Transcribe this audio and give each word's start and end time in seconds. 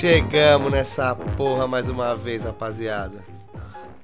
Chegamos 0.00 0.70
nessa 0.70 1.14
porra 1.14 1.66
mais 1.66 1.88
uma 1.88 2.14
vez, 2.14 2.42
rapaziada. 2.42 3.24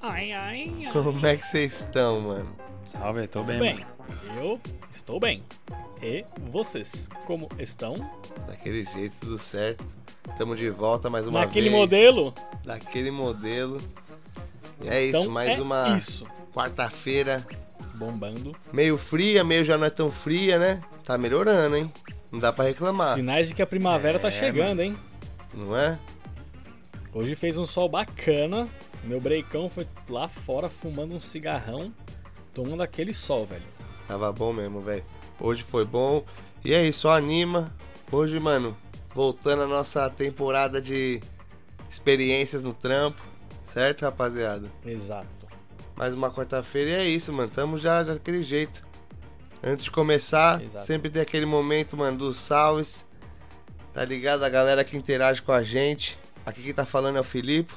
Ai, 0.01 0.31
ai, 0.31 0.71
ai. 0.85 0.91
Como 0.91 1.25
é 1.25 1.37
que 1.37 1.45
vocês 1.45 1.81
estão, 1.81 2.19
mano? 2.21 2.49
Salve, 2.85 3.27
tô 3.27 3.43
bem, 3.43 3.59
Bem, 3.59 3.73
mano. 3.75 3.85
eu 4.39 4.59
estou 4.91 5.19
bem. 5.19 5.43
E 6.01 6.25
vocês, 6.51 7.07
como 7.25 7.47
estão? 7.59 7.95
Daquele 8.47 8.85
jeito, 8.85 9.15
tudo 9.21 9.37
certo. 9.37 9.85
Tamo 10.37 10.55
de 10.55 10.69
volta 10.69 11.09
mais 11.09 11.27
uma 11.27 11.41
Naquele 11.41 11.69
vez. 11.69 11.79
modelo? 11.81 12.33
Daquele 12.65 13.11
modelo. 13.11 13.79
E 14.81 14.87
é 14.89 15.03
isso, 15.05 15.19
então 15.19 15.31
mais 15.31 15.57
é 15.57 15.61
uma 15.61 15.95
Isso. 15.95 16.25
quarta-feira. 16.53 17.45
Bombando. 17.93 18.55
Meio 18.73 18.97
fria, 18.97 19.43
meio 19.43 19.63
já 19.63 19.77
não 19.77 19.85
é 19.85 19.89
tão 19.89 20.09
fria, 20.11 20.57
né? 20.57 20.81
Tá 21.05 21.17
melhorando, 21.17 21.75
hein? 21.77 21.91
Não 22.31 22.39
dá 22.39 22.51
pra 22.51 22.65
reclamar, 22.65 23.13
Sinais 23.13 23.47
de 23.49 23.53
que 23.53 23.61
a 23.61 23.67
primavera 23.67 24.17
tá 24.17 24.29
É, 24.29 24.31
chegando, 24.31 24.81
hein? 24.81 24.97
Não 25.53 25.75
é? 25.75 25.97
Hoje 27.13 27.35
fez 27.35 27.57
um 27.57 27.65
sol 27.65 27.87
bacana. 27.87 28.67
Meu 29.03 29.19
breicão 29.19 29.69
foi 29.69 29.87
lá 30.09 30.27
fora 30.27 30.69
fumando 30.69 31.13
um 31.13 31.19
cigarrão, 31.19 31.93
tomando 32.53 32.81
aquele 32.81 33.13
sol, 33.13 33.45
velho. 33.45 33.65
Tava 34.07 34.31
bom 34.31 34.53
mesmo, 34.53 34.81
velho. 34.81 35.03
Hoje 35.39 35.61
foi 35.63 35.85
bom. 35.85 36.23
E 36.63 36.73
é 36.73 36.85
isso, 36.85 37.01
só 37.01 37.11
anima. 37.11 37.73
Hoje, 38.11 38.39
mano, 38.39 38.75
voltando 39.13 39.63
a 39.63 39.67
nossa 39.67 40.09
temporada 40.09 40.81
de 40.81 41.21
experiências 41.89 42.63
no 42.63 42.73
trampo. 42.73 43.21
Certo, 43.67 44.03
rapaziada? 44.03 44.67
Exato. 44.85 45.27
Mais 45.95 46.13
uma 46.13 46.31
quarta-feira 46.31 46.91
e 46.91 46.93
é 46.93 47.07
isso, 47.07 47.31
mano. 47.31 47.51
Tamo 47.53 47.77
já 47.77 48.03
daquele 48.03 48.41
jeito. 48.41 48.85
Antes 49.63 49.85
de 49.85 49.91
começar, 49.91 50.61
Exato. 50.61 50.85
sempre 50.85 51.09
tem 51.09 51.21
aquele 51.21 51.45
momento, 51.45 51.95
mano, 51.95 52.17
dos 52.17 52.37
salves. 52.37 53.02
Tá 53.93 54.03
ligado? 54.03 54.43
A 54.43 54.49
galera 54.49 54.83
que 54.83 54.97
interage 54.97 55.41
com 55.41 55.51
a 55.51 55.63
gente. 55.63 56.17
Aqui 56.45 56.61
quem 56.63 56.73
tá 56.73 56.85
falando 56.85 57.17
é 57.17 57.21
o 57.21 57.23
Filipe. 57.23 57.73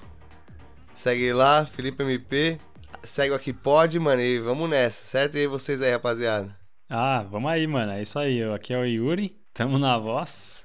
Segue 0.95 1.33
lá, 1.33 1.67
Felipe 1.67 2.03
MP. 2.03 2.59
Segue 3.03 3.33
o 3.33 3.37
Aqui 3.37 3.53
Pode, 3.53 3.99
mano. 3.99 4.23
E 4.23 4.39
vamos 4.39 4.69
nessa, 4.69 5.05
certo? 5.05 5.37
E 5.37 5.41
aí 5.41 5.47
vocês 5.47 5.83
aí, 5.83 5.91
rapaziada? 5.93 6.57
Ah, 6.89 7.23
vamos 7.31 7.51
aí, 7.51 7.67
mano. 7.67 7.93
É 7.93 8.03
isso 8.03 8.19
aí. 8.19 8.39
Eu- 8.39 8.55
Aqui 8.55 8.73
é 8.73 8.79
o 8.79 8.85
Yuri. 8.85 9.37
Tamo 9.53 9.79
na 9.79 9.99
voz. 9.99 10.65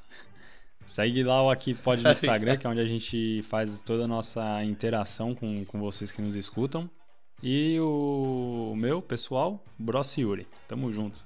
Segue 0.86 1.24
lá 1.24 1.44
o 1.44 1.50
Aqui 1.50 1.74
Pode 1.74 2.04
no 2.04 2.12
Instagram, 2.12 2.58
que 2.58 2.66
é 2.66 2.70
onde 2.70 2.80
a 2.82 2.86
gente 2.86 3.42
faz 3.44 3.82
toda 3.82 4.06
a 4.06 4.08
nossa 4.08 4.64
interação 4.64 5.36
com, 5.36 5.64
com 5.66 5.80
vocês 5.80 6.12
que 6.12 6.22
nos 6.22 6.36
escutam. 6.36 6.90
E 7.44 7.78
o 7.80 8.74
meu, 8.78 9.02
pessoal, 9.02 9.64
Bros 9.78 10.16
Yuri. 10.18 10.48
Tamo 10.68 10.92
junto. 10.94 11.20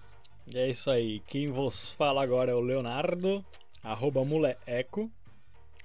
E 0.47 0.57
é 0.57 0.69
isso 0.69 0.89
aí. 0.89 1.19
Quem 1.27 1.51
vos 1.51 1.93
fala 1.93 2.23
agora 2.23 2.51
é 2.51 2.55
o 2.55 2.59
Leonardo, 2.61 3.43
arroba 3.85 4.25
muleeco. 4.25 5.09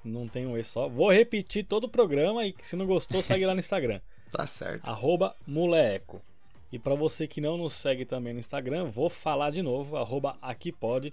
Não 0.04 0.26
tem 0.26 0.46
um 0.46 0.56
E 0.56 0.64
só. 0.64 0.88
Vou 0.88 1.12
repetir 1.12 1.64
todo 1.66 1.84
o 1.84 1.88
programa 1.88 2.44
e 2.46 2.54
se 2.60 2.74
não 2.74 2.86
gostou, 2.86 3.22
segue 3.22 3.44
lá 3.46 3.54
no 3.54 3.60
Instagram. 3.60 4.00
Tá 4.30 4.46
certo. 4.46 4.88
arroba 4.88 5.34
muleeco. 5.44 6.22
E 6.70 6.78
para 6.78 6.94
você 6.94 7.26
que 7.26 7.40
não 7.40 7.58
nos 7.58 7.72
segue 7.72 8.04
também 8.04 8.32
no 8.32 8.38
Instagram, 8.38 8.84
vou 8.84 9.10
falar 9.10 9.50
de 9.50 9.60
novo, 9.60 9.96
arroba 9.96 10.38
aqui 10.40 10.70
pode. 10.70 11.12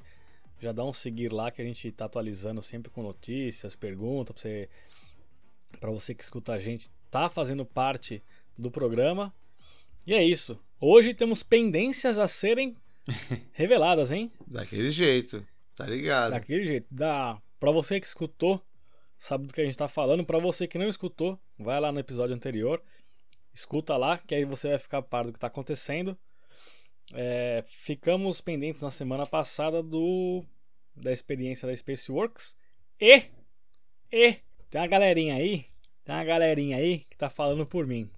Já 0.62 0.72
dá 0.72 0.86
um 0.86 0.94
seguir 0.94 1.34
lá 1.34 1.50
que 1.50 1.60
a 1.60 1.66
gente 1.66 1.92
tá 1.92 2.06
atualizando 2.06 2.62
sempre 2.62 2.92
com 2.92 3.02
notícias, 3.02 3.76
perguntas, 3.76 4.36
pra 4.36 4.40
você, 4.42 4.70
pra 5.80 5.90
você 5.90 6.14
que 6.14 6.24
escuta 6.24 6.54
a 6.54 6.60
gente, 6.60 6.92
tá 7.10 7.28
fazendo 7.28 7.66
parte 7.66 8.22
do 8.56 8.70
programa. 8.70 9.34
E 10.06 10.14
é 10.14 10.24
isso. 10.24 10.60
Hoje 10.80 11.12
temos 11.16 11.42
pendências 11.42 12.20
a 12.20 12.28
serem 12.28 12.76
reveladas, 13.52 14.12
hein? 14.12 14.32
Daquele 14.46 14.92
jeito. 14.92 15.44
Tá 15.78 15.86
ligado? 15.86 16.32
Daquele 16.32 16.66
jeito. 16.66 16.88
Da... 16.92 17.40
Pra 17.60 17.72
você 17.72 18.02
que 18.02 18.08
escutou, 18.08 18.60
sabe 19.18 19.46
do 19.48 19.54
que 19.54 19.62
a 19.62 19.64
gente 19.64 19.78
tá 19.78 19.88
falando. 19.88 20.26
Pra 20.26 20.40
você 20.40 20.68
que 20.68 20.78
não 20.78 20.90
escutou, 20.90 21.40
vai 21.58 21.80
lá 21.80 21.92
no 21.92 22.00
episódio 22.00 22.36
anterior. 22.36 22.82
Escuta 23.54 23.96
lá, 23.96 24.18
que 24.18 24.34
aí 24.36 24.44
você 24.44 24.70
vai 24.70 24.80
ficar 24.80 25.02
par 25.04 25.26
do 25.26 25.34
que 25.34 25.40
tá 25.40 25.48
acontecendo. 25.48 26.18
É, 27.14 27.64
ficamos 27.68 28.42
pendentes 28.42 28.82
na 28.82 28.90
semana 28.90 29.26
passada 29.26 29.82
do 29.82 30.44
da 30.96 31.12
experiência 31.12 31.68
da 31.68 31.76
Spaceworks. 31.76 32.58
E, 33.00 33.24
e 34.12 34.38
tem 34.70 34.82
uma 34.82 34.88
galerinha 34.88 35.36
aí, 35.36 35.68
tem 36.04 36.16
uma 36.16 36.24
galerinha 36.24 36.78
aí 36.78 37.06
que 37.10 37.16
tá 37.18 37.30
falando 37.30 37.66
por 37.68 37.86
mim. 37.86 38.10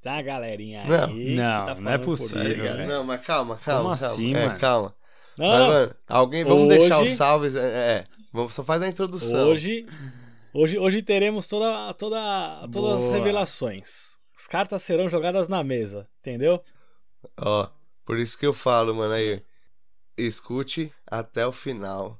Tem 0.00 0.12
uma 0.12 0.22
galerinha 0.22 0.82
aí 0.82 0.88
Não, 0.88 1.08
que 1.08 1.34
não, 1.34 1.66
tá 1.66 1.74
não 1.74 1.90
é 1.92 1.98
Tá 1.98 2.04
possível, 2.04 2.42
mim. 2.44 2.48
ligado? 2.50 2.76
velho. 2.76 2.88
Não, 2.88 3.04
mas 3.04 3.26
calma, 3.26 3.56
calma. 3.56 3.90
Como 3.90 3.96
calma. 3.98 4.14
assim, 4.14 4.34
é, 4.34 4.46
mano? 4.46 4.58
calma. 4.60 4.96
Não, 5.38 5.46
Mas, 5.48 5.66
mano, 5.68 5.94
alguém, 6.08 6.44
vamos 6.44 6.68
Hoje- 6.68 6.78
deixar 6.78 7.02
os 7.02 7.10
salves. 7.10 7.54
É, 7.54 7.60
é. 7.98 8.04
Vamos, 8.32 8.54
só 8.54 8.62
faz 8.64 8.82
a 8.82 8.88
introdução. 8.88 9.48
Hoje, 9.48 9.86
hoje, 10.52 10.78
hoje 10.78 11.02
teremos 11.02 11.46
toda, 11.46 11.92
toda, 11.94 12.66
todas 12.72 13.00
as 13.00 13.06
Boa. 13.06 13.12
revelações. 13.16 14.16
As 14.36 14.46
cartas 14.46 14.82
serão 14.82 15.08
jogadas 15.08 15.48
na 15.48 15.62
mesa, 15.64 16.08
entendeu? 16.20 16.62
Ó, 17.38 17.68
por 18.04 18.18
isso 18.18 18.38
que 18.38 18.46
eu 18.46 18.52
falo, 18.52 18.94
mano, 18.94 19.12
aí. 19.14 19.42
Escute 20.16 20.92
até 21.06 21.46
o 21.46 21.52
final. 21.52 22.18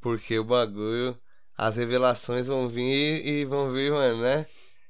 Porque 0.00 0.38
o 0.38 0.44
bagulho, 0.44 1.18
as 1.56 1.76
revelações 1.76 2.46
vão 2.46 2.68
vir 2.68 3.26
e 3.26 3.44
vão 3.44 3.72
vir, 3.72 3.90
mano, 3.90 4.22
né? 4.22 4.46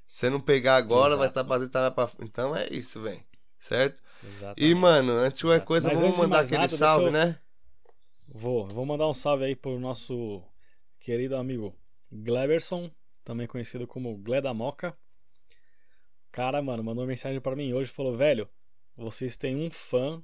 Se 0.06 0.18
você 0.18 0.30
não 0.30 0.40
pegar 0.40 0.76
agora, 0.76 1.16
vai 1.16 1.28
estar 1.28 1.40
Exato. 1.42 1.70
tá 1.70 1.90
pra. 1.90 2.10
Então 2.20 2.54
é 2.54 2.68
isso, 2.70 3.00
velho. 3.00 3.22
Certo? 3.58 4.02
Exatamente. 4.22 4.64
E, 4.64 4.74
mano, 4.74 5.12
antes 5.12 5.38
de 5.38 5.44
qualquer 5.44 5.56
Exato. 5.56 5.66
coisa, 5.66 5.88
Mas 5.88 5.98
vamos 6.00 6.16
mandar 6.18 6.40
aquele 6.40 6.58
nada, 6.58 6.68
salve, 6.76 7.06
eu- 7.06 7.12
né? 7.12 7.38
Vou, 8.36 8.66
vou 8.66 8.84
mandar 8.84 9.08
um 9.08 9.14
salve 9.14 9.44
aí 9.44 9.54
pro 9.54 9.78
nosso 9.78 10.42
querido 10.98 11.36
amigo 11.36 11.72
Gleberson, 12.10 12.90
também 13.22 13.46
conhecido 13.46 13.86
como 13.86 14.16
Gleda 14.16 14.52
Moca. 14.52 14.96
Cara, 16.32 16.60
mano, 16.60 16.82
mandou 16.82 17.06
mensagem 17.06 17.40
pra 17.40 17.54
mim 17.54 17.72
hoje 17.72 17.90
falou: 17.92 18.12
velho, 18.16 18.48
vocês 18.96 19.36
têm 19.36 19.54
um 19.56 19.70
fã 19.70 20.20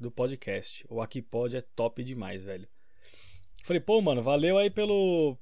do 0.00 0.10
podcast. 0.10 0.84
O 0.90 1.00
Aqui 1.00 1.22
Pod 1.22 1.56
é 1.56 1.60
top 1.60 2.02
demais, 2.02 2.42
velho. 2.44 2.68
Falei, 3.62 3.80
pô, 3.80 4.00
mano, 4.00 4.22
valeu 4.22 4.58
aí 4.58 4.68
pelo, 4.68 5.38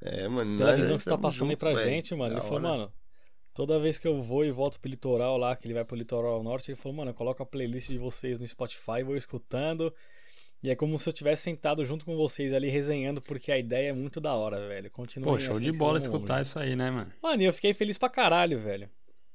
É, 0.00 0.26
mano. 0.28 0.58
pela 0.58 0.74
visão 0.74 0.96
que 0.96 1.02
você 1.04 1.10
tá 1.10 1.16
passando 1.16 1.44
aí 1.44 1.50
junto, 1.50 1.58
pra 1.60 1.74
velho. 1.74 1.90
gente, 1.90 2.12
mano. 2.14 2.34
Da 2.34 2.40
Ele 2.40 2.48
falou, 2.48 2.58
hora. 2.68 2.78
mano, 2.78 2.92
toda 3.54 3.78
vez 3.78 4.00
que 4.00 4.06
eu 4.08 4.20
vou 4.20 4.44
e 4.44 4.50
volto 4.50 4.80
pro 4.80 4.90
litoral 4.90 5.38
lá, 5.38 5.54
que 5.54 5.64
ele 5.66 5.74
vai 5.74 5.84
pro 5.84 5.96
litoral 5.96 6.42
norte, 6.42 6.72
ele 6.72 6.76
falou, 6.76 6.96
mano, 6.98 7.14
coloca 7.14 7.44
a 7.44 7.46
playlist 7.46 7.88
de 7.88 7.98
vocês 7.98 8.38
no 8.40 8.46
Spotify, 8.46 9.04
vou 9.04 9.16
escutando. 9.16 9.94
E 10.62 10.70
é 10.70 10.74
como 10.74 10.98
se 10.98 11.08
eu 11.08 11.12
tivesse 11.12 11.42
sentado 11.42 11.84
junto 11.84 12.04
com 12.04 12.16
vocês 12.16 12.52
ali 12.52 12.68
resenhando, 12.68 13.20
porque 13.20 13.52
a 13.52 13.58
ideia 13.58 13.90
é 13.90 13.92
muito 13.92 14.20
da 14.20 14.34
hora, 14.34 14.66
velho. 14.66 14.90
Continua 14.90 15.32
Pô, 15.32 15.38
show 15.38 15.60
de 15.60 15.70
bola 15.72 15.98
escutar 15.98 16.42
isso 16.42 16.58
aí, 16.58 16.74
né, 16.74 16.90
mano? 16.90 17.12
Mano, 17.22 17.42
e 17.42 17.44
eu 17.44 17.52
fiquei 17.52 17.72
feliz 17.74 17.98
pra 17.98 18.08
caralho, 18.08 18.58
velho. 18.58 18.88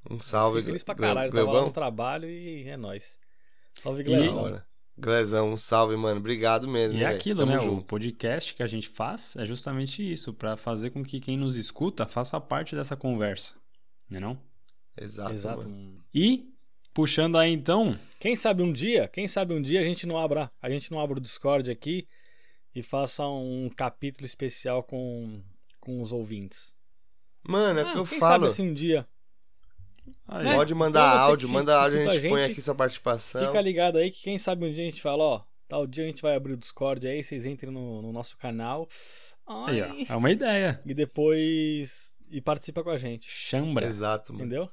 Um 0.09 0.19
salve, 0.19 0.57
Fiquei 0.57 0.71
feliz 0.71 0.83
pra 0.83 0.95
caralho. 0.95 1.31
Tava 1.31 1.43
lá 1.43 1.51
Glebão. 1.51 1.67
no 1.67 1.73
trabalho 1.73 2.29
e 2.29 2.67
é 2.67 2.75
nóis. 2.75 3.19
Salve, 3.79 4.03
Glezão. 4.03 4.61
Glezão, 4.97 5.53
um 5.53 5.57
salve, 5.57 5.95
mano. 5.95 6.19
Obrigado 6.19 6.67
mesmo. 6.67 6.97
E 6.99 7.03
é 7.03 7.05
velho. 7.07 7.17
aquilo, 7.17 7.39
Tamo 7.39 7.51
né? 7.51 7.57
O 7.59 7.61
junto. 7.61 7.85
podcast 7.85 8.53
que 8.53 8.63
a 8.63 8.67
gente 8.67 8.89
faz 8.89 9.35
é 9.37 9.45
justamente 9.45 10.01
isso, 10.11 10.33
pra 10.33 10.57
fazer 10.57 10.89
com 10.89 11.03
que 11.03 11.19
quem 11.19 11.37
nos 11.37 11.55
escuta 11.55 12.05
faça 12.05 12.39
parte 12.41 12.75
dessa 12.75 12.95
conversa. 12.95 13.53
Né 14.09 14.19
não? 14.19 14.37
Exato. 14.99 15.31
Exato. 15.33 15.69
mano. 15.69 16.03
E, 16.13 16.50
puxando 16.93 17.37
aí 17.37 17.51
então, 17.51 17.97
Quem 18.19 18.35
sabe 18.35 18.61
um 18.63 18.71
dia, 18.71 19.07
quem 19.07 19.27
sabe 19.27 19.53
um 19.53 19.61
dia 19.61 19.79
a 19.79 19.83
gente 19.83 20.05
não 20.05 20.17
abra, 20.17 20.51
a 20.61 20.69
gente 20.69 20.91
não 20.91 20.99
abra 20.99 21.17
o 21.17 21.21
Discord 21.21 21.69
aqui 21.71 22.07
e 22.73 22.81
faça 22.81 23.25
um 23.27 23.69
capítulo 23.75 24.25
especial 24.25 24.83
com, 24.83 25.41
com 25.79 26.01
os 26.01 26.11
ouvintes. 26.11 26.73
Mano, 27.43 27.79
é 27.79 27.83
o 27.83 27.87
Ah, 27.87 27.91
que 27.93 27.97
eu 27.99 28.05
quem 28.05 28.19
falo. 28.19 28.31
sabe 28.33 28.45
assim 28.47 28.69
um 28.69 28.73
dia. 28.73 29.07
aí, 30.27 30.45
Né? 30.45 30.55
Pode 30.55 30.73
mandar 30.75 31.13
Então 31.15 31.23
áudio, 31.25 31.47
que 31.47 31.53
manda 31.53 31.75
áudio, 31.81 31.99
a 31.99 32.03
gente, 32.13 32.25
a 32.25 32.29
põe 32.29 32.41
gente, 32.43 32.51
aqui 32.51 32.61
sua 32.61 32.75
participação. 32.75 33.45
Fica 33.47 33.61
ligado 33.61 33.97
aí 33.97 34.11
que 34.11 34.21
quem 34.21 34.37
sabe 34.37 34.65
um 34.65 34.71
dia 34.71 34.85
a 34.85 34.89
gente 34.89 35.01
fala, 35.01 35.23
ó, 35.23 35.41
tal 35.67 35.87
dia 35.87 36.03
a 36.03 36.07
gente 36.07 36.21
vai 36.21 36.35
abrir 36.35 36.53
o 36.53 36.57
Discord 36.57 37.07
aí, 37.07 37.23
vocês 37.23 37.45
entrem 37.45 37.71
no, 37.71 38.01
no 38.01 38.11
nosso 38.11 38.37
canal. 38.37 38.87
aí, 39.47 39.81
Ai. 39.81 40.05
ó, 40.09 40.13
é 40.13 40.15
uma 40.15 40.31
ideia. 40.31 40.81
E 40.85 40.93
depois 40.93 42.13
e 42.29 42.39
participa 42.39 42.83
com 42.83 42.89
a 42.91 42.97
gente, 42.97 43.27
Chambra. 43.29 43.87
Exato, 43.87 44.31
mano. 44.33 44.45
entendeu? 44.45 44.69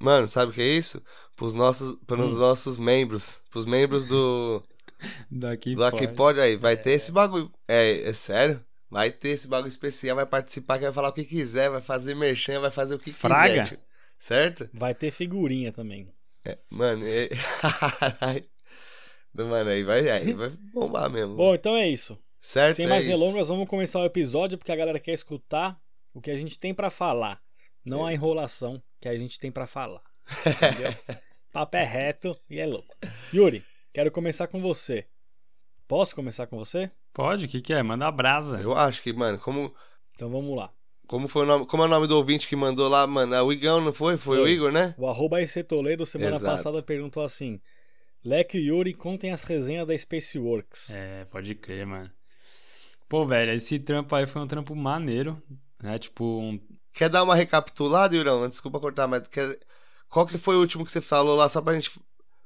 Mano, 0.00 0.26
sabe 0.26 0.50
o 0.50 0.54
que 0.54 0.60
é 0.62 0.66
isso? 0.76 1.02
Pros 1.36 1.54
nossos, 1.54 1.96
pros 2.06 2.34
Hum. 2.34 2.38
nossos 2.38 2.76
membros. 2.76 3.40
Pros 3.50 3.64
membros 3.66 4.06
do, 4.06 4.62
Daqui 5.30 5.74
do 5.74 5.84
Aqui 5.84 6.06
pode. 6.06 6.14
Pode 6.16 6.40
aí. 6.40 6.56
Vai 6.56 6.76
ter 6.76 6.92
esse 6.92 7.12
bagulho. 7.12 7.50
É, 7.68 8.08
é 8.08 8.12
sério? 8.12 8.64
Vai 8.90 9.10
ter 9.12 9.30
esse 9.30 9.46
bagulho 9.46 9.68
especial, 9.68 10.16
vai 10.16 10.26
participar, 10.26 10.78
que 10.78 10.84
vai 10.84 10.92
falar 10.92 11.10
o 11.10 11.12
que 11.12 11.24
quiser, 11.24 11.70
vai 11.70 11.80
fazer 11.80 12.14
merchan, 12.14 12.60
vai 12.60 12.72
fazer 12.72 12.96
o 12.96 12.98
que 12.98 13.12
Fraga. 13.12 13.62
quiser. 13.62 13.68
tio. 13.68 13.78
Certo? 14.18 14.68
Vai 14.74 14.94
ter 14.94 15.10
figurinha 15.12 15.72
também. 15.72 16.12
É, 16.44 16.58
mano, 16.68 17.04
é... 17.06 17.28
Mano, 19.32 19.70
aí 19.70 19.82
vai, 19.84 20.08
aí 20.10 20.32
vai 20.32 20.50
bombar 20.74 21.08
mesmo. 21.08 21.36
Bom, 21.36 21.54
então 21.54 21.76
é 21.76 21.88
isso. 21.88 22.18
certo? 22.42 22.76
Sem 22.76 22.86
é 22.86 22.88
mais 22.88 23.04
isso. 23.04 23.12
delongas, 23.16 23.48
vamos 23.48 23.68
começar 23.68 24.00
o 24.00 24.04
episódio 24.04 24.58
porque 24.58 24.72
a 24.72 24.76
galera 24.76 24.98
quer 24.98 25.12
escutar 25.12 25.80
o 26.12 26.20
que 26.20 26.30
a 26.30 26.36
gente 26.36 26.58
tem 26.58 26.74
pra 26.74 26.90
falar, 26.90 27.40
não 27.84 28.04
a 28.04 28.12
enrolação 28.12 28.82
que 29.00 29.08
a 29.08 29.16
gente 29.16 29.38
tem 29.38 29.50
pra 29.50 29.66
falar. 29.66 30.02
Entendeu? 30.46 30.94
Papo 31.52 31.76
é 31.76 31.84
reto 31.84 32.38
e 32.48 32.58
é 32.60 32.66
louco. 32.66 32.96
Yuri, 33.32 33.64
quero 33.92 34.10
começar 34.10 34.46
com 34.46 34.60
você. 34.60 35.06
Posso 35.88 36.14
começar 36.14 36.46
com 36.46 36.56
você? 36.56 36.90
Pode, 37.12 37.46
o 37.46 37.48
que, 37.48 37.60
que 37.60 37.72
é? 37.72 37.82
Manda 37.82 38.06
a 38.06 38.12
brasa. 38.12 38.60
Eu 38.60 38.76
acho 38.76 39.02
que, 39.02 39.12
mano, 39.12 39.38
como. 39.38 39.74
Então 40.14 40.30
vamos 40.30 40.56
lá. 40.56 40.72
Como, 41.08 41.26
foi 41.26 41.42
o 41.42 41.46
nome, 41.46 41.66
como 41.66 41.82
é 41.82 41.86
o 41.86 41.88
nome 41.88 42.06
do 42.06 42.16
ouvinte 42.16 42.46
que 42.46 42.54
mandou 42.54 42.88
lá, 42.88 43.04
mano? 43.04 43.34
É 43.34 43.42
o 43.42 43.52
Igão, 43.52 43.80
não 43.80 43.92
foi? 43.92 44.16
Foi, 44.16 44.38
o. 44.38 44.46
Igor, 44.46 44.70
né? 44.70 44.94
O 44.96 45.08
arroba 45.08 45.42
IC 45.42 45.64
Toledo 45.64 46.06
semana 46.06 46.36
Exato. 46.36 46.44
passada 46.44 46.82
perguntou 46.84 47.24
assim: 47.24 47.60
Leque 48.24 48.58
e 48.58 48.68
Yuri 48.68 48.94
contem 48.94 49.32
as 49.32 49.42
resenhas 49.42 49.88
da 49.88 49.98
Spaceworks. 49.98 50.90
É, 50.90 51.24
pode 51.24 51.52
crer, 51.56 51.84
mano. 51.84 52.10
Pô, 53.08 53.26
velho, 53.26 53.52
esse 53.52 53.80
trampo 53.80 54.14
aí 54.14 54.24
foi 54.24 54.40
um 54.40 54.46
trampo 54.46 54.72
maneiro, 54.76 55.42
né? 55.82 55.98
Tipo, 55.98 56.24
um... 56.24 56.60
Quer 56.92 57.08
dar 57.08 57.22
uma 57.22 57.34
recapitulada, 57.34 58.14
Yurão? 58.16 58.48
Desculpa 58.48 58.80
cortar, 58.80 59.06
mas 59.06 59.26
quer... 59.28 59.58
qual 60.08 60.26
que 60.26 60.36
foi 60.38 60.56
o 60.56 60.60
último 60.60 60.84
que 60.84 60.90
você 60.92 61.00
falou 61.00 61.36
lá, 61.36 61.48
só 61.48 61.60
pra 61.62 61.74
gente. 61.74 61.90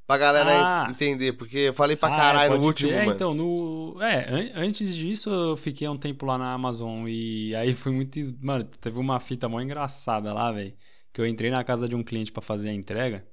Pra 0.06 0.18
galera 0.18 0.50
Ah. 0.84 0.90
entender, 0.90 1.32
porque 1.32 1.56
eu 1.56 1.72
falei 1.72 1.96
pra 1.96 2.10
Ah, 2.10 2.16
caralho 2.16 2.50
no 2.50 2.56
pode 2.56 2.66
último. 2.66 2.90
É, 2.92 3.00
mano. 3.06 3.12
então, 3.14 3.32
no... 3.32 3.96
É, 4.02 4.28
an- 4.28 4.52
antes 4.66 4.94
disso 4.94 5.30
eu 5.30 5.56
fiquei 5.56 5.88
um 5.88 5.96
tempo 5.96 6.26
lá 6.26 6.36
na 6.36 6.52
Amazon 6.52 7.06
e 7.08 7.54
aí 7.54 7.74
foi 7.74 7.90
muito... 7.90 8.18
Mano, 8.42 8.64
teve 8.64 8.98
uma 8.98 9.18
fita 9.18 9.48
mó 9.48 9.58
engraçada 9.62 10.30
lá, 10.34 10.52
velho, 10.52 10.74
que 11.10 11.22
eu 11.22 11.26
entrei 11.26 11.50
na 11.50 11.64
casa 11.64 11.88
de 11.88 11.94
um 11.96 12.02
cliente 12.02 12.30
pra 12.30 12.42
fazer 12.42 12.68
a 12.68 12.74
entrega, 12.74 13.26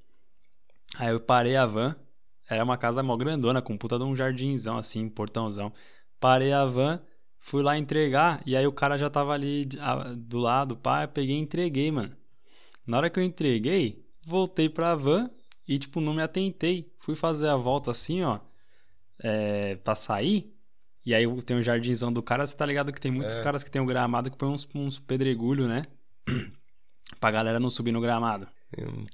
aí 0.97 1.09
eu 1.11 1.19
parei 1.19 1.57
a 1.57 1.65
van, 1.65 1.93
era 2.49 2.63
uma 2.63 2.77
casa 2.77 3.03
mó 3.03 3.17
grandona, 3.17 3.61
com 3.61 3.77
puta 3.77 3.97
de 3.97 4.05
um 4.05 4.15
jardinzão, 4.15 4.77
assim, 4.77 5.09
portãozão. 5.09 5.73
Parei 6.21 6.53
a 6.53 6.65
van, 6.65 7.01
fui 7.41 7.61
lá 7.61 7.77
entregar 7.77 8.41
e 8.45 8.55
aí 8.55 8.65
o 8.65 8.71
cara 8.71 8.97
já 8.97 9.09
tava 9.09 9.33
ali 9.33 9.67
do 10.17 10.37
lado, 10.39 10.77
pá, 10.77 11.03
eu 11.03 11.07
peguei 11.09 11.35
e 11.35 11.39
entreguei, 11.39 11.91
mano. 11.91 12.15
Na 12.87 12.97
hora 12.97 13.09
que 13.09 13.19
eu 13.19 13.23
entreguei, 13.23 14.05
voltei 14.25 14.69
pra 14.69 14.95
van 14.95 15.29
e, 15.67 15.77
tipo, 15.77 15.99
não 15.99 16.13
me 16.13 16.21
atentei. 16.21 16.91
Fui 16.99 17.15
fazer 17.15 17.49
a 17.49 17.55
volta 17.55 17.91
assim, 17.91 18.21
ó, 18.23 18.39
é, 19.21 19.75
pra 19.75 19.95
sair. 19.95 20.53
E 21.05 21.13
aí 21.15 21.25
tem 21.43 21.57
o 21.57 21.63
jardinzão 21.63 22.13
do 22.13 22.21
cara, 22.21 22.45
você 22.45 22.55
tá 22.55 22.65
ligado 22.65 22.91
que 22.91 23.01
tem 23.01 23.11
muitos 23.11 23.39
É. 23.39 23.43
caras 23.43 23.63
que 23.63 23.71
tem 23.71 23.81
o 23.81 23.85
gramado 23.85 24.29
que 24.29 24.37
põe 24.37 24.49
uns, 24.49 24.67
uns 24.75 24.99
pedregulho, 24.99 25.67
né? 25.67 25.85
pra 27.19 27.31
galera 27.31 27.59
não 27.59 27.69
subir 27.69 27.91
no 27.91 28.01
gramado. 28.01 28.47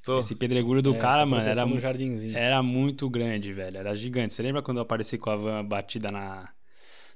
Tô. 0.03 0.19
Esse 0.19 0.35
pedregulho 0.35 0.81
do 0.83 0.94
É, 0.94 0.97
cara, 0.97 1.19
tá 1.21 1.25
mano, 1.25 1.47
era, 1.47 1.65
mu- 1.65 1.79
jardinzinho. 1.79 2.38
era 2.38 2.62
muito 2.62 3.09
grande, 3.09 3.51
velho. 3.53 3.77
Era 3.77 3.95
gigante. 3.95 4.33
Você 4.33 4.44
lembra 4.44 4.62
quando 4.62 4.77
eu 4.77 4.83
apareci 4.83 5.18
com 5.18 5.29
a 5.31 5.35
van 5.35 5.65
batida 5.65 6.12
na, 6.12 6.47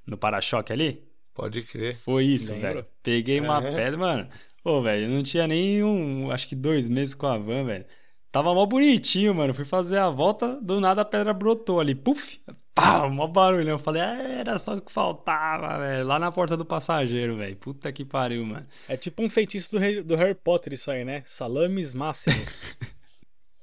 no 0.06 0.18
para-choque 0.18 0.72
ali? 0.74 1.04
Pode 1.34 1.62
crer. 1.64 1.96
Foi 1.96 2.26
isso, 2.26 2.54
velho. 2.56 2.86
Peguei 3.02 3.40
uma 3.40 3.66
É. 3.66 3.76
pedra, 3.76 3.98
mano. 3.98 4.30
Ô, 4.64 4.82
velho, 4.82 5.06
eu 5.06 5.10
não 5.10 5.24
tinha 5.24 5.48
nem 5.48 5.84
um, 5.84 6.30
acho 6.32 6.48
que 6.48 6.56
dois 6.56 6.88
meses 6.90 7.16
com 7.16 7.26
a 7.28 7.38
van, 7.38 7.64
velho. 7.66 7.86
Tava 8.32 8.54
mó 8.54 8.66
bonitinho, 8.66 9.34
mano. 9.34 9.54
Fui 9.54 9.66
fazer 9.66 9.98
a 9.98 10.10
volta, 10.10 10.60
do 10.62 10.80
nada 10.80 11.02
a 11.02 11.06
pedra 11.06 11.34
brotou 11.34 11.80
ali. 11.80 11.96
Puf! 11.96 12.40
Pau! 12.74 13.10
Mó 13.10 13.28
barulho. 13.28 13.70
Eu 13.70 13.80
falei, 13.80 14.02
"Ah, 14.02 14.22
era 14.22 14.58
só 14.60 14.76
o 14.76 14.82
que 14.82 14.92
faltava, 14.92 15.78
velho. 15.80 16.06
Lá 16.08 16.18
na 16.20 16.32
porta 16.32 16.56
do 16.56 16.64
passageiro, 16.64 17.36
velho. 17.38 17.56
Puta 17.58 17.92
que 17.92 18.06
pariu, 18.06 18.46
mano. 18.46 18.66
É 18.88 18.96
tipo 18.96 19.22
um 19.24 19.30
feitiço 19.30 19.72
do, 19.72 19.78
Rei- 19.80 20.02
do 20.04 20.16
Harry 20.16 20.36
Potter, 20.36 20.74
isso 20.74 20.90
aí, 20.92 21.04
né? 21.04 21.24
Salames 21.26 21.94
máximos. 21.94 22.38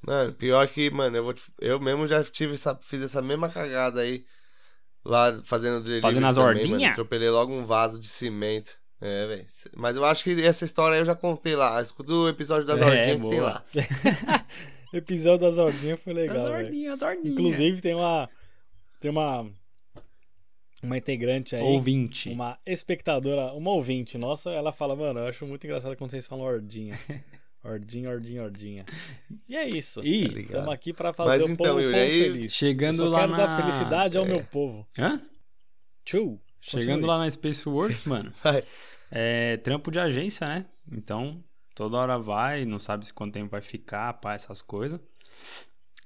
Mano, 0.02 0.32
pior 0.32 0.66
que, 0.68 0.90
mano, 0.90 1.16
eu, 1.16 1.24
vou 1.24 1.34
te- 1.34 1.42
eu 1.60 1.78
mesmo 1.80 2.06
já 2.06 2.22
tive 2.24 2.54
essa, 2.54 2.74
fiz 2.76 3.02
essa 3.02 3.20
mesma 3.20 3.48
cagada 3.48 4.00
aí. 4.00 4.24
Lá 5.04 5.40
fazendo 5.44 5.80
delivery 5.80 6.02
Fazendo 6.02 6.26
as 6.26 6.36
também, 6.36 6.48
ordinha? 6.62 6.78
mano. 6.78 6.90
Atropelei 6.90 7.30
logo 7.30 7.52
um 7.52 7.64
vaso 7.64 7.98
de 8.00 8.08
cimento. 8.08 8.72
É, 9.00 9.26
velho. 9.26 9.46
Mas 9.76 9.96
eu 9.96 10.04
acho 10.04 10.24
que 10.24 10.42
essa 10.44 10.64
história 10.64 10.94
aí 10.96 11.00
eu 11.00 11.04
já 11.06 11.14
contei 11.14 11.54
lá. 11.54 11.80
Escuta 11.80 12.12
o 12.12 12.28
episódio 12.28 12.66
das 12.66 12.80
É, 12.80 12.84
ordinhas 12.84 13.06
que 13.06 13.12
tem 13.12 13.20
boa. 13.20 13.42
lá. 13.44 13.64
Episódio 14.92 15.40
das 15.46 15.58
ordinhas 15.58 16.00
foi 16.00 16.12
legal, 16.14 16.38
as 16.38 16.44
ordinhas, 16.44 16.94
as 16.94 17.02
ordinhas. 17.02 17.32
Inclusive 17.32 17.80
tem 17.82 17.94
uma 17.94 18.28
tem 19.00 19.10
uma 19.10 19.46
uma 20.82 20.96
integrante 20.96 21.54
aí, 21.56 21.62
Ouvinte. 21.62 22.30
uma 22.30 22.58
espectadora, 22.64 23.52
uma 23.52 23.70
ouvinte 23.72 24.16
nossa, 24.16 24.50
ela 24.50 24.72
fala, 24.72 24.94
mano, 24.96 25.20
eu 25.20 25.26
acho 25.26 25.44
muito 25.46 25.64
engraçado 25.64 25.94
quando 25.96 26.10
vocês 26.10 26.26
falam 26.26 26.44
ordinha. 26.44 26.98
Ordinha, 27.64 28.08
ordinha, 28.10 28.42
ordinha. 28.42 28.86
E 29.48 29.56
é 29.56 29.68
isso. 29.68 30.00
Tá 30.00 30.06
E? 30.06 30.24
Estamos 30.42 30.68
aqui 30.72 30.92
pra 30.92 31.12
fazer 31.12 31.30
Mas 31.30 31.42
o 31.42 31.52
então, 31.52 31.66
povo, 31.66 31.80
Yuri, 31.80 31.92
povo 31.94 32.04
aí, 32.04 32.22
feliz. 32.22 32.52
chegando 32.52 32.94
eu 33.02 33.08
só 33.08 33.08
lá 33.08 33.20
quero 33.20 33.32
na- 33.32 33.36
dar 33.46 33.56
felicidade 33.60 34.16
ao 34.18 34.24
É. 34.24 34.28
meu 34.28 34.44
povo. 34.44 34.86
hã? 34.98 35.20
Tchau. 36.04 36.40
Chegando 36.60 37.06
lá 37.06 37.18
na 37.18 37.30
Spaceworks, 37.30 38.04
mano. 38.04 38.32
Vai. 38.42 38.62
É 39.10 39.56
trampo 39.58 39.90
de 39.90 39.98
agência, 39.98 40.46
né? 40.46 40.66
Então, 40.90 41.42
toda 41.74 41.96
hora 41.96 42.18
vai, 42.18 42.64
não 42.64 42.78
sabe 42.78 43.06
se 43.06 43.12
quanto 43.14 43.32
tempo 43.34 43.50
vai 43.50 43.60
ficar, 43.60 44.12
pá, 44.14 44.34
essas 44.34 44.60
coisas. 44.62 45.00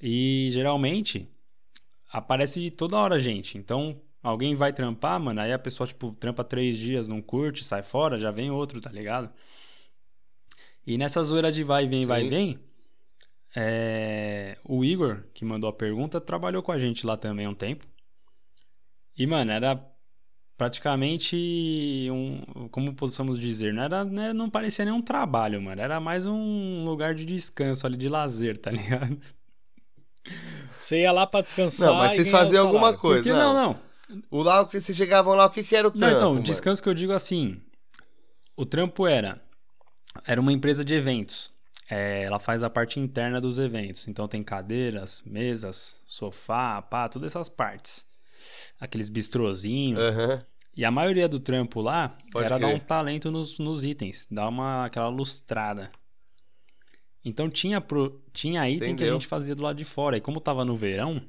E 0.01 0.49
geralmente 0.53 1.29
aparece 2.11 2.61
de 2.61 2.71
toda 2.71 2.97
hora 2.97 3.19
gente. 3.19 3.57
Então, 3.59 4.01
alguém 4.23 4.55
vai 4.55 4.73
trampar, 4.73 5.19
mano, 5.21 5.41
aí 5.41 5.53
a 5.53 5.59
pessoa, 5.59 5.87
tipo, 5.87 6.13
trampa 6.13 6.45
três 6.45 6.77
dias, 6.79 7.09
não 7.09 7.21
curte, 7.23 7.65
sai 7.65 7.83
fora, 7.83 8.19
já 8.19 8.31
vem 8.31 8.51
outro, 8.51 8.81
tá 8.81 8.91
ligado? 8.91 9.31
E 10.87 10.99
nessa 10.99 11.23
zoeira 11.23 11.53
de 11.53 11.63
vai, 11.63 11.87
vem, 11.87 12.07
vai, 12.07 12.25
Sim. 12.25 12.29
vem, 12.31 12.59
é, 13.55 14.59
o 14.65 14.85
Igor, 14.85 15.25
que 15.35 15.45
mandou 15.45 15.69
a 15.69 15.73
pergunta, 15.73 16.21
trabalhou 16.21 16.63
com 16.63 16.73
a 16.73 16.79
gente 16.79 17.07
lá 17.07 17.17
também 17.17 17.47
um 17.47 17.55
tempo. 17.55 17.85
E, 19.17 19.27
mano, 19.27 19.53
era 19.53 19.81
praticamente 20.57 22.09
um. 22.11 22.69
Como 22.71 22.95
possamos 22.95 23.39
dizer? 23.39 23.75
Não, 23.75 23.83
era, 23.83 24.05
né, 24.05 24.33
não 24.33 24.49
parecia 24.49 24.85
nem 24.85 24.95
um 24.95 25.03
trabalho, 25.03 25.61
mano. 25.61 25.81
Era 25.81 26.01
mais 26.01 26.25
um 26.25 26.85
lugar 26.85 27.15
de 27.15 27.25
descanso 27.25 27.87
ali, 27.87 27.97
de 27.97 28.09
lazer, 28.09 28.59
tá 28.59 28.71
ligado? 28.73 29.19
Você 30.81 31.01
ia 31.01 31.13
lá 31.13 31.27
pra 31.27 31.43
descansar 31.43 31.89
Não, 31.89 31.97
mas 31.97 32.13
vocês 32.13 32.31
faziam 32.31 32.67
alguma 32.67 32.97
coisa. 32.97 33.23
Porque 33.23 33.33
não. 33.33 33.55
não, 33.55 33.83
não. 34.11 34.23
O 34.31 34.43
lá, 34.43 34.61
o 34.61 34.67
que 34.67 34.81
vocês 34.81 34.97
chegavam 34.97 35.35
lá, 35.35 35.47
o 35.47 35.51
que, 35.51 35.63
que 35.63 35.75
era 35.77 35.89
o 35.89 35.91
Não, 35.91 35.99
trampo? 35.99 36.17
então, 36.17 36.33
mano? 36.33 36.45
descanso 36.45 36.83
que 36.83 36.89
eu 36.89 36.95
digo 36.95 37.13
assim. 37.13 37.61
O 38.57 38.67
trampo 38.67 39.07
era. 39.07 39.41
Era 40.27 40.41
uma 40.41 40.53
empresa 40.53 40.85
de 40.85 40.95
eventos. 40.95 41.53
É, 41.91 42.23
ela 42.23 42.39
faz 42.39 42.63
a 42.63 42.71
parte 42.71 42.99
interna 43.01 43.41
dos 43.41 43.59
eventos. 43.59 44.07
Então 44.09 44.27
tem 44.29 44.43
cadeiras, 44.43 45.23
mesas, 45.27 46.01
sofá, 46.07 46.81
pá, 46.81 47.09
todas 47.09 47.33
essas 47.33 47.49
partes. 47.49 48.07
Aqueles 48.81 49.09
bistrozinhos. 49.09 49.99
Aham. 49.99 50.45
E 50.75 50.85
a 50.87 50.91
maioria 50.91 51.29
do 51.29 51.39
trampo 51.39 51.83
lá 51.83 52.17
Pode 52.33 52.47
era 52.47 52.59
dar 52.59 52.69
crer. 52.69 52.77
um 52.77 52.81
talento 52.81 53.31
nos, 53.31 53.59
nos 53.59 53.85
itens, 53.85 54.27
dar 54.31 54.49
uma 54.49 54.87
aquela 54.87 55.09
lustrada. 55.09 55.93
Então 57.25 57.51
tinha, 57.51 57.79
pro, 57.81 58.23
tinha 58.33 58.69
item 58.69 58.79
que 58.81 58.85
a 58.85 59.07
Entendeu. 59.07 59.15
gente 59.15 59.27
fazia 59.27 59.55
do 59.55 59.63
lado 59.63 59.77
de 59.77 59.85
fora. 59.85 60.17
E 60.17 60.21
como 60.21 60.41
tava 60.41 60.65
no 60.65 60.75
verão, 60.75 61.23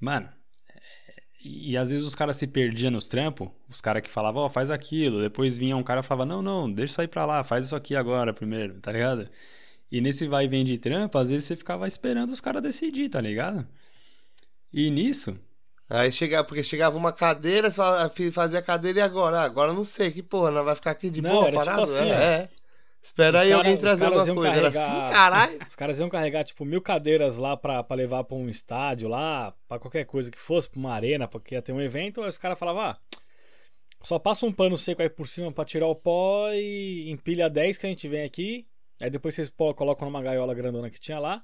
mano, 0.00 0.28
e, 1.44 1.72
e 1.72 1.76
às 1.76 1.90
vezes 1.90 2.04
os 2.04 2.14
caras 2.14 2.36
se 2.36 2.46
perdiam 2.46 2.90
nos 2.90 3.06
trampos, 3.06 3.48
os 3.68 3.80
caras 3.80 4.02
que 4.02 4.10
falavam, 4.10 4.42
ó, 4.42 4.48
faz 4.48 4.70
aquilo. 4.70 5.20
Depois 5.20 5.56
vinha 5.56 5.76
um 5.76 5.82
cara 5.82 6.00
e 6.00 6.02
falava, 6.02 6.26
não, 6.26 6.42
não, 6.42 6.70
deixa 6.72 7.02
aí 7.02 7.08
pra 7.08 7.24
lá, 7.26 7.44
faz 7.44 7.66
isso 7.66 7.76
aqui 7.76 7.96
agora 7.96 8.32
primeiro, 8.34 8.80
tá 8.80 8.92
ligado? 8.92 9.28
E 9.90 10.00
nesse 10.00 10.28
vai 10.28 10.46
e 10.46 10.48
vem 10.48 10.64
de 10.64 10.78
trampo, 10.78 11.18
às 11.18 11.30
vezes 11.30 11.46
você 11.46 11.56
ficava 11.56 11.88
esperando 11.88 12.32
os 12.32 12.40
caras 12.40 12.62
decidir, 12.62 13.08
tá 13.10 13.20
ligado? 13.20 13.66
E 14.72 14.90
nisso, 14.90 15.38
Aí 15.88 16.10
chegava, 16.10 16.46
porque 16.46 16.62
chegava 16.64 16.96
uma 16.96 17.12
cadeira, 17.12 17.70
só 17.70 18.08
fi- 18.10 18.32
fazia 18.32 18.58
a 18.60 18.62
cadeira 18.62 18.98
e 19.00 19.02
agora? 19.02 19.40
Ah, 19.40 19.44
agora 19.44 19.72
não 19.74 19.84
sei, 19.84 20.10
que 20.10 20.22
porra, 20.22 20.50
nós 20.50 20.64
vai 20.64 20.74
ficar 20.74 20.90
aqui 20.92 21.10
de 21.10 21.20
Não, 21.20 21.22
boa, 21.22 21.46
era 21.46 21.58
tipo 21.58 21.80
parado? 21.80 21.80
assim, 21.80 22.10
é, 22.10 22.42
é. 22.44 22.50
Espera 23.02 23.38
Os 23.38 23.42
aí 23.42 23.48
cara- 23.50 23.58
alguém 23.62 23.76
trazer 23.76 24.04
alguma 24.04 24.34
coisa. 24.34 24.54
Era 24.54 24.70
carregar- 24.72 25.02
assim, 25.04 25.12
caralho. 25.12 25.66
Os 25.68 25.76
caras 25.76 25.98
iam 25.98 26.08
carregar, 26.08 26.44
tipo, 26.44 26.64
mil 26.64 26.80
cadeiras 26.80 27.36
lá 27.36 27.56
pra, 27.56 27.82
pra 27.82 27.96
levar 27.96 28.24
pra 28.24 28.36
um 28.36 28.48
estádio 28.48 29.08
lá, 29.08 29.52
pra 29.66 29.78
qualquer 29.78 30.04
coisa 30.06 30.30
que 30.30 30.38
fosse, 30.38 30.70
pra 30.70 30.78
uma 30.78 30.92
arena, 30.92 31.26
porque 31.26 31.54
ia 31.54 31.62
ter 31.62 31.72
um 31.72 31.80
evento. 31.80 32.22
Aí 32.22 32.28
os 32.28 32.38
caras 32.38 32.58
falavam, 32.58 32.82
ah, 32.82 32.98
só 34.02 34.18
passa 34.18 34.46
um 34.46 34.52
pano 34.52 34.76
seco 34.76 35.02
aí 35.02 35.08
por 35.08 35.26
cima 35.26 35.50
pra 35.52 35.64
tirar 35.64 35.86
o 35.86 35.94
pó 35.96 36.50
e 36.52 37.10
empilha 37.10 37.50
10 37.50 37.76
que 37.76 37.86
a 37.86 37.88
gente 37.88 38.06
vem 38.08 38.22
aqui. 38.24 38.66
Aí 39.00 39.10
depois 39.10 39.34
vocês 39.34 39.48
colocam 39.48 40.06
numa 40.08 40.22
gaiola 40.22 40.54
grandona 40.54 40.88
que 40.90 41.00
tinha 41.00 41.18
lá. 41.18 41.42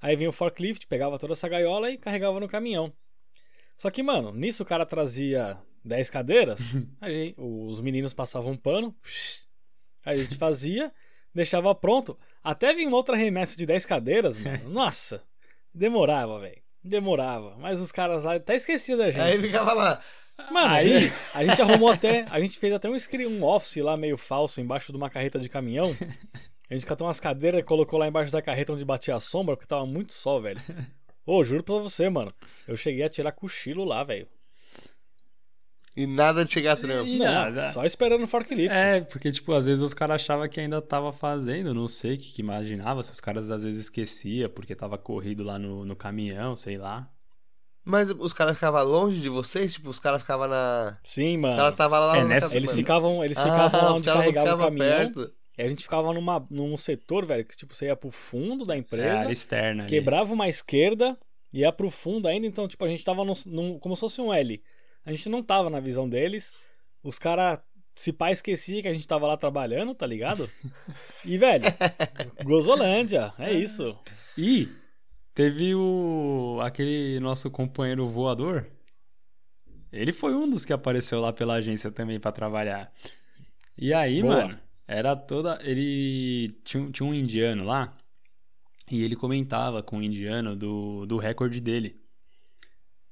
Aí 0.00 0.14
vinha 0.16 0.28
o 0.30 0.32
forklift, 0.32 0.86
pegava 0.86 1.18
toda 1.18 1.32
essa 1.32 1.48
gaiola 1.48 1.90
e 1.90 1.98
carregava 1.98 2.38
no 2.38 2.48
caminhão. 2.48 2.92
Só 3.76 3.90
que, 3.90 4.02
mano, 4.02 4.32
nisso 4.32 4.62
o 4.62 4.66
cara 4.66 4.86
trazia 4.86 5.56
10 5.84 6.08
cadeiras, 6.08 6.60
a 7.00 7.08
gente- 7.10 7.34
os 7.36 7.80
meninos 7.80 8.14
passavam 8.14 8.52
um 8.52 8.56
pano, 8.56 8.94
aí 8.94 9.53
a 10.04 10.16
gente 10.16 10.36
fazia, 10.36 10.92
deixava 11.34 11.74
pronto. 11.74 12.18
Até 12.42 12.74
vir 12.74 12.86
uma 12.86 12.96
outra 12.96 13.16
remessa 13.16 13.56
de 13.56 13.64
10 13.66 13.86
cadeiras, 13.86 14.36
mano. 14.38 14.68
Nossa, 14.70 15.22
demorava, 15.74 16.38
velho. 16.40 16.62
Demorava. 16.82 17.56
Mas 17.58 17.80
os 17.80 17.90
caras 17.90 18.24
lá 18.24 18.34
até 18.34 18.54
esqueciam 18.56 18.98
da 18.98 19.10
gente. 19.10 19.22
Aí 19.22 19.38
ficava 19.40 19.72
lá. 19.72 20.02
Mano, 20.50 20.66
a 20.68 20.72
Aí- 20.72 20.98
gente, 20.98 21.14
a 21.32 21.44
gente 21.44 21.62
arrumou 21.62 21.88
até. 21.90 22.26
A 22.28 22.40
gente 22.40 22.58
fez 22.58 22.72
até 22.74 22.88
um, 22.90 22.94
um 23.30 23.44
office 23.44 23.76
lá 23.76 23.96
meio 23.96 24.16
falso 24.18 24.60
embaixo 24.60 24.92
de 24.92 24.98
uma 24.98 25.08
carreta 25.08 25.38
de 25.38 25.48
caminhão. 25.48 25.96
A 26.68 26.74
gente 26.74 26.84
catou 26.86 27.06
umas 27.06 27.20
cadeiras 27.20 27.60
e 27.60 27.64
colocou 27.64 27.98
lá 27.98 28.08
embaixo 28.08 28.32
da 28.32 28.42
carreta 28.42 28.72
onde 28.72 28.84
batia 28.84 29.14
a 29.14 29.20
sombra, 29.20 29.54
porque 29.56 29.68
tava 29.68 29.86
muito 29.86 30.12
sol, 30.12 30.42
velho. 30.42 30.60
Ô, 31.24 31.42
juro 31.44 31.62
pra 31.62 31.76
você, 31.76 32.08
mano. 32.10 32.34
Eu 32.66 32.76
cheguei 32.76 33.02
a 33.04 33.08
tirar 33.08 33.32
cochilo 33.32 33.84
lá, 33.84 34.02
velho. 34.04 34.26
E 35.96 36.06
nada 36.08 36.44
de 36.44 36.50
chegar 36.50 36.72
a 36.72 36.76
trampo. 36.76 37.08
E- 37.08 37.18
Não, 37.18 37.26
Ah, 37.60 37.64
só 37.66 37.84
esperando 37.84 38.24
o 38.24 38.26
forklift. 38.26 38.74
É, 38.76 39.00
porque, 39.02 39.30
tipo, 39.30 39.52
às 39.52 39.64
vezes 39.66 39.82
os 39.82 39.94
caras 39.94 40.16
achavam 40.22 40.48
que 40.48 40.58
ainda 40.60 40.82
tava 40.82 41.12
fazendo, 41.12 41.72
não 41.72 41.86
sei 41.86 42.14
o 42.14 42.18
que, 42.18 42.32
que 42.32 42.42
imaginava, 42.42 43.02
se 43.02 43.12
os 43.12 43.20
caras 43.20 43.48
às 43.50 43.62
vezes 43.62 43.82
esquecia 43.82 44.48
porque 44.48 44.74
tava 44.74 44.98
corrido 44.98 45.44
lá 45.44 45.56
no, 45.58 45.84
no 45.84 45.94
caminhão, 45.94 46.56
sei 46.56 46.76
lá. 46.76 47.08
Mas 47.84 48.10
os 48.10 48.32
caras 48.32 48.54
ficavam 48.54 48.82
longe 48.82 49.20
de 49.20 49.28
vocês? 49.28 49.74
Tipo, 49.74 49.90
os 49.90 49.98
caras 50.00 50.22
ficavam 50.22 50.48
na. 50.48 50.98
Sim, 51.04 51.36
Os 51.36 51.42
mano. 51.42 51.56
caras 51.56 51.72
estavam 51.72 52.00
lá 52.00 52.16
É, 52.16 52.22
na 52.22 52.28
nessa- 52.28 52.46
casa- 52.46 52.56
Eles 52.56 52.70
mano. 52.70 52.76
ficavam, 52.78 53.24
eles 53.24 53.36
Ah, 53.38 53.42
ficavam 53.44 53.66
os 53.66 53.92
onde 53.92 54.04
caras 54.04 54.24
não 54.24 54.32
carregava 54.32 54.62
o 54.62 54.64
caminhão. 54.66 54.88
perto. 55.12 55.32
E 55.56 55.62
a 55.62 55.68
gente 55.68 55.82
ficava 55.84 56.12
numa, 56.12 56.44
num 56.50 56.76
setor, 56.76 57.24
velho, 57.24 57.44
que 57.44 57.56
tipo, 57.56 57.72
você 57.74 57.86
ia 57.86 57.94
pro 57.94 58.10
fundo 58.10 58.64
da 58.66 58.74
É, 58.74 58.78
empresa, 58.78 59.20
área 59.20 59.32
externa. 59.32 59.82
ali. 59.84 59.90
quebrava 59.90 60.32
uma 60.32 60.48
esquerda, 60.48 61.16
ia 61.52 61.70
pro 61.70 61.88
fundo 61.90 62.26
ainda, 62.26 62.46
então, 62.46 62.66
tipo, 62.66 62.84
a 62.84 62.88
gente 62.88 63.04
tava 63.04 63.22
num, 63.24 63.34
num- 63.46 63.78
como 63.78 63.94
se 63.94 64.00
fosse 64.00 64.20
um 64.20 64.32
L. 64.34 64.60
A 65.04 65.12
gente 65.12 65.28
não 65.28 65.42
tava 65.42 65.68
na 65.70 65.80
visão 65.80 66.08
deles. 66.08 66.56
Os 67.02 67.18
caras, 67.18 67.60
se 67.94 68.12
pá, 68.12 68.30
esquecia 68.30 68.80
que 68.82 68.88
a 68.88 68.92
gente 68.92 69.06
tava 69.06 69.26
lá 69.26 69.36
trabalhando, 69.36 69.94
tá 69.94 70.06
ligado? 70.06 70.50
E, 71.24 71.38
velho, 71.38 71.64
Gozolândia, 72.44 73.32
é 73.38 73.52
isso. 73.52 73.96
E 74.36 74.68
teve 75.34 75.74
o 75.74 76.58
aquele 76.62 77.18
nosso 77.20 77.50
companheiro 77.50 78.06
voador. 78.08 78.66
Ele 79.92 80.12
foi 80.12 80.34
um 80.34 80.48
dos 80.48 80.64
que 80.64 80.72
apareceu 80.72 81.20
lá 81.20 81.32
pela 81.32 81.54
agência 81.54 81.90
também 81.90 82.18
pra 82.20 82.32
trabalhar. 82.32 82.92
E 83.78 83.94
aí, 83.94 84.20
Boa. 84.20 84.42
mano, 84.48 84.60
era 84.86 85.14
toda. 85.16 85.58
Ele 85.62 86.48
tinha, 86.64 86.82
um- 86.82 86.90
tinha 86.90 87.08
um 87.08 87.14
indiano 87.14 87.64
lá. 87.64 87.96
E 88.90 89.02
ele 89.02 89.16
comentava 89.16 89.82
com 89.82 89.98
o 89.98 90.02
indiano 90.02 90.54
do, 90.54 91.06
do 91.06 91.16
recorde 91.16 91.60
dele. 91.60 91.98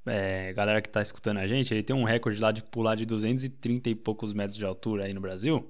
É, 0.04 0.52
galera 0.52 0.82
que 0.82 0.88
tá 0.88 1.00
escutando 1.00 1.38
a 1.38 1.46
gente, 1.46 1.72
ele 1.72 1.82
tem 1.82 1.94
um 1.94 2.02
recorde 2.04 2.40
lá 2.40 2.50
de 2.50 2.62
pular 2.62 2.94
de 2.96 3.06
230 3.06 3.88
e 3.88 3.94
poucos 3.94 4.32
metros 4.32 4.56
de 4.56 4.64
altura 4.64 5.04
aí 5.04 5.14
no 5.14 5.20
Brasil. 5.20 5.68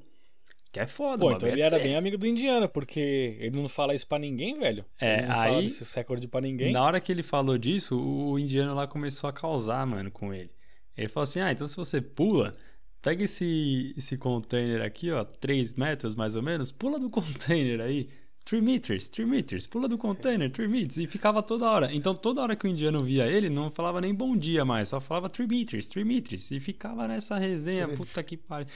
Que 0.72 0.80
é 0.80 0.86
foda, 0.86 1.18
Pô, 1.26 1.32
então 1.32 1.46
ele 1.46 1.60
era 1.60 1.78
bem 1.78 1.96
amigo 1.96 2.16
do 2.16 2.26
indiano, 2.26 2.66
porque 2.66 3.36
ele 3.38 3.54
não 3.60 3.68
fala 3.68 3.94
isso 3.94 4.06
pra 4.06 4.18
ninguém, 4.18 4.58
velho. 4.58 4.86
É, 4.98 5.18
ele 5.18 5.26
não 5.26 5.34
fala 5.34 5.58
aí- 5.58 5.64
desses 5.64 5.92
recordes 5.92 6.26
pra 6.30 6.40
ninguém. 6.40 6.72
Na 6.72 6.82
hora 6.82 6.98
que 6.98 7.12
ele 7.12 7.22
falou 7.22 7.58
disso, 7.58 7.94
o 8.00 8.38
indiano 8.38 8.74
lá 8.74 8.86
começou 8.86 9.28
a 9.28 9.32
causar, 9.34 9.86
mano, 9.86 10.10
com 10.10 10.32
ele. 10.32 10.50
Ele 10.96 11.08
falou 11.08 11.24
assim: 11.24 11.40
ah, 11.40 11.52
então 11.52 11.66
se 11.66 11.76
você 11.76 12.00
pula, 12.00 12.56
pega 13.02 13.22
esse, 13.22 13.92
esse 13.98 14.16
container 14.16 14.80
aqui, 14.80 15.10
ó, 15.10 15.22
3 15.24 15.74
metros 15.74 16.14
mais 16.14 16.34
ou 16.36 16.42
menos, 16.42 16.72
pula 16.72 16.98
do 16.98 17.10
container 17.10 17.78
aí. 17.82 18.08
3 18.44 18.62
meters, 18.62 19.08
3 19.08 19.28
meters, 19.28 19.66
pula 19.66 19.86
do 19.88 19.96
container, 19.96 20.50
3 20.50 20.68
meters. 20.68 20.96
E 20.98 21.06
ficava 21.06 21.42
toda 21.42 21.70
hora. 21.70 21.94
Então 21.94 22.14
toda 22.14 22.42
hora 22.42 22.56
que 22.56 22.66
o 22.66 22.68
indiano 22.68 23.02
via 23.02 23.26
ele, 23.26 23.48
não 23.48 23.70
falava 23.70 24.00
nem 24.00 24.14
bom 24.14 24.36
dia 24.36 24.64
mais, 24.64 24.88
só 24.88 25.00
falava 25.00 25.28
3 25.28 25.48
meters, 25.48 25.86
3 25.88 26.06
meters. 26.06 26.50
E 26.50 26.58
ficava 26.60 27.06
nessa 27.06 27.38
resenha, 27.38 27.86
puta 27.88 28.22
que 28.22 28.36
pariu. 28.36 28.66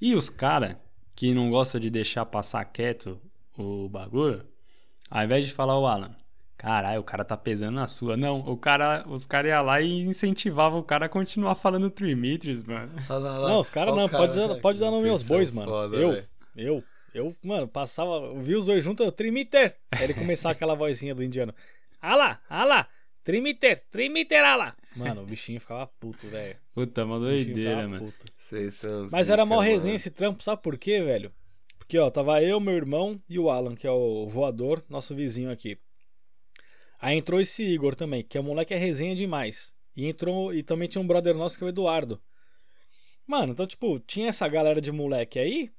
E 0.00 0.14
os 0.14 0.30
caras 0.30 0.76
que 1.14 1.34
não 1.34 1.50
gostam 1.50 1.80
de 1.80 1.90
deixar 1.90 2.24
passar 2.24 2.64
quieto 2.64 3.20
o 3.56 3.88
bagulho, 3.88 4.44
ao 5.10 5.22
invés 5.22 5.44
de 5.46 5.52
falar 5.52 5.78
o 5.78 5.86
Alan, 5.86 6.16
caralho, 6.56 7.00
o 7.00 7.04
cara 7.04 7.22
tá 7.22 7.36
pesando 7.36 7.74
na 7.74 7.86
sua. 7.86 8.16
Não, 8.16 8.40
o 8.40 8.56
cara, 8.56 9.04
os 9.06 9.26
caras 9.26 9.50
iam 9.50 9.62
lá 9.62 9.80
e 9.82 10.00
incentivavam 10.04 10.78
o 10.80 10.82
cara 10.82 11.04
a 11.04 11.08
continuar 11.08 11.54
falando 11.54 11.90
3 11.90 12.16
meters, 12.16 12.64
mano. 12.64 12.92
Lá, 13.10 13.18
lá. 13.18 13.48
Não, 13.50 13.60
os 13.60 13.68
caras 13.68 13.94
não, 13.94 14.08
cara, 14.08 14.24
pode, 14.26 14.36
dar- 14.40 14.46
velho, 14.48 14.60
pode 14.62 14.80
dar 14.80 14.90
nome 14.90 15.08
aos 15.10 15.22
bois, 15.22 15.50
mano. 15.50 15.70
foda, 15.70 15.96
eu, 15.96 16.10
velho. 16.12 16.28
eu, 16.56 16.84
eu, 17.14 17.36
mano, 17.42 17.68
passava, 17.68 18.26
eu 18.26 18.40
vi 18.40 18.54
os 18.54 18.64
dois 18.64 18.82
juntos, 18.82 19.04
eu, 19.04 19.12
trimiter. 19.12 19.76
Aí 19.90 20.04
ele 20.04 20.14
começava 20.14 20.52
aquela 20.52 20.74
vozinha 20.74 21.14
do 21.14 21.22
indiano. 21.22 21.54
Ah 22.00 22.16
lá, 22.16 22.40
ah 22.48 22.64
lá, 22.64 22.88
trimiter, 23.22 23.84
trimiter, 23.90 24.44
ah 24.44 24.56
lá. 24.56 24.76
Mano, 24.96 25.22
o 25.22 25.26
bichinho 25.26 25.60
ficava 25.60 25.86
puto, 25.86 26.26
velho. 26.28 26.56
Puta, 26.74 27.04
uma 27.04 27.16
O 27.16 27.20
bichinho 27.20 27.44
doideira, 27.46 27.88
mano. 27.88 28.06
puto. 28.06 28.32
Vocês 28.36 28.74
são 28.74 29.08
Mas 29.10 29.30
era 29.30 29.46
mó 29.46 29.60
resenha 29.60 29.94
esse 29.94 30.10
trampo, 30.10 30.42
sabe 30.42 30.62
por 30.62 30.76
quê, 30.78 31.02
velho? 31.02 31.32
Porque, 31.78 31.98
ó, 31.98 32.10
tava 32.10 32.42
eu, 32.42 32.58
meu 32.58 32.74
irmão 32.74 33.20
e 33.28 33.38
o 33.38 33.50
Alan, 33.50 33.74
que 33.74 33.86
é 33.86 33.90
o 33.90 34.26
voador, 34.26 34.82
nosso 34.88 35.14
vizinho 35.14 35.50
aqui. 35.50 35.78
Aí 36.98 37.16
entrou 37.16 37.40
esse 37.40 37.64
Igor 37.64 37.94
também, 37.94 38.22
que 38.22 38.38
é 38.38 38.40
moleque 38.40 38.72
é 38.72 38.76
resenha 38.78 39.14
demais. 39.14 39.74
E 39.94 40.06
entrou 40.06 40.54
e 40.54 40.62
também 40.62 40.88
tinha 40.88 41.02
um 41.02 41.06
brother 41.06 41.34
nosso 41.34 41.58
que 41.58 41.64
é 41.64 41.66
o 41.66 41.68
Eduardo. 41.68 42.22
Mano, 43.26 43.52
então, 43.52 43.66
tipo, 43.66 43.98
tinha 44.00 44.28
essa 44.28 44.48
galera 44.48 44.80
de 44.80 44.90
moleque 44.90 45.38
aí 45.38 45.70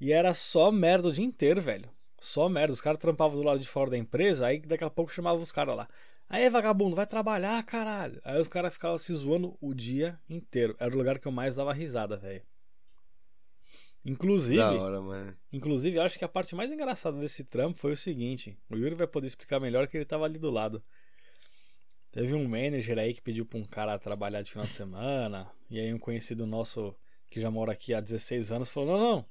e 0.00 0.12
era 0.12 0.34
só 0.34 0.70
merda 0.70 1.08
o 1.08 1.12
dia 1.12 1.24
inteiro, 1.24 1.60
velho. 1.60 1.88
Só 2.18 2.48
merda. 2.48 2.72
Os 2.72 2.80
caras 2.80 3.00
trampavam 3.00 3.36
do 3.36 3.42
lado 3.42 3.60
de 3.60 3.68
fora 3.68 3.90
da 3.90 3.96
empresa, 3.98 4.46
aí 4.46 4.60
daqui 4.60 4.84
a 4.84 4.90
pouco 4.90 5.12
chamavam 5.12 5.40
os 5.42 5.52
caras 5.52 5.76
lá. 5.76 5.88
Aí, 6.28 6.48
vagabundo, 6.50 6.96
vai 6.96 7.06
trabalhar, 7.06 7.62
caralho. 7.64 8.20
Aí 8.24 8.40
os 8.40 8.48
caras 8.48 8.72
ficavam 8.72 8.98
se 8.98 9.14
zoando 9.14 9.56
o 9.60 9.72
dia 9.72 10.18
inteiro. 10.28 10.74
Era 10.78 10.92
o 10.92 10.98
lugar 10.98 11.18
que 11.20 11.28
eu 11.28 11.32
mais 11.32 11.54
dava 11.54 11.72
risada, 11.72 12.16
velho. 12.16 12.42
Inclusive, 14.04 14.56
Da 14.56 14.72
hora, 14.72 15.00
mano. 15.00 15.36
inclusive, 15.52 15.96
eu 15.96 16.02
acho 16.02 16.18
que 16.18 16.24
a 16.24 16.28
parte 16.28 16.54
mais 16.54 16.70
engraçada 16.70 17.18
desse 17.18 17.44
trampo 17.44 17.80
foi 17.80 17.92
o 17.92 17.96
seguinte: 17.96 18.56
o 18.70 18.76
Yuri 18.76 18.94
vai 18.94 19.06
poder 19.06 19.26
explicar 19.26 19.58
melhor 19.60 19.88
que 19.88 19.96
ele 19.96 20.04
tava 20.04 20.24
ali 20.24 20.38
do 20.38 20.50
lado. 20.50 20.82
Teve 22.12 22.32
um 22.34 22.48
manager 22.48 22.98
aí 22.98 23.12
que 23.12 23.20
pediu 23.20 23.44
pra 23.44 23.58
um 23.58 23.64
cara 23.64 23.98
trabalhar 23.98 24.42
de 24.42 24.50
final 24.50 24.66
de 24.66 24.72
semana, 24.72 25.50
e 25.68 25.78
aí 25.78 25.92
um 25.92 25.98
conhecido 25.98 26.46
nosso 26.46 26.94
que 27.28 27.40
já 27.40 27.50
mora 27.50 27.72
aqui 27.72 27.92
há 27.92 28.00
16 28.00 28.52
anos 28.52 28.68
falou: 28.68 28.96
Não, 28.96 29.10
não. 29.16 29.26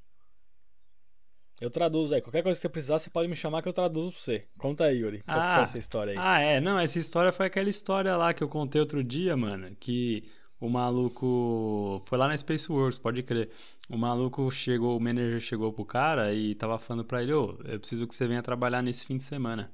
Eu 1.59 1.69
traduzo 1.69 2.13
aí. 2.13 2.21
Qualquer 2.21 2.43
coisa 2.43 2.57
que 2.57 2.61
você 2.61 2.69
precisar, 2.69 2.99
você 2.99 3.09
pode 3.09 3.29
me 3.29 3.35
chamar 3.35 3.61
que 3.61 3.67
eu 3.69 3.73
traduzo 3.73 4.11
pra 4.11 4.19
você. 4.19 4.45
Conta 4.57 4.85
aí, 4.85 4.97
Yuri. 4.97 5.23
Qual 5.23 5.37
que 5.37 5.43
Ah, 5.45 5.53
foi 5.55 5.63
essa 5.63 5.77
história 5.77 6.11
aí? 6.11 6.17
Ah, 6.19 6.39
é. 6.39 6.59
Não, 6.59 6.77
essa 6.77 6.99
história 6.99 7.31
foi 7.31 7.45
aquela 7.45 7.69
história 7.69 8.15
lá 8.17 8.33
que 8.33 8.43
eu 8.43 8.49
contei 8.49 8.81
outro 8.81 9.03
dia, 9.03 9.37
mano. 9.37 9.73
Que 9.79 10.23
o 10.59 10.69
maluco. 10.69 12.03
Foi 12.07 12.17
lá 12.17 12.27
na 12.27 12.37
Space 12.37 12.69
Works, 12.71 12.99
pode 12.99 13.23
crer. 13.23 13.49
O 13.89 13.97
maluco 13.97 14.49
chegou, 14.51 14.97
o 14.97 14.99
manager 14.99 15.39
chegou 15.39 15.71
pro 15.71 15.85
cara 15.85 16.33
e 16.33 16.55
tava 16.55 16.77
falando 16.77 17.05
pra 17.05 17.21
ele: 17.23 17.33
Ô, 17.33 17.57
eu 17.65 17.79
preciso 17.79 18.05
que 18.07 18.13
você 18.15 18.27
venha 18.27 18.41
trabalhar 18.41 18.81
nesse 18.81 19.05
fim 19.05 19.17
de 19.17 19.23
semana. 19.23 19.71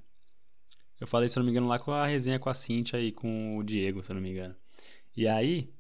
Eu 1.00 1.08
falei, 1.08 1.28
se 1.28 1.36
eu 1.38 1.42
não 1.42 1.46
me 1.46 1.52
engano, 1.52 1.68
lá 1.68 1.80
com 1.80 1.92
a 1.92 2.06
resenha 2.06 2.38
com 2.38 2.48
a 2.48 2.54
Cintia 2.54 3.00
e 3.00 3.12
com 3.12 3.58
o 3.58 3.64
Diego, 3.64 4.04
se 4.04 4.12
eu 4.12 4.14
não 4.16 4.22
me 4.22 4.30
engano. 4.30 4.56
E 5.18 5.28
aí, 5.28 5.74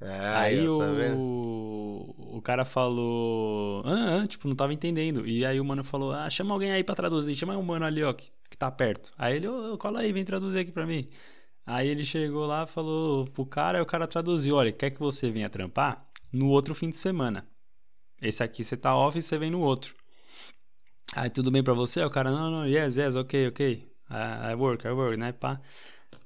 É, 0.00 0.08
Aí 0.36 0.56
tá 0.58 0.68
o, 0.68 2.14
o 2.36 2.42
cara 2.42 2.64
falou. 2.64 3.82
Ah, 3.86 4.22
ah, 4.22 4.26
tipo, 4.26 4.46
não 4.46 4.54
tava 4.54 4.72
entendendo. 4.74 5.26
E 5.26 5.44
aí 5.44 5.58
o 5.58 5.64
mano 5.64 5.82
falou: 5.82 6.12
Ah, 6.12 6.28
chama 6.28 6.54
alguém 6.54 6.70
aí 6.70 6.84
pra 6.84 6.94
traduzir. 6.94 7.34
Chama 7.34 7.56
um 7.56 7.62
mano 7.62 7.84
ali, 7.84 8.02
ó, 8.02 8.12
que, 8.12 8.30
que 8.50 8.56
tá 8.56 8.70
perto. 8.70 9.12
Aí 9.16 9.36
ele, 9.36 9.48
ô, 9.48 9.78
cola 9.78 10.00
aí, 10.00 10.12
vem 10.12 10.24
traduzir 10.24 10.58
aqui 10.60 10.70
pra 10.72 10.86
mim. 10.86 11.08
Aí 11.66 11.88
ele 11.88 12.04
chegou 12.04 12.46
lá, 12.46 12.66
falou 12.66 13.26
pro 13.28 13.46
cara, 13.46 13.78
e 13.78 13.82
o 13.82 13.86
cara 13.86 14.06
traduziu: 14.06 14.56
Olha, 14.56 14.72
quer 14.72 14.90
que 14.90 15.00
você 15.00 15.30
venha 15.30 15.48
trampar 15.50 16.06
no 16.32 16.48
outro 16.48 16.74
fim 16.74 16.90
de 16.90 16.98
semana? 16.98 17.46
Esse 18.20 18.42
aqui 18.42 18.64
você 18.64 18.76
tá 18.76 18.94
off 18.94 19.18
e 19.18 19.22
você 19.22 19.38
vem 19.38 19.50
no 19.50 19.60
outro. 19.60 19.94
Aí 21.14 21.30
tudo 21.30 21.50
bem 21.50 21.62
pra 21.62 21.74
você? 21.74 22.00
Aí 22.00 22.06
o 22.06 22.10
cara, 22.10 22.30
não, 22.30 22.50
não, 22.50 22.66
yes, 22.66 22.96
yes, 22.96 23.14
ok, 23.16 23.48
ok. 23.48 23.88
I, 24.10 24.52
I 24.52 24.54
work, 24.54 24.86
I 24.86 24.90
work, 24.90 25.16
né, 25.16 25.32
pá. 25.32 25.60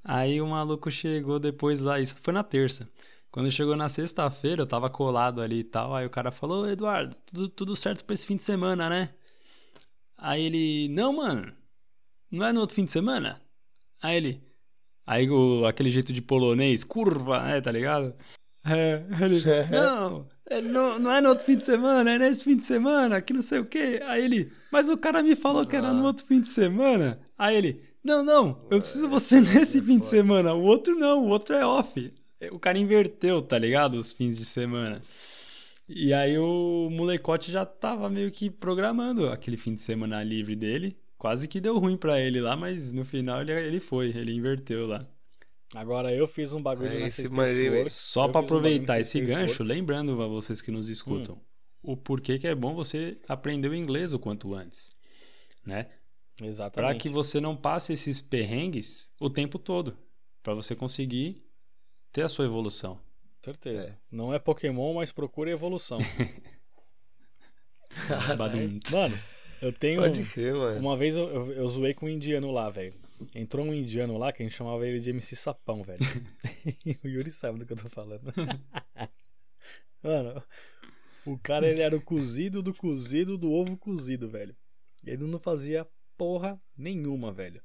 Aí 0.05 0.41
o 0.41 0.47
maluco 0.47 0.91
chegou 0.91 1.39
depois 1.39 1.81
lá, 1.81 2.01
isso 2.01 2.17
foi 2.23 2.35
na 2.35 2.43
terça. 2.45 2.89
Quando 3.31 3.51
chegou 3.51 3.77
na 3.77 3.89
sexta-feira, 3.89 4.63
eu 4.63 4.67
tava 4.67 4.91
colado 4.91 5.41
ali 5.41 5.61
e 5.61 5.65
tal. 5.65 5.95
Aí 5.95 6.05
o 6.05 6.11
cara 6.11 6.33
falou: 6.33 6.69
Eduardo, 6.69 7.15
tudo, 7.27 7.49
tudo 7.49 7.77
certo 7.77 8.05
pra 8.05 8.15
esse 8.15 8.27
fim 8.27 8.37
de 8.37 8.43
semana, 8.43 8.89
né? 8.89 9.11
Aí 10.17 10.43
ele: 10.43 10.89
Não, 10.89 11.13
mano, 11.13 11.53
não 12.31 12.47
é 12.47 12.53
no 12.53 12.61
outro 12.61 12.75
fim 12.75 12.85
de 12.85 12.91
semana? 12.91 13.41
Aí 14.03 14.17
ele: 14.17 14.43
Aí 15.07 15.31
o, 15.31 15.65
aquele 15.65 15.91
jeito 15.91 16.13
de 16.13 16.21
polonês, 16.21 16.83
curva, 16.83 17.43
né, 17.43 17.61
tá 17.61 17.71
ligado? 17.71 18.15
É, 18.65 19.05
ele: 19.25 19.43
Não, 19.71 20.27
é, 20.47 20.61
não, 20.61 20.99
não 20.99 21.13
é 21.13 21.21
no 21.21 21.29
outro 21.29 21.45
fim 21.45 21.57
de 21.57 21.65
semana, 21.65 22.11
é 22.11 22.19
nesse 22.19 22.43
fim 22.43 22.57
de 22.57 22.65
semana, 22.65 23.23
que 23.23 23.33
não 23.33 23.43
sei 23.43 23.61
o 23.61 23.65
quê. 23.65 24.01
Aí 24.07 24.25
ele: 24.25 24.53
Mas 24.73 24.89
o 24.89 24.99
cara 24.99 25.23
me 25.23 25.37
falou 25.37 25.65
que 25.65 25.77
era 25.77 25.93
no 25.93 26.05
outro 26.05 26.27
fim 26.27 26.41
de 26.41 26.49
semana. 26.49 27.21
Aí 27.39 27.57
ele: 27.57 27.81
Não, 28.03 28.25
não, 28.25 28.67
eu 28.71 28.81
preciso 28.81 29.09
você 29.09 29.41
nesse 29.41 29.81
fim 29.81 30.01
de 30.01 30.07
semana. 30.07 30.53
O 30.53 30.63
outro 30.63 30.99
não, 30.99 31.25
o 31.25 31.29
outro 31.29 31.55
é 31.55 31.65
off. 31.65 32.13
O 32.53 32.59
cara 32.59 32.79
inverteu, 32.79 33.43
tá 33.43 33.59
ligado? 33.59 33.95
Os 33.99 34.13
fins 34.13 34.37
de 34.37 34.45
semana. 34.45 35.03
E 35.89 36.13
aí 36.15 36.39
o 36.39 36.89
molecote 36.91 37.51
já 37.51 37.67
tava 37.67 38.09
meio 38.09 38.31
que 38.31 38.49
programando 38.49 39.29
aquele 39.29 39.57
fim 39.57 39.75
de 39.75 39.83
semana 39.83 40.23
livre 40.23 40.55
dele. 40.57 40.97
Quase 41.19 41.47
que 41.49 41.61
deu 41.61 41.79
ruim 41.79 41.97
pra 41.97 42.19
ele 42.21 42.41
lá, 42.41 42.57
mas 42.57 42.93
no 42.93 43.05
final 43.05 43.43
ele, 43.43 43.53
ele 43.53 43.81
foi, 43.81 44.09
ele 44.09 44.33
inverteu 44.33 44.87
lá. 44.87 45.07
Agora 45.75 46.13
eu 46.15 46.27
fiz 46.27 46.53
um 46.53 46.63
bagulho 46.63 46.89
É, 46.91 47.01
nessa 47.01 47.23
esse 47.23 47.27
Space 47.27 47.33
maneiro 47.35 47.75
aí. 47.75 47.79
Works. 47.81 47.93
Só 47.93 48.23
pra 48.23 48.41
um 48.41 48.43
bagulho 48.43 48.47
aproveitar 48.47 48.97
nessa 48.97 49.19
esse 49.19 49.21
gancho, 49.21 49.63
Works. 49.63 49.69
lembrando 49.69 50.23
a 50.23 50.27
vocês 50.27 50.63
que 50.63 50.71
nos 50.71 50.89
escutam, 50.89 51.41
o 51.83 51.97
porquê 51.97 52.39
que 52.39 52.47
é 52.49 52.55
bom 52.55 52.75
você 52.75 53.17
aprender 53.29 53.69
o 53.69 53.75
inglês 53.75 54.13
o 54.13 54.19
quanto 54.19 54.55
antes, 54.55 54.91
né? 55.65 55.89
Pra 56.37 56.47
Exatamente. 56.47 57.01
que 57.03 57.09
você 57.09 57.39
não 57.41 57.55
passe 57.55 57.93
esses 57.93 58.21
perrengues 58.21 59.11
o 59.21 59.29
tempo 59.29 59.59
todo, 59.59 59.97
Pra 60.43 60.55
você 60.55 60.75
conseguir 60.75 61.45
ter 62.13 62.23
a 62.23 62.29
sua 62.29 62.45
evolução. 62.45 63.01
Certeza. 63.43 63.99
Não 64.11 64.35
é 64.35 64.39
Pokémon, 64.39 64.95
mas 64.95 65.13
procure 65.13 65.51
evolução. 65.51 65.99
Mano, 68.93 69.19
eu 69.61 69.73
tenho. 69.73 70.01
Pode 70.01 70.25
crer, 70.27 70.55
mano. 70.55 70.81
Uma 70.81 70.97
vez 70.97 71.17
eu, 71.17 71.29
eu, 71.29 71.53
eu 71.53 71.69
zoei 71.69 71.93
com 71.93 72.07
um 72.07 72.09
indiano 72.09 72.51
lá, 72.51 72.71
velho. 72.71 72.95
Entrou 73.35 73.67
um 73.67 73.75
indiano 73.75 74.17
lá 74.17 74.33
que 74.33 74.43
a 74.43 74.47
gente 74.47 74.57
chamava 74.57 74.87
ele 74.87 75.01
de 75.01 75.11
MC 75.11 75.37
Sapão, 75.37 75.83
velho. 75.83 76.01
o 77.05 77.09
Yuri 77.09 77.31
sabe 77.31 77.59
do 77.59 77.67
que 77.67 77.73
eu 77.73 77.77
tô 77.77 77.89
falando. 77.89 78.33
Mano, 80.03 80.43
o 81.27 81.39
cara 81.39 81.69
ele 81.69 81.83
era 81.83 81.95
o 81.95 82.01
cozido 82.01 82.63
do 82.63 82.73
cozido 82.73 83.37
do 83.37 83.53
ovo 83.53 83.77
cozido, 83.77 84.31
velho. 84.31 84.57
E 85.05 85.11
ele 85.11 85.25
não 85.25 85.39
fazia 85.39 85.87
porra 86.17 86.61
nenhuma, 86.77 87.33
velho. 87.33 87.61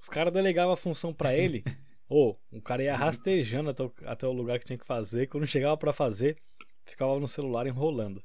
Os 0.00 0.08
caras 0.08 0.32
delegavam 0.32 0.72
a 0.72 0.76
função 0.76 1.12
pra 1.12 1.36
ele 1.36 1.62
Ô, 2.10 2.36
o 2.52 2.60
cara 2.60 2.82
ia 2.82 2.96
rastejando 2.96 3.70
até 3.70 3.84
o, 3.84 3.92
até 4.04 4.26
o 4.26 4.32
lugar 4.32 4.58
que 4.58 4.66
tinha 4.66 4.78
que 4.78 4.86
fazer. 4.86 5.28
Quando 5.28 5.46
chegava 5.46 5.76
pra 5.78 5.92
fazer, 5.94 6.36
ficava 6.84 7.18
no 7.20 7.28
celular 7.28 7.66
enrolando. 7.68 8.22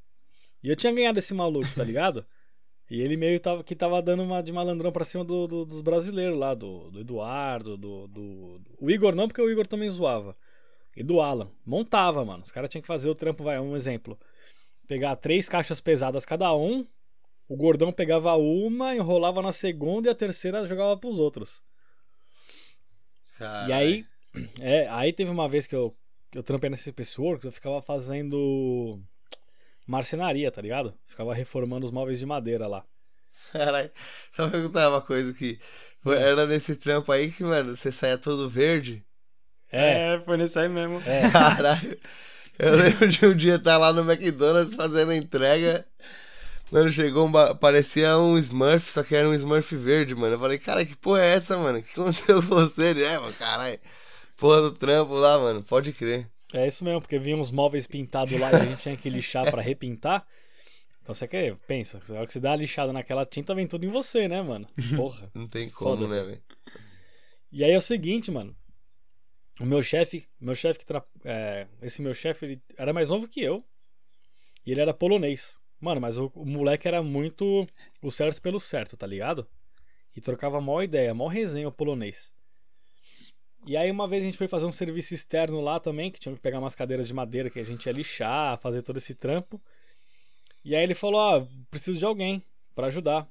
E 0.63 0.69
eu 0.69 0.75
tinha 0.75 0.93
ganhado 0.93 1.19
esse 1.19 1.33
maluco, 1.33 1.69
tá 1.75 1.83
ligado? 1.83 2.25
E 2.91 3.01
ele 3.01 3.17
meio 3.17 3.39
tava, 3.39 3.63
que 3.63 3.75
tava 3.75 4.01
dando 4.01 4.23
uma 4.23 4.43
de 4.43 4.51
malandrão 4.51 4.91
pra 4.91 5.05
cima 5.05 5.25
do, 5.25 5.47
do- 5.47 5.65
dos 5.65 5.81
brasileiros 5.81 6.37
lá, 6.37 6.53
do, 6.53 6.91
do 6.91 6.99
Eduardo, 6.99 7.75
do, 7.77 8.07
do. 8.07 8.61
O 8.79 8.91
Igor 8.91 9.15
não, 9.15 9.27
porque 9.27 9.41
o 9.41 9.49
Igor 9.49 9.65
também 9.65 9.89
zoava. 9.89 10.37
E 10.95 11.03
do 11.03 11.21
Alan. 11.21 11.49
Montava, 11.65 12.23
mano. 12.25 12.43
Os 12.43 12.51
caras 12.51 12.69
tinham 12.69 12.83
que 12.83 12.87
fazer 12.87 13.09
o 13.09 13.15
trampo, 13.15 13.43
vai, 13.43 13.59
um 13.59 13.75
exemplo. 13.75 14.19
Pegar 14.87 15.15
três 15.15 15.49
caixas 15.49 15.81
pesadas 15.81 16.25
cada 16.25 16.55
um. 16.55 16.85
O 17.47 17.55
gordão 17.57 17.91
pegava 17.91 18.35
uma, 18.35 18.95
enrolava 18.95 19.41
na 19.41 19.51
segunda 19.51 20.07
e 20.07 20.11
a 20.11 20.15
terceira 20.15 20.65
jogava 20.65 20.97
pros 20.97 21.19
outros. 21.19 21.63
E 23.67 23.71
aí, 23.73 24.05
é, 24.59 24.87
aí 24.89 25.13
teve 25.13 25.29
uma 25.31 25.47
vez 25.47 25.67
que 25.67 25.75
eu, 25.75 25.95
que 26.31 26.37
eu 26.37 26.43
trampei 26.43 26.69
nesse 26.69 26.91
pessoa 26.91 27.39
que 27.39 27.47
eu 27.47 27.51
ficava 27.51 27.81
fazendo 27.81 29.01
marcenaria, 29.85 30.51
tá 30.51 30.61
ligado? 30.61 30.93
Ficava 31.05 31.33
reformando 31.33 31.85
os 31.85 31.91
móveis 31.91 32.19
de 32.19 32.25
madeira 32.25 32.67
lá. 32.67 32.83
Caralho, 33.51 33.91
só 34.31 34.49
perguntar 34.49 34.89
uma 34.89 35.01
coisa 35.01 35.33
que 35.33 35.59
foi- 36.01 36.17
era 36.17 36.45
nesse 36.45 36.75
trampo 36.75 37.11
aí 37.11 37.31
que, 37.31 37.43
mano, 37.43 37.75
você 37.75 37.91
saia 37.91 38.17
todo 38.17 38.49
verde. 38.49 39.03
É, 39.71 40.19
foi 40.25 40.37
nesse 40.37 40.57
aí 40.57 40.69
mesmo. 40.69 41.01
é. 41.07 41.29
Caralho, 41.31 41.99
eu 42.57 42.75
lembro 42.75 43.07
de 43.07 43.25
um 43.25 43.35
dia 43.35 43.55
estar 43.55 43.77
lá 43.77 43.91
no 43.91 44.09
McDonald's 44.09 44.73
fazendo 44.75 45.13
entrega. 45.13 45.85
Mano, 46.71 46.91
chegou 46.91 47.25
um. 47.27 47.31
ba- 47.31 47.55
Parecia 47.55 48.17
um 48.17 48.37
Smurf, 48.37 48.91
só 48.91 49.03
que 49.03 49.15
era 49.15 49.27
um 49.29 49.33
Smurf 49.33 49.75
verde, 49.75 50.15
mano. 50.15 50.35
Eu 50.35 50.39
falei, 50.39 50.57
cara, 50.57 50.85
que 50.85 50.95
porra 50.95 51.21
é 51.21 51.33
essa, 51.35 51.57
mano? 51.57 51.79
O 51.79 51.83
que 51.83 51.91
aconteceu 51.91 52.35
com 52.41 52.47
você? 52.49 52.87
Ele, 52.89 53.03
é, 53.03 53.17
mano, 53.17 53.33
caralho. 53.33 53.79
Porra 54.37 54.61
do 54.61 54.71
trampo 54.71 55.13
lá, 55.13 55.37
mano. 55.39 55.63
Pode 55.63 55.93
crer. 55.93 56.27
É 56.53 56.67
isso 56.67 56.83
mesmo, 56.83 57.01
porque 57.01 57.19
vinha 57.19 57.35
uns 57.37 57.51
móveis 57.51 57.87
pintados 57.87 58.39
lá 58.39 58.51
e 58.51 58.55
a 58.55 58.65
gente 58.65 58.81
tinha 58.81 58.97
que 58.97 59.09
lixar 59.09 59.49
pra 59.49 59.61
repintar. 59.61 60.25
Então 61.01 61.13
você 61.13 61.27
quer, 61.27 61.55
pensa, 61.67 61.99
na 62.09 62.15
hora 62.17 62.25
que 62.27 62.33
você 62.33 62.39
dá 62.39 62.53
a 62.53 62.55
lixada 62.55 62.91
naquela 62.91 63.25
tinta, 63.25 63.53
vem 63.53 63.67
tudo 63.67 63.85
em 63.85 63.89
você, 63.89 64.27
né, 64.27 64.41
mano? 64.41 64.67
Porra. 64.95 65.29
Não 65.35 65.47
tem 65.47 65.69
como, 65.69 65.97
Foda, 65.97 66.07
né, 66.07 66.23
velho? 66.23 66.41
E 67.51 67.63
aí 67.63 67.71
é 67.71 67.77
o 67.77 67.81
seguinte, 67.81 68.31
mano. 68.31 68.55
O 69.59 69.65
meu 69.65 69.81
chefe, 69.81 70.27
meu 70.39 70.53
chefe 70.55 70.79
que 70.79 70.85
tra... 70.85 71.03
é, 71.23 71.67
esse 71.81 72.01
meu 72.01 72.13
chefe, 72.13 72.45
ele 72.45 72.61
era 72.77 72.91
mais 72.91 73.07
novo 73.07 73.27
que 73.27 73.41
eu. 73.41 73.63
E 74.65 74.71
ele 74.71 74.81
era 74.81 74.93
polonês. 74.93 75.57
Mano, 75.79 76.01
mas 76.01 76.17
o, 76.17 76.31
o 76.35 76.45
moleque 76.45 76.87
era 76.87 77.03
muito 77.03 77.67
o 78.01 78.11
certo 78.11 78.41
pelo 78.41 78.59
certo, 78.59 78.97
tá 78.97 79.05
ligado? 79.05 79.47
E 80.15 80.21
trocava 80.21 80.61
mó 80.61 80.81
ideia, 80.81 81.13
mó 81.13 81.27
resenha 81.27 81.67
o 81.67 81.71
polonês. 81.71 82.33
E 83.67 83.75
aí 83.75 83.89
uma 83.89 84.07
vez 84.07 84.21
a 84.23 84.25
gente 84.25 84.37
foi 84.37 84.47
fazer 84.47 84.65
um 84.65 84.71
serviço 84.71 85.13
externo 85.13 85.59
lá 85.59 85.79
também, 85.79 86.11
que 86.11 86.19
tinha 86.19 86.33
que 86.33 86.41
pegar 86.41 86.59
umas 86.59 86.75
cadeiras 86.75 87.07
de 87.07 87.13
madeira 87.13 87.49
que 87.49 87.59
a 87.59 87.63
gente 87.63 87.85
ia 87.87 87.91
lixar, 87.91 88.59
fazer 88.59 88.83
todo 88.83 88.97
esse 88.97 89.15
trampo. 89.15 89.61
E 90.63 90.75
aí 90.75 90.83
ele 90.83 90.93
falou: 90.95 91.19
"Ah, 91.19 91.47
preciso 91.69 91.97
de 91.97 92.05
alguém 92.05 92.43
pra 92.75 92.87
ajudar". 92.87 93.27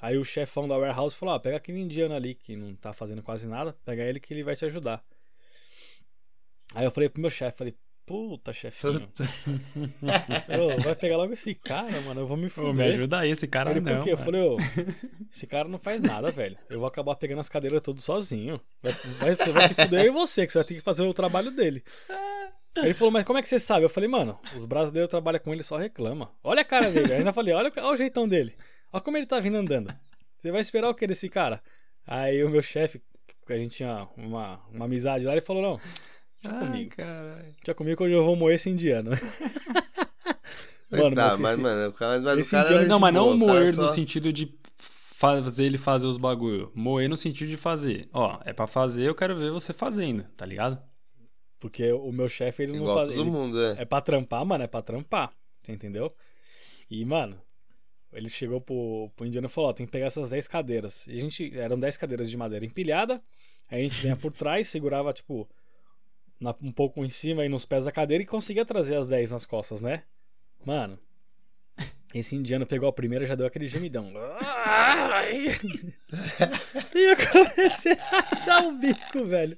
Aí 0.00 0.16
o 0.18 0.24
chefão 0.24 0.66
da 0.66 0.76
warehouse 0.76 1.14
falou: 1.16 1.34
"Ah, 1.34 1.40
pega 1.40 1.56
aquele 1.56 1.78
indiano 1.80 2.14
ali 2.14 2.34
que 2.34 2.56
não 2.56 2.74
tá 2.74 2.92
fazendo 2.92 3.22
quase 3.22 3.46
nada, 3.46 3.72
pega 3.84 4.02
ele 4.02 4.20
que 4.20 4.32
ele 4.34 4.42
vai 4.42 4.56
te 4.56 4.64
ajudar". 4.64 5.04
Aí 6.74 6.84
eu 6.84 6.90
falei 6.90 7.08
pro 7.08 7.20
meu 7.20 7.30
chefe, 7.30 7.58
falei: 7.58 7.74
"Puta, 8.08 8.52
chefinho. 8.52 9.08
Ô, 10.48 10.80
vai 10.82 10.94
pegar 10.94 11.16
logo 11.16 11.32
esse 11.32 11.54
cara, 11.54 12.00
mano, 12.00 12.22
eu 12.22 12.26
vou 12.26 12.36
me 12.36 12.46
Ô, 12.46 12.50
fuder". 12.50 12.74
me 12.74 12.82
ajuda 12.84 13.20
aí, 13.20 13.30
esse 13.30 13.46
cara 13.46 13.70
Ele, 13.70 13.80
não. 13.80 13.96
por 13.96 14.04
quê? 14.04 14.12
Eu 14.12 14.18
falei, 14.18 14.40
ô, 14.40 14.56
esse 15.30 15.46
cara 15.46 15.68
não 15.68 15.78
faz 15.78 16.00
nada, 16.00 16.30
velho. 16.30 16.56
Eu 16.68 16.78
vou 16.80 16.88
acabar 16.88 17.14
pegando 17.16 17.40
as 17.40 17.48
cadeiras 17.48 17.80
todas 17.82 18.02
sozinho. 18.04 18.60
Vai, 18.82 18.92
vai, 18.92 19.34
você 19.36 19.52
vai 19.52 19.68
se 19.68 19.74
fuder 19.74 20.04
e 20.06 20.10
você, 20.10 20.46
que 20.46 20.52
você 20.52 20.58
vai 20.58 20.64
ter 20.66 20.74
que 20.74 20.80
fazer 20.80 21.02
o 21.02 21.14
trabalho 21.14 21.50
dele. 21.50 21.84
Aí 22.76 22.84
Ele 22.86 22.94
falou, 22.94 23.10
mas 23.12 23.24
como 23.24 23.38
é 23.38 23.42
que 23.42 23.48
você 23.48 23.58
sabe? 23.58 23.84
Eu 23.84 23.88
falei, 23.88 24.08
mano, 24.08 24.38
os 24.56 24.64
brasileiros 24.66 25.10
trabalham 25.10 25.40
com 25.40 25.52
ele 25.52 25.62
só 25.62 25.76
reclama. 25.76 26.30
Olha 26.44 26.62
a 26.62 26.64
cara 26.64 26.90
dele. 26.90 27.06
Aí 27.06 27.12
eu 27.12 27.18
ainda 27.18 27.32
falei, 27.32 27.52
olha, 27.54 27.72
olha 27.76 27.86
o 27.92 27.96
jeitão 27.96 28.28
dele. 28.28 28.54
Olha 28.92 29.02
como 29.02 29.16
ele 29.16 29.26
tá 29.26 29.40
vindo 29.40 29.56
andando. 29.56 29.92
Você 30.36 30.50
vai 30.52 30.60
esperar 30.60 30.88
o 30.88 30.94
que 30.94 31.06
desse 31.06 31.28
cara? 31.28 31.60
Aí 32.06 32.42
o 32.44 32.48
meu 32.48 32.62
chefe, 32.62 33.02
que 33.46 33.52
a 33.52 33.58
gente 33.58 33.76
tinha 33.78 34.06
uma, 34.16 34.60
uma 34.72 34.84
amizade 34.84 35.24
lá, 35.26 35.32
ele 35.32 35.40
falou, 35.40 35.62
não, 35.62 35.80
deixa 36.42 36.58
Ai, 36.58 36.66
comigo. 36.66 36.96
caralho. 36.96 37.42
Deixa 37.56 37.74
comigo 37.74 37.96
que 37.96 38.02
hoje 38.04 38.14
eu 38.14 38.24
vou 38.24 38.36
moer 38.36 38.54
esse 38.56 38.68
indiano. 38.70 39.10
Mano, 40.90 41.14
tá, 41.14 41.28
mas 41.32 41.38
mas, 41.38 41.52
esse- 41.52 41.60
mano, 41.60 41.92
cara, 41.92 42.20
mas 42.20 42.38
esse 42.38 42.48
o 42.48 42.50
cara 42.52 42.68
indiano- 42.70 42.88
Não, 42.88 42.98
mas 42.98 43.12
não 43.14 43.24
boa, 43.24 43.34
o 43.36 43.46
cara 43.46 43.60
moer 43.60 43.74
só- 43.74 43.82
no 43.82 43.88
sentido 43.90 44.32
de 44.32 44.54
fazer 44.78 45.64
ele 45.64 45.76
fazer 45.76 46.06
os 46.06 46.16
bagulho. 46.16 46.72
Moer 46.74 47.08
no 47.10 47.16
sentido 47.16 47.48
de 47.50 47.56
fazer. 47.58 48.08
Ó, 48.12 48.38
é 48.44 48.54
pra 48.54 48.66
fazer, 48.66 49.02
eu 49.02 49.14
quero 49.14 49.36
ver 49.36 49.50
você 49.50 49.74
fazendo, 49.74 50.24
tá 50.36 50.46
ligado? 50.46 50.80
Porque 51.60 51.92
o 51.92 52.10
meu 52.10 52.26
chefe, 52.28 52.62
ele 52.62 52.72
não 52.72 52.82
Igual 52.82 52.96
faz. 52.98 53.08
todo 53.08 53.20
ele- 53.20 53.30
mundo, 53.30 53.56
né? 53.60 53.74
É 53.78 53.84
pra 53.84 54.00
trampar, 54.00 54.44
mano, 54.46 54.64
é 54.64 54.66
pra 54.66 54.80
trampar. 54.80 55.30
Você 55.62 55.72
entendeu? 55.72 56.14
E, 56.90 57.04
mano, 57.04 57.38
ele 58.10 58.30
chegou 58.30 58.58
pro, 58.60 59.10
pro 59.14 59.26
indiano 59.26 59.46
e 59.46 59.50
falou: 59.50 59.68
Ó, 59.68 59.72
tem 59.74 59.84
que 59.84 59.92
pegar 59.92 60.06
essas 60.06 60.30
10 60.30 60.48
cadeiras. 60.48 61.06
E 61.06 61.18
a 61.18 61.20
gente. 61.20 61.58
Eram 61.58 61.78
10 61.78 61.98
cadeiras 61.98 62.30
de 62.30 62.36
madeira 62.36 62.64
empilhada. 62.64 63.20
Aí 63.70 63.80
a 63.80 63.82
gente 63.82 64.00
vinha 64.00 64.16
por 64.16 64.32
trás, 64.32 64.68
segurava, 64.68 65.12
tipo, 65.12 65.46
na- 66.40 66.54
um 66.62 66.72
pouco 66.72 67.04
em 67.04 67.08
cima 67.10 67.44
e 67.44 67.48
nos 67.48 67.64
pés 67.64 67.84
da 67.84 67.92
cadeira 67.92 68.22
e 68.22 68.26
conseguia 68.26 68.64
trazer 68.64 68.96
as 68.96 69.06
10 69.08 69.30
nas 69.32 69.44
costas, 69.46 69.80
né? 69.80 70.02
Mano. 70.64 70.98
Esse 72.14 72.34
indiano 72.34 72.64
pegou 72.66 72.88
a 72.88 72.92
primeira 72.92 73.24
e 73.24 73.28
já 73.28 73.34
deu 73.34 73.46
aquele 73.46 73.66
gemidão. 73.66 74.10
E 76.94 76.98
eu 77.10 77.16
comecei 77.16 77.92
a 77.92 78.34
achar 78.34 78.66
o 78.66 78.72
bico, 78.72 79.24
velho. 79.24 79.56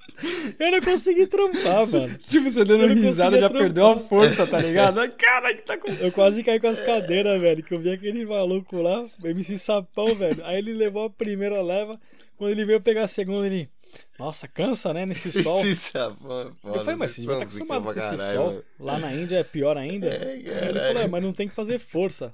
Eu 0.59 0.73
não 0.73 0.81
consegui 0.81 1.27
trampar, 1.27 1.87
mano. 1.87 2.19
Tipo, 2.19 2.51
você 2.51 2.65
dando 2.65 2.87
risada 2.89 3.39
já 3.39 3.49
trampar. 3.49 3.63
perdeu 3.67 3.87
a 3.87 3.97
força, 3.99 4.47
tá 4.47 4.59
ligado? 4.61 4.97
Cara, 5.13 5.55
que 5.55 5.63
tá 5.63 5.77
com. 5.79 5.89
Eu 5.93 6.11
quase 6.13 6.43
caí 6.43 6.59
com 6.59 6.67
as 6.67 6.81
cadeiras, 6.83 7.41
velho. 7.41 7.63
Que 7.63 7.73
eu 7.75 7.79
vi 7.79 7.91
aquele 7.93 8.27
maluco 8.27 8.77
lá, 8.83 9.07
MC 9.23 9.57
Sapão, 9.59 10.15
velho. 10.15 10.45
Aí 10.45 10.59
ele 10.59 10.73
levou 10.73 11.05
a 11.05 11.11
primeira 11.11 11.63
leva. 11.63 12.01
Quando 12.37 12.51
ele 12.51 12.65
veio 12.65 12.81
pegar 12.81 13.05
a 13.05 13.09
segunda, 13.09 13.47
ele. 13.47 13.69
Nossa, 14.19 14.47
cansa, 14.49 14.93
né? 14.95 15.07
Nesse 15.07 15.31
sol. 15.43 15.65
Esse 15.67 15.91
sapão 15.91 16.41
é 16.41 16.53
foda, 16.61 16.77
Eu 16.79 16.85
falei, 16.85 16.97
mas 16.97 17.11
você 17.13 17.21
devia 17.23 17.35
estar 17.37 17.47
esse 17.47 17.57
acostumado 17.57 17.83
com 17.85 17.99
esse 17.99 18.17
caralho, 18.17 18.37
sol. 18.39 18.47
mano. 18.49 18.65
Lá 18.79 18.99
na 18.99 19.13
Índia 19.15 19.37
é 19.39 19.45
pior 19.45 19.77
ainda. 19.77 20.07
É, 20.09 20.33
Aí 20.33 20.47
ele 20.69 20.79
falou, 20.81 21.03
é, 21.03 21.09
mas 21.09 21.23
não 21.23 21.33
tem 21.33 21.49
que 21.49 21.55
fazer 21.55 21.79
força. 21.79 22.33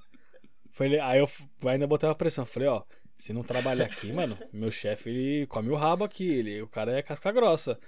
Ele- 0.80 1.00
Aí 1.00 1.18
eu 1.20 1.28
ainda 1.68 1.86
botei 1.86 2.08
uma 2.08 2.14
pressão. 2.14 2.44
Falei, 2.44 2.68
ó, 2.68 2.82
se 3.18 3.32
não 3.32 3.42
trabalhar 3.42 3.86
aqui, 3.86 4.12
mano, 4.12 4.36
meu 4.52 4.70
chefe 4.70 5.08
ele 5.08 5.46
come 5.46 5.70
o 5.70 5.74
rabo 5.74 6.04
aqui. 6.04 6.26
Ele, 6.28 6.60
o 6.62 6.68
cara 6.68 6.92
é 6.98 7.02
casca 7.02 7.32
grossa. 7.32 7.78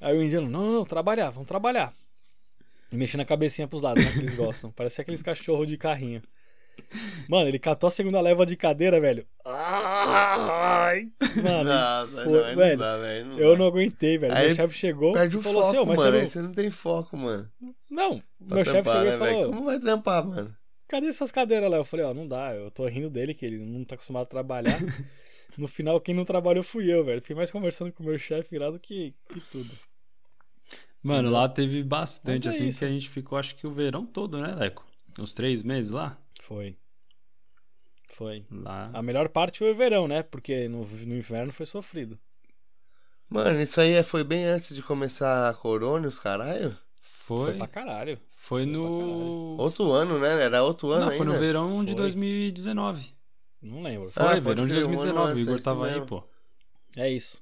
Aí 0.00 0.16
o 0.16 0.22
indiano, 0.22 0.48
não, 0.48 0.62
não, 0.64 0.72
não, 0.72 0.84
trabalhar, 0.84 1.30
vamos 1.30 1.48
trabalhar. 1.48 1.92
E 2.92 2.96
mexendo 2.96 3.22
a 3.22 3.24
cabecinha 3.24 3.66
pros 3.66 3.82
lados, 3.82 4.04
né? 4.04 4.12
Que 4.12 4.18
eles 4.18 4.34
gostam. 4.34 4.70
Parece 4.70 5.00
aqueles 5.00 5.22
cachorros 5.22 5.66
de 5.66 5.76
carrinho. 5.78 6.22
Mano, 7.28 7.48
ele 7.48 7.58
catou 7.58 7.88
a 7.88 7.90
segunda 7.90 8.20
leva 8.20 8.44
de 8.44 8.56
cadeira, 8.56 9.00
velho. 9.00 9.26
Ai! 9.44 11.10
Mano, 11.42 11.64
Nossa, 11.70 12.24
foi- 12.24 12.32
não, 12.32 12.44
aí 12.44 12.50
não 12.54 12.62
velho, 12.62 12.78
dá, 12.78 12.96
velho. 12.98 13.26
não 13.26 13.38
eu 13.38 13.52
dá. 13.52 13.58
não 13.58 13.66
aguentei, 13.66 14.18
velho. 14.18 14.34
Aí 14.34 14.46
meu 14.48 14.56
chefe 14.56 14.74
chegou 14.74 15.12
Perde 15.12 15.36
o 15.38 15.42
falou 15.42 15.62
foco, 15.62 15.68
assim, 15.74 15.78
"Ô, 15.78 15.86
mas 15.86 15.98
mano. 15.98 16.10
você 16.12 16.20
não... 16.20 16.26
você 16.28 16.42
não 16.42 16.52
tem 16.52 16.70
foco, 16.70 17.16
mano. 17.16 17.50
Não, 17.90 18.22
Pra 18.46 18.56
meu 18.56 18.64
chefe 18.64 18.88
chegou 18.90 19.04
né, 19.04 19.14
e 19.14 19.18
falou, 19.18 19.34
velho? 19.34 19.48
Como 19.50 19.64
vai 19.64 19.78
trampar, 19.78 20.26
mano? 20.26 20.56
cadê 20.88 21.06
essas 21.06 21.32
cadeiras 21.32 21.70
lá? 21.70 21.78
Eu 21.78 21.84
falei, 21.86 22.04
ó, 22.04 22.12
não 22.12 22.28
dá, 22.28 22.54
eu 22.54 22.70
tô 22.70 22.86
rindo 22.86 23.08
dele, 23.08 23.32
que 23.32 23.46
ele 23.46 23.58
não 23.58 23.82
tá 23.84 23.94
acostumado 23.94 24.24
a 24.24 24.26
trabalhar. 24.26 24.78
no 25.56 25.66
final, 25.66 25.98
quem 26.00 26.14
não 26.14 26.24
trabalhou 26.26 26.62
fui 26.62 26.92
eu, 26.92 27.02
velho. 27.04 27.22
Fui 27.22 27.34
mais 27.34 27.50
conversando 27.50 27.90
com 27.92 28.02
o 28.02 28.06
meu 28.06 28.18
chefe 28.18 28.58
lá 28.58 28.70
do 28.70 28.78
que, 28.78 29.14
que 29.32 29.40
tudo. 29.50 29.70
Mano, 31.02 31.30
lá 31.30 31.48
teve 31.48 31.82
bastante, 31.82 32.46
é 32.46 32.50
assim, 32.50 32.66
isso. 32.68 32.78
que 32.80 32.84
a 32.84 32.88
gente 32.90 33.08
ficou, 33.08 33.36
acho 33.38 33.56
que 33.56 33.66
o 33.66 33.72
verão 33.72 34.04
todo, 34.06 34.38
né, 34.38 34.54
Leco? 34.54 34.86
Uns 35.18 35.32
três 35.34 35.62
meses 35.62 35.90
lá? 35.90 36.16
Foi. 36.42 36.76
Foi. 38.10 38.44
Lá. 38.50 38.90
A 38.92 39.02
melhor 39.02 39.28
parte 39.28 39.58
foi 39.60 39.70
o 39.72 39.74
verão, 39.76 40.06
né? 40.06 40.22
Porque 40.22 40.68
no, 40.68 40.84
no 40.84 41.16
inverno 41.16 41.52
foi 41.52 41.66
sofrido. 41.66 42.18
Mano, 43.28 43.60
isso 43.60 43.80
aí 43.80 43.92
é- 43.92 44.02
foi 44.02 44.22
bem 44.22 44.44
antes 44.44 44.74
de 44.74 44.82
começar 44.82 45.48
a 45.48 45.54
corona, 45.54 46.04
e 46.04 46.08
os 46.08 46.18
caralho? 46.18 46.76
Foi, 47.00 47.50
Foi. 47.52 47.56
pra 47.58 47.66
caralho. 47.66 48.18
Foi 48.36 48.64
pra 48.64 48.72
no. 48.72 49.56
Outro 49.56 49.90
ano, 49.92 50.18
né? 50.18 50.42
Era 50.42 50.62
outro 50.62 50.90
ano 50.90 51.06
Não, 51.06 51.12
foi 51.16 51.24
no 51.24 51.38
verão 51.38 51.84
de 51.84 51.92
Foi. 51.92 52.00
2019. 52.02 53.14
Não 53.62 53.82
lembro. 53.82 54.10
Foi, 54.10 54.22
Ah, 54.22 54.40
verão 54.40 54.66
de 54.66 54.72
crer, 54.74 54.84
um 54.84 54.88
ano 54.88 54.96
2019. 54.96 55.32
O 55.34 55.38
é 55.38 55.42
Igor 55.42 55.54
isso 55.56 55.64
tava 55.64 55.86
aí, 55.86 55.92
mesmo. 55.92 56.06
pô. 56.06 56.24
É 56.96 57.08
isso. 57.08 57.40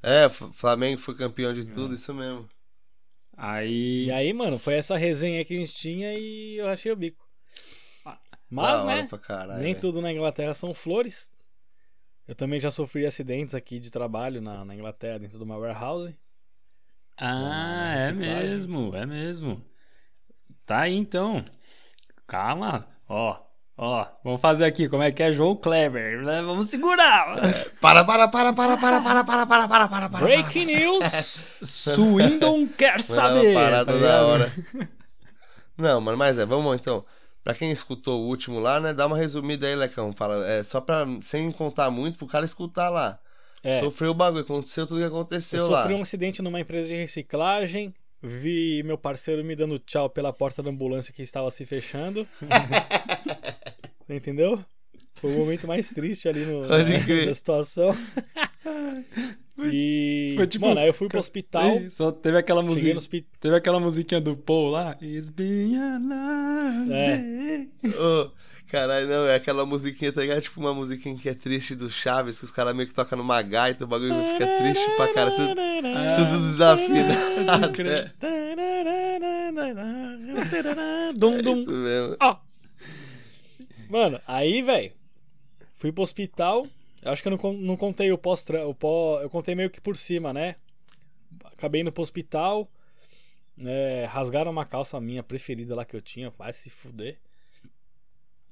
É, 0.00 0.28
Flamengo 0.28 1.00
foi 1.00 1.16
campeão 1.16 1.52
de 1.52 1.62
É. 1.62 1.74
tudo, 1.74 1.94
isso 1.94 2.14
mesmo. 2.14 2.48
Aí. 3.36 4.06
E 4.06 4.10
aí, 4.12 4.32
mano, 4.32 4.58
foi 4.58 4.74
essa 4.74 4.96
resenha 4.96 5.44
que 5.44 5.54
a 5.54 5.58
gente 5.58 5.74
tinha 5.74 6.14
e 6.16 6.56
eu 6.56 6.68
achei 6.68 6.90
o 6.92 6.96
bico. 6.96 7.27
Mas, 8.50 8.84
né? 8.84 9.08
caralho, 9.22 9.62
Nem 9.62 9.74
tudo 9.74 10.00
na 10.00 10.12
Inglaterra 10.12 10.54
são 10.54 10.72
flores. 10.72 11.30
Eu 12.26 12.34
também 12.34 12.60
já 12.60 12.70
sofri 12.70 13.06
acidentes 13.06 13.54
aqui 13.54 13.78
de 13.78 13.90
trabalho 13.90 14.40
na, 14.40 14.64
na 14.64 14.74
Inglaterra, 14.74 15.18
dentro 15.18 15.38
de 15.38 15.44
uma 15.44 15.56
warehouse. 15.56 16.16
Ah, 17.16 17.94
é 17.98 18.12
mesmo, 18.12 18.94
é 18.94 19.04
mesmo. 19.06 19.64
Tá 20.64 20.80
aí 20.80 20.94
então. 20.94 21.44
Calma, 22.26 22.86
ó. 23.08 23.48
Ó, 23.80 24.04
vamos 24.24 24.40
fazer 24.40 24.64
aqui, 24.64 24.88
como 24.88 25.04
é 25.04 25.12
que 25.12 25.22
é 25.22 25.32
João 25.32 25.54
Kleber? 25.54 26.20
né? 26.22 26.42
Vamos 26.42 26.68
segurar. 26.68 27.36
Para, 27.80 28.04
para, 28.04 28.26
para, 28.26 28.52
para, 28.52 28.76
para, 28.76 29.00
para, 29.00 29.24
para, 29.24 29.46
para, 29.46 29.68
para, 29.68 29.88
para, 29.88 30.08
para. 30.08 30.24
Breaking 30.24 30.66
news! 30.66 31.44
Swindon 31.62 32.66
quer 32.66 32.96
é 32.96 33.02
saber. 33.02 33.52
uma 33.52 33.60
parada 33.60 33.92
tá 33.92 33.98
da 34.00 34.26
hora. 34.26 34.52
Não, 35.76 36.00
mano, 36.00 36.18
mas 36.18 36.36
é, 36.36 36.44
vamos 36.44 36.74
então. 36.74 37.06
Pra 37.48 37.54
quem 37.54 37.70
escutou 37.70 38.20
o 38.20 38.26
último 38.26 38.60
lá, 38.60 38.78
né, 38.78 38.92
dá 38.92 39.06
uma 39.06 39.16
resumida 39.16 39.66
aí, 39.66 39.74
Lecão. 39.74 40.12
Fala, 40.12 40.46
é, 40.46 40.62
só 40.62 40.82
pra, 40.82 41.06
sem 41.22 41.50
contar 41.50 41.90
muito, 41.90 42.18
pro 42.18 42.26
cara 42.26 42.44
escutar 42.44 42.90
lá. 42.90 43.18
É, 43.64 43.80
Sofreu 43.80 44.10
o 44.10 44.14
bagulho, 44.14 44.42
aconteceu 44.42 44.86
tudo 44.86 45.00
que 45.00 45.06
aconteceu 45.06 45.60
eu 45.60 45.70
lá. 45.70 45.80
sofri 45.80 45.94
um 45.94 46.02
acidente 46.02 46.42
numa 46.42 46.60
empresa 46.60 46.90
de 46.90 46.94
reciclagem. 46.94 47.94
Vi 48.22 48.82
meu 48.84 48.98
parceiro 48.98 49.42
me 49.42 49.56
dando 49.56 49.78
tchau 49.78 50.10
pela 50.10 50.30
porta 50.30 50.62
da 50.62 50.68
ambulância 50.68 51.10
que 51.10 51.22
estava 51.22 51.50
se 51.50 51.64
fechando. 51.64 52.28
Entendeu? 54.06 54.62
Foi 55.14 55.34
o 55.34 55.38
momento 55.38 55.66
mais 55.66 55.88
triste 55.88 56.28
ali 56.28 56.44
no, 56.44 56.68
crer. 57.02 57.28
da 57.28 57.34
situação. 57.34 57.96
E. 59.72 59.72
Foi 60.38 60.46
tipo- 60.46 60.66
mano, 60.66 60.80
aí 60.80 60.86
eu 60.88 60.94
fui 60.94 61.08
pro 61.08 61.18
hospital. 61.18 61.80
Só 61.90 62.10
teve 62.12 62.36
aquela 62.38 62.62
música. 62.62 62.90
no 62.92 62.98
hospital. 62.98 63.30
Teve 63.40 63.56
aquela 63.56 63.80
musiquinha 63.80 64.20
do 64.20 64.36
Paul 64.36 64.70
lá. 64.70 64.96
It's 65.02 65.30
been 65.30 65.76
a 65.76 65.98
long 65.98 66.92
É. 66.92 67.16
day. 67.16 67.68
Ô, 67.94 68.30
caralho, 68.68 69.08
não, 69.08 69.26
é 69.26 69.34
aquela 69.36 69.64
musiquinha, 69.66 70.12
tá 70.12 70.20
ligado? 70.20 70.40
Tipo 70.42 70.60
uma 70.60 70.74
musiquinha 70.74 71.16
que 71.16 71.28
é 71.28 71.34
triste 71.34 71.74
do 71.74 71.90
Chaves, 71.90 72.38
que 72.38 72.44
os 72.44 72.50
caras 72.50 72.74
meio 72.74 72.88
que 72.88 72.94
tocam 72.94 73.18
numa 73.18 73.40
gaita, 73.42 73.84
o 73.84 73.88
bagulho 73.88 74.14
fica 74.32 74.46
triste 74.58 74.84
pra 74.96 75.12
cara, 75.12 75.30
tudo, 75.30 75.54
tudo 76.16 76.40
desafinado. 76.42 77.72
Crer. 77.72 78.14
Dum, 81.16 81.42
dum. 81.42 81.60
Isso 81.62 81.70
mesmo. 81.70 82.16
Ó. 82.20 82.36
Mano, 83.90 84.20
aí, 84.26 84.60
velho, 84.62 84.92
fui 85.76 85.90
pro 85.92 86.02
hospital. 86.02 86.66
Acho 87.02 87.22
que 87.22 87.28
eu 87.28 87.38
não, 87.38 87.52
não 87.54 87.76
contei 87.76 88.10
o 88.12 88.18
pós 88.18 88.44
o 88.66 88.74
pó, 88.74 89.20
Eu 89.20 89.30
contei 89.30 89.54
meio 89.54 89.70
que 89.70 89.80
por 89.80 89.96
cima, 89.96 90.32
né? 90.32 90.56
Acabei 91.44 91.80
indo 91.80 91.92
pro 91.92 92.02
hospital. 92.02 92.68
é, 93.64 94.04
rasgaram 94.06 94.50
uma 94.50 94.64
calça 94.64 95.00
minha 95.00 95.22
preferida 95.22 95.74
lá 95.74 95.84
que 95.84 95.96
eu 95.96 96.02
tinha. 96.02 96.30
Vai 96.30 96.52
se 96.52 96.70
fuder. 96.70 97.18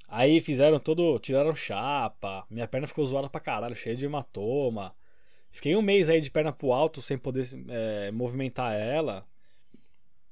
Aí 0.08 0.40
fizeram 0.40 0.78
todo. 0.78 1.18
Tiraram 1.18 1.54
chapa. 1.54 2.46
Minha 2.50 2.68
perna 2.68 2.86
ficou 2.86 3.04
zoada 3.04 3.28
pra 3.28 3.40
caralho, 3.40 3.74
cheia 3.74 3.96
de 3.96 4.04
hematoma. 4.04 4.94
Fiquei 5.50 5.74
um 5.74 5.82
mês 5.82 6.08
aí 6.08 6.20
de 6.20 6.30
perna 6.30 6.52
pro 6.52 6.72
alto 6.72 7.00
sem 7.02 7.16
poder 7.18 7.46
é, 7.68 8.10
movimentar 8.10 8.74
ela. 8.74 9.26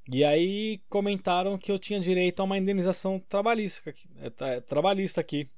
E 0.06 0.22
aí 0.22 0.82
comentaram 0.88 1.56
que 1.56 1.72
eu 1.72 1.78
tinha 1.78 1.98
direito 1.98 2.40
a 2.40 2.44
uma 2.44 2.58
indenização 2.58 3.18
trabalhista, 3.18 3.94
é, 4.20 4.28
tra- 4.30 4.60
trabalhista 4.60 5.20
aqui. 5.20 5.48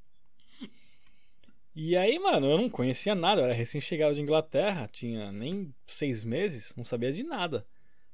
E 1.78 1.94
aí, 1.94 2.18
mano, 2.18 2.50
eu 2.50 2.56
não 2.56 2.70
conhecia 2.70 3.14
nada, 3.14 3.42
eu 3.42 3.44
era 3.44 3.52
recém-chegado 3.52 4.14
de 4.14 4.22
Inglaterra, 4.22 4.88
tinha 4.90 5.30
nem 5.30 5.74
seis 5.86 6.24
meses, 6.24 6.74
não 6.74 6.86
sabia 6.86 7.12
de 7.12 7.22
nada. 7.22 7.66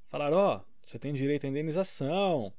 Falaram, 0.09 0.37
ó, 0.37 0.61
você 0.85 0.99
tem 0.99 1.13
direito 1.13 1.47
à 1.47 1.49
indenização, 1.49 2.53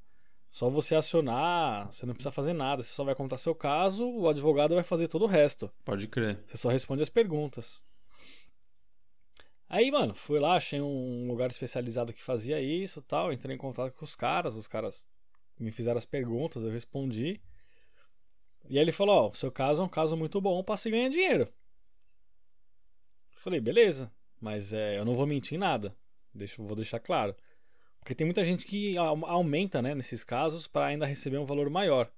só 0.50 0.70
você 0.70 0.96
acionar, 0.96 1.92
você 1.92 2.06
não 2.06 2.14
precisa 2.14 2.32
fazer 2.32 2.54
nada, 2.54 2.82
você 2.82 2.92
só 2.92 3.04
vai 3.04 3.14
contar 3.16 3.36
seu 3.36 3.54
caso, 3.54 4.10
o 4.10 4.30
advogado 4.30 4.76
vai 4.76 4.84
fazer 4.84 5.10
todo 5.10 5.24
o 5.24 5.28
resto. 5.28 5.70
Pode 5.84 6.08
crer. 6.08 6.42
Você 6.48 6.56
só 6.56 6.70
responde 6.70 7.04
as 7.04 7.10
perguntas. 7.10 7.84
Aí, 9.68 9.92
mano, 9.92 10.16
fui 10.16 10.40
lá, 10.40 10.56
achei 10.56 10.80
um 10.80 11.28
lugar 11.28 11.50
especializado 11.50 12.14
que 12.14 12.24
fazia 12.24 12.62
isso 12.62 13.02
e 13.02 13.04
tal. 13.04 13.34
Entrei 13.34 13.54
em 13.54 13.60
contato 13.60 13.92
com 13.92 14.06
os 14.06 14.16
caras, 14.16 14.56
os 14.56 14.68
caras 14.68 15.06
me 15.60 15.70
fizeram 15.70 15.98
as 15.98 16.06
perguntas, 16.06 16.64
eu 16.64 16.72
respondi. 16.72 17.42
E 18.70 18.78
aí 18.78 18.84
ele 18.84 18.92
falou: 18.92 19.16
Ó, 19.26 19.30
o 19.30 19.34
seu 19.34 19.52
caso 19.52 19.82
é 19.82 19.86
um 19.86 19.90
caso 19.90 20.16
muito 20.18 20.40
bom 20.42 20.64
pra 20.64 20.78
se 20.78 20.90
ganhar 20.90 21.10
dinheiro. 21.10 21.48
Falei, 23.32 23.60
beleza, 23.60 24.12
mas 24.40 24.72
é, 24.72 24.98
eu 24.98 25.04
não 25.06 25.14
vou 25.14 25.26
mentir 25.28 25.56
em 25.56 25.60
nada. 25.60 25.94
Deixa, 26.34 26.62
vou 26.64 26.76
deixar 26.76 27.00
claro. 27.00 27.36
Porque 28.00 28.16
tem 28.16 28.26
muita 28.26 28.44
gente 28.44 28.66
que 28.66 28.98
au- 28.98 29.26
aumenta, 29.26 29.82
né, 29.82 29.94
nesses 29.94 30.24
casos 30.24 30.68
pra 30.68 30.86
ainda 30.86 31.06
receber 31.06 31.38
um 31.38 31.46
valor 31.46 31.70
maior. 31.70 32.10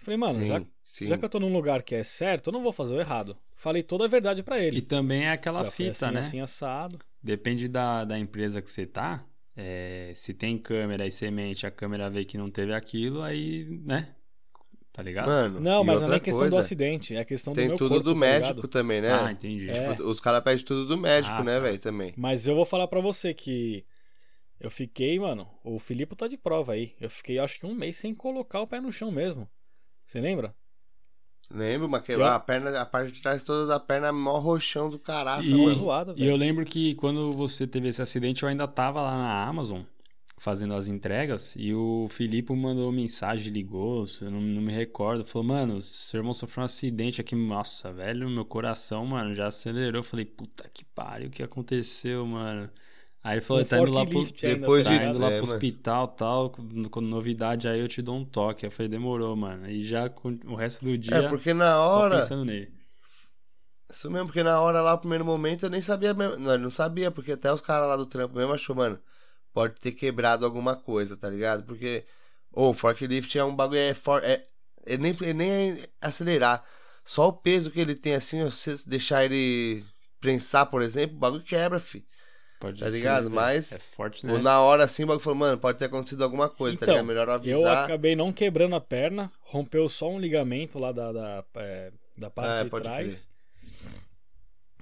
Falei, 0.00 0.16
mano, 0.16 0.40
sim, 0.40 0.46
já 0.46 0.62
sim. 0.84 1.06
já 1.06 1.18
que 1.18 1.24
eu 1.24 1.28
tô 1.28 1.40
num 1.40 1.52
lugar 1.52 1.82
que 1.82 1.94
é 1.94 2.04
certo, 2.04 2.48
eu 2.48 2.52
não 2.52 2.62
vou 2.62 2.72
fazer 2.72 2.94
o 2.94 3.00
errado. 3.00 3.36
Falei 3.56 3.82
toda 3.82 4.04
a 4.04 4.08
verdade 4.08 4.42
pra 4.42 4.58
ele. 4.58 4.78
E 4.78 4.82
também 4.82 5.24
é 5.24 5.30
aquela 5.32 5.64
foi 5.64 5.86
fita, 5.86 6.06
assim, 6.06 6.12
né? 6.14 6.18
assim, 6.20 6.40
assado. 6.40 6.98
Depende 7.22 7.66
da, 7.68 8.04
da 8.04 8.18
empresa 8.18 8.60
que 8.62 8.70
você 8.70 8.86
tá. 8.86 9.24
é, 9.56 10.12
se 10.14 10.34
tem 10.34 10.58
câmera 10.58 11.06
e 11.06 11.10
semente, 11.10 11.66
a 11.66 11.70
câmera 11.70 12.10
vê 12.10 12.24
que 12.24 12.36
não 12.38 12.48
teve 12.48 12.72
aquilo, 12.74 13.22
aí, 13.22 13.64
né? 13.84 14.14
Tá 14.96 15.02
ligado? 15.02 15.26
Mano, 15.26 15.60
Não, 15.60 15.84
mas 15.84 16.00
não 16.00 16.08
é 16.08 16.10
nem 16.12 16.20
questão 16.20 16.38
do 16.46 16.50
coisa, 16.50 16.58
acidente, 16.58 17.14
é 17.14 17.22
questão 17.22 17.52
do 17.52 17.56
Tem 17.56 17.68
meu 17.68 17.76
tudo 17.76 17.90
corpo, 17.90 18.04
do 18.04 18.14
tá 18.14 18.18
médico 18.20 18.54
ligado? 18.54 18.68
também, 18.68 19.02
né? 19.02 19.12
Ah, 19.12 19.30
entendi. 19.30 19.68
É. 19.68 19.92
Tipo, 19.94 20.08
os 20.08 20.18
caras 20.20 20.42
pedem 20.42 20.64
tudo 20.64 20.86
do 20.86 20.96
médico, 20.96 21.36
Ah, 21.36 21.44
né, 21.44 21.56
tá. 21.56 21.60
velho, 21.60 21.78
também. 21.78 22.14
Mas 22.16 22.48
eu 22.48 22.54
vou 22.54 22.64
falar 22.64 22.88
pra 22.88 22.98
você 22.98 23.34
que 23.34 23.84
eu 24.58 24.70
fiquei, 24.70 25.18
mano, 25.20 25.46
o 25.62 25.78
Filipe 25.78 26.16
tá 26.16 26.26
de 26.26 26.38
prova 26.38 26.72
aí. 26.72 26.94
Eu 26.98 27.10
fiquei 27.10 27.38
acho 27.38 27.58
que 27.60 27.66
um 27.66 27.74
mês 27.74 27.96
sem 27.96 28.14
colocar 28.14 28.62
o 28.62 28.66
pé 28.66 28.80
no 28.80 28.90
chão 28.90 29.10
mesmo. 29.10 29.46
Você 30.06 30.18
lembra? 30.18 30.54
Lembro, 31.50 31.90
mas 31.90 32.02
que 32.02 32.12
Eu- 32.12 32.24
a 32.24 32.40
perna, 32.40 32.80
a 32.80 32.86
parte 32.86 33.12
de 33.12 33.20
trás 33.20 33.44
toda 33.44 33.66
da 33.66 33.78
perna, 33.78 34.10
mó 34.14 34.38
roxão 34.38 34.88
do 34.88 34.98
caraça, 34.98 35.46
E- 35.46 35.52
mano. 35.52 35.74
zoada, 35.74 36.14
E 36.16 36.26
eu 36.26 36.36
lembro 36.36 36.64
que 36.64 36.94
quando 36.94 37.34
você 37.34 37.66
teve 37.66 37.88
esse 37.88 38.00
acidente, 38.00 38.42
eu 38.42 38.48
ainda 38.48 38.66
tava 38.66 39.02
lá 39.02 39.14
na 39.16 39.44
Amazon 39.46 39.82
fazendo 40.38 40.74
as 40.74 40.86
entregas 40.88 41.54
e 41.56 41.72
o 41.74 42.08
Filipe 42.10 42.52
mandou 42.54 42.92
mensagem, 42.92 43.52
ligou, 43.52 44.04
eu 44.20 44.30
não, 44.30 44.40
não 44.40 44.62
me 44.62 44.72
recordo, 44.72 45.24
falou, 45.26 45.48
mano, 45.48 45.82
seu 45.82 46.18
irmão 46.20 46.34
sofreu 46.34 46.62
um 46.62 46.66
acidente 46.66 47.20
aqui, 47.20 47.34
nossa, 47.34 47.92
velho, 47.92 48.28
meu 48.30 48.44
coração, 48.44 49.04
mano, 49.06 49.34
já 49.34 49.46
acelerou. 49.48 50.00
Eu 50.00 50.02
falei, 50.04 50.24
puta 50.26 50.68
que 50.68 50.84
pariu, 50.84 51.28
o 51.28 51.30
que 51.30 51.42
aconteceu, 51.42 52.26
mano? 52.26 52.70
Aí 53.22 53.34
ele 53.36 53.40
falou, 53.40 53.62
Um 53.62 53.64
tá 53.64 53.78
indo 53.80 53.90
lá 53.90 54.04
pro, 54.06 54.30
Depois 54.42 54.84
tá 54.84 55.04
de- 55.04 55.04
indo 55.04 55.18
lá 55.18 55.30
É, 55.30 55.42
pro 55.42 55.42
hospital 55.44 56.08
tal, 56.08 56.50
com 56.90 57.00
novidade 57.00 57.66
aí 57.68 57.80
eu 57.80 57.88
te 57.88 58.00
dou 58.02 58.16
um 58.16 58.24
toque. 58.24 58.64
Eu 58.66 58.70
falei, 58.70 58.88
demorou, 58.88 59.34
mano. 59.36 59.68
E 59.68 59.84
já 59.84 60.08
com 60.08 60.38
o 60.46 60.54
resto 60.54 60.84
do 60.84 60.96
dia, 60.96 61.20
É, 61.20 61.22
porque 61.22 61.52
na 61.54 61.78
só 61.84 62.02
hora. 62.02 62.04
pensando 62.04 62.44
nele. 62.44 62.72
Isso 63.90 64.10
mesmo, 64.10 64.26
porque 64.28 64.42
na 64.42 64.60
hora 64.60 64.80
lá, 64.82 64.92
no 64.92 64.98
primeiro 64.98 65.24
momento, 65.24 65.64
eu 65.66 65.70
nem 65.70 65.80
sabia 65.82 66.12
mesmo. 66.14 66.36
Não, 66.38 66.52
eu 66.52 66.58
não 66.58 66.70
sabia, 66.70 67.10
porque 67.10 67.32
até 67.32 67.52
os 67.52 67.60
caras 67.60 67.88
lá 67.88 67.96
do 67.96 68.06
trampo 68.06 68.36
mesmo 68.36 68.52
achou, 68.52 68.74
mano, 68.76 69.00
pode 69.56 69.80
ter 69.80 69.92
quebrado 69.92 70.44
alguma 70.44 70.76
coisa, 70.76 71.16
tá 71.16 71.28
ligado? 71.30 71.64
Porque. 71.64 72.04
O 72.52 72.72
forklift 72.72 73.36
é 73.38 73.44
um 73.44 73.54
bagulho. 73.54 73.80
É, 73.80 73.92
for, 73.94 74.22
é, 74.24 74.46
ele, 74.86 75.02
nem, 75.02 75.12
ele 75.20 75.34
nem 75.34 75.50
é 75.82 75.88
acelerar. 76.00 76.64
Só 77.04 77.28
o 77.28 77.32
peso 77.32 77.70
que 77.70 77.80
ele 77.80 77.94
tem 77.94 78.14
assim, 78.14 78.42
você 78.44 78.74
deixar 78.86 79.24
ele 79.24 79.84
prensar, 80.20 80.66
por 80.70 80.80
exemplo, 80.82 81.16
o 81.16 81.18
bagulho 81.18 81.42
quebra, 81.44 81.78
fi. 81.78 82.06
Pode 82.58 82.80
Tá 82.80 82.86
crer, 82.86 82.96
ligado? 82.96 83.24
velho. 83.24 83.34
Mas- 83.34 83.72
É 83.72 83.78
forte, 83.78 84.24
né? 84.26 84.32
Ou 84.32 84.38
na 84.38 84.58
hora 84.60 84.84
assim, 84.84 85.04
o 85.04 85.06
bagulho 85.06 85.22
falou, 85.22 85.38
mano, 85.38 85.58
pode 85.58 85.78
ter 85.78 85.84
acontecido 85.84 86.24
alguma 86.24 86.48
coisa, 86.48 86.78
tá 86.78 86.84
Então, 86.86 86.94
ligado? 86.94 87.06
Melhor 87.06 87.28
Eu 87.28 87.34
avisar. 87.34 87.84
acabei 87.84 88.16
não 88.16 88.32
quebrando 88.32 88.74
a 88.74 88.80
perna, 88.80 89.30
rompeu 89.40 89.86
só 89.88 90.10
um 90.10 90.18
ligamento 90.18 90.78
lá 90.78 90.92
da, 90.92 91.12
da, 91.12 91.44
é, 91.56 91.92
da 92.16 92.30
parte 92.30 92.50
Ah, 92.60 92.64
de 92.64 92.70
trás. 92.70 93.28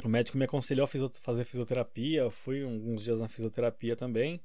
O 0.04 0.08
médico 0.08 0.38
me 0.38 0.44
aconselhou 0.44 0.84
a 0.84 1.10
fazer 1.20 1.44
fisioterapia, 1.44 2.20
eu 2.22 2.30
fui 2.30 2.62
alguns 2.62 3.02
dias 3.02 3.20
na 3.20 3.28
fisioterapia 3.28 3.96
também. 3.96 4.40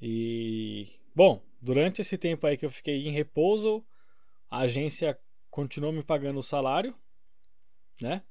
E. 0.00 0.88
Bom, 1.14 1.42
durante 1.60 2.00
esse 2.00 2.16
tempo 2.16 2.46
aí 2.46 2.56
que 2.56 2.64
eu 2.64 2.70
fiquei 2.70 3.06
em 3.06 3.10
repouso, 3.10 3.84
a 4.48 4.60
agência 4.60 5.18
continuou 5.50 5.92
me 5.92 6.02
pagando 6.02 6.38
o 6.38 6.42
salário, 6.42 6.94
né? 8.00 8.22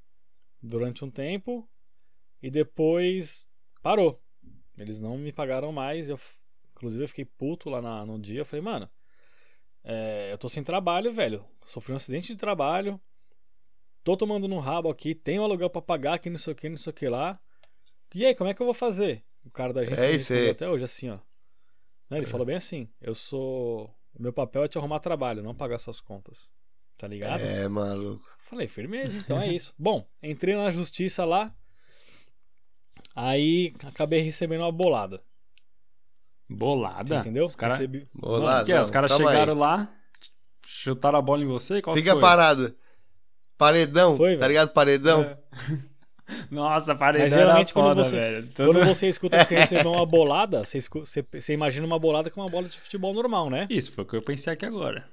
Durante 0.62 1.03
um 1.05 1.12
tempo. 1.12 1.69
E 2.41 2.49
depois 2.49 3.49
parou. 3.82 4.21
Eles 4.77 4.99
não 4.99 5.17
me 5.17 5.32
pagaram 5.32 5.71
mais. 5.71 6.08
Eu, 6.10 6.19
inclusive, 6.71 7.03
eu 7.03 7.08
fiquei 7.08 7.25
puto 7.25 7.69
lá 7.69 7.82
na- 7.82 8.05
no 8.05 8.17
dia. 8.17 8.39
Eu 8.39 8.45
falei, 8.45 8.63
mano, 8.63 8.89
é, 9.84 10.32
eu 10.32 10.38
tô 10.38 10.47
sem 10.47 10.63
trabalho, 10.63 11.12
velho. 11.12 11.45
Sofri 11.65 11.91
um 11.93 11.97
acidente 11.97 12.27
de 12.27 12.38
trabalho. 12.38 12.99
Tô 14.03 14.15
tomando 14.15 14.47
no 14.47 14.60
rabo 14.60 14.89
aqui. 14.89 15.13
Tenho 15.13 15.43
aluguel 15.43 15.69
pra 15.69 15.82
pagar 15.82 16.13
aqui, 16.13 16.29
não 16.29 16.38
sei 16.38 16.53
o 16.53 16.55
que, 16.55 16.69
não 16.69 16.77
sei 16.77 16.91
o 16.91 16.93
que 16.93 17.08
lá. 17.10 17.39
E 18.15 18.25
aí, 18.25 18.34
como 18.34 18.49
é 18.49 18.53
que 18.53 18.62
eu 18.62 18.65
vou 18.65 18.73
fazer? 18.73 19.23
O 19.45 19.51
cara 19.51 19.73
da 19.73 19.82
agência 19.82 20.34
É 20.34 20.38
me 20.39 20.45
aí. 20.45 20.49
até 20.49 20.69
hoje 20.69 20.86
assim, 20.86 21.10
ó. 21.10 21.19
Né, 22.10 22.17
Ele 22.17 22.26
falou 22.26 22.45
bem 22.45 22.56
assim: 22.56 22.89
Eu 23.00 23.13
sou. 23.13 23.86
O 24.13 24.22
meu 24.22 24.34
papel 24.34 24.63
é 24.63 24.67
te 24.67 24.78
arrumar 24.78 25.00
trabalho, 25.00 25.43
não 25.43 25.54
pagar 25.54 25.78
suas 25.78 26.02
contas. 26.02 26.52
Tá 26.98 27.08
ligado? 27.08 27.41
É, 27.41 27.67
maluco. 27.67 28.28
Falei, 28.39 28.67
firmeza, 28.67 29.17
então 29.17 29.39
é 29.39 29.48
isso. 29.48 29.74
Bom, 29.80 30.06
entrei 30.22 30.56
na 30.56 30.69
justiça 30.69 31.24
lá. 31.24 31.54
Aí 33.15 33.74
acabei 33.86 34.22
recebendo 34.22 34.62
uma 34.62 34.72
bolada. 34.72 35.24
Bolada? 36.50 37.19
Entendeu? 37.19 37.45
Os 37.45 37.56
caras. 37.56 37.78
Recebi... 37.78 38.08
Bolada. 38.13 38.65
Quê? 38.65 38.74
Os 38.74 38.89
caras 38.89 39.10
calma 39.10 39.30
aí. 39.30 39.36
chegaram 39.36 39.58
lá, 39.58 39.93
chutaram 40.65 41.19
a 41.19 41.22
bola 41.22 41.43
em 41.43 41.48
você? 41.48 41.82
Qual 41.82 41.95
Fica 41.95 42.13
foi? 42.13 42.22
parado. 42.22 42.76
Paredão, 43.58 44.15
Foi, 44.15 44.38
tá 44.38 44.48
ligado? 44.48 44.72
Paredão. 44.72 45.22
É. 45.22 45.38
Nossa, 46.52 46.94
paredão 46.96 47.26
Mas 47.26 47.34
era 47.34 47.42
geralmente 47.44 47.74
quando 47.74 47.88
foda, 47.88 48.04
você- 48.04 48.15
velho. 48.15 48.44
Quando 48.56 48.74
Todo- 48.74 48.86
você 48.86 49.08
escuta 49.08 49.38
que 49.39 49.46
você 49.46 49.56
recebeu 49.56 49.92
uma 49.92 50.06
bolada, 50.06 50.63
você, 50.65 50.78
escu- 50.78 51.06
você- 51.06 51.26
você 51.34 51.54
imagina 51.54 51.86
uma 51.86 52.00
bolada 52.00 52.30
com 52.30 52.42
uma 52.42 52.50
bola 52.50 52.68
de 52.70 52.80
futebol 52.80 53.13
normal, 53.13 53.50
né? 53.50 53.68
Isso 53.70 53.92
foi 53.92 54.04
o 54.04 54.08
que 54.08 54.15
eu 54.15 54.22
pensei 54.22 54.54
aqui 54.54 54.65
agora. 54.65 55.08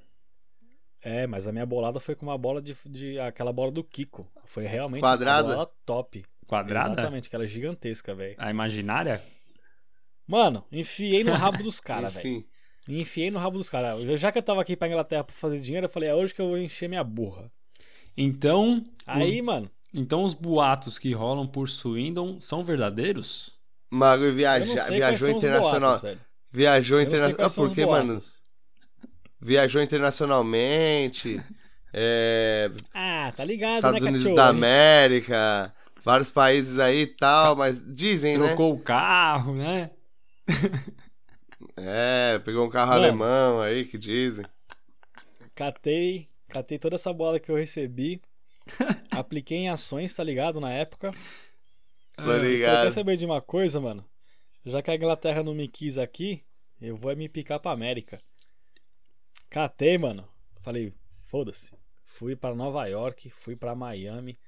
É, 1.03 1.23
É, 1.23 1.27
mas 1.27 1.47
a 1.47 1.53
minha 1.53 1.65
bolada 1.67 2.01
foi 2.01 2.15
com 2.15 2.27
uma 2.27 2.37
bola 2.37 2.61
de, 2.61 2.77
de 2.87 3.19
aquela 3.21 3.53
bola 3.53 3.71
do 3.71 3.85
Kiko. 3.85 4.27
Foi 4.45 4.65
realmente 4.67 5.01
Quadrada? 5.03 5.49
uma 5.49 5.55
bola 5.55 5.69
top. 5.85 6.25
Quadrada? 6.47 6.93
Exatamente, 6.93 7.29
aquela 7.29 7.47
gigantesca, 7.47 8.15
velho. 8.15 8.35
A 8.39 8.51
imaginária? 8.51 9.23
Mano, 10.27 10.65
enfiei 10.73 11.23
no 11.23 11.33
rabo 11.33 11.63
dos 11.63 11.79
caras, 11.81 12.13
velho. 12.15 12.45
Enfiei 12.89 13.31
no 13.31 13.39
rabo 13.39 13.59
dos 13.59 13.69
caras. 13.71 14.03
Já 14.21 14.31
que 14.33 14.39
eu 14.39 14.43
tava 14.43 14.61
aqui 14.61 14.77
pra 14.77 14.89
Inglaterra 14.89 15.25
pra 15.25 15.35
fazer 15.35 15.59
dinheiro, 15.61 15.87
eu 15.87 15.91
falei, 15.91 16.09
é 16.09 16.15
hoje 16.15 16.35
que 16.35 16.41
eu 16.41 16.49
vou 16.49 16.59
encher 16.59 16.89
minha 16.89 17.03
burra. 17.05 17.51
Então, 18.17 18.85
Aí, 19.07 19.39
os, 19.41 19.45
mano, 19.45 19.71
então 19.93 20.23
os 20.23 20.35
boatos 20.35 20.99
que 20.99 21.13
rolam 21.13 21.47
por 21.47 21.69
Swindon 21.69 22.39
são 22.41 22.65
verdadeiros? 22.65 23.59
Mago 23.91 24.33
viaja, 24.33 24.91
viajou 24.91 25.29
internacional. 25.29 26.01
boatos, 26.01 26.19
viajou 26.53 27.01
internacional. 27.01 27.51
os 27.51 27.55
Porque, 27.55 27.87
mano, 27.87 28.19
viajou 29.41 29.83
internacionalmente. 29.83 31.45
é, 31.93 32.71
Ah, 32.93 33.33
tá 33.37 33.45
ligado, 33.45 33.77
Estados 33.77 34.01
né, 34.01 34.01
Unidos 34.03 34.25
cachorro? 34.25 34.37
da 34.37 34.49
América, 34.49 35.75
vários 36.05 36.31
países 36.31 36.79
aí 36.79 37.03
e 37.03 37.07
tal, 37.07 37.57
mas 37.57 37.83
dizem, 37.95 38.39
né? 38.39 38.49
Trocou 38.49 38.73
o 38.75 38.79
carro, 38.83 39.55
né? 39.57 39.91
É, 41.77 42.39
pegou 42.41 42.67
um 42.67 42.71
carro 42.71 42.93
Mano. 42.93 42.93
alemão 42.93 43.61
aí 43.61 43.85
que 43.85 43.97
dizem. 43.99 44.47
Catei, 45.55 46.29
catei 46.49 46.79
toda 46.79 46.95
essa 46.97 47.13
bola 47.13 47.41
que 47.41 47.51
eu 47.51 47.57
recebi. 47.57 48.21
apliquei 49.19 49.59
em 49.59 49.69
ações, 49.69 50.15
tá 50.15 50.23
ligado? 50.23 50.61
Na 50.61 50.73
época. 50.73 51.13
Tá 52.17 52.39
ligado? 52.39 52.85
quer 52.85 52.93
saber 52.93 53.17
de 53.17 53.27
uma 53.27 53.41
coisa, 53.41 53.81
mano? 53.81 54.05
Já 54.65 54.83
que 54.83 54.91
a 54.91 54.95
Inglaterra 54.95 55.43
não 55.43 55.55
me 55.55 55.69
quis 55.69 55.99
aqui, 55.99 56.43
eu 56.81 56.97
vou 56.97 57.11
é 57.11 57.15
me 57.15 57.29
picar 57.29 57.61
pra 57.61 57.71
América. 57.71 58.19
Catei, 59.49 59.97
mano. 59.97 60.29
Falei, 60.61 60.93
foda-se. 61.27 61.73
Fui 62.05 62.35
pra 62.35 62.55
Nova 62.55 62.87
York, 62.87 63.31
fui 63.31 63.55
pra 63.55 63.75
Miami. 63.75 64.39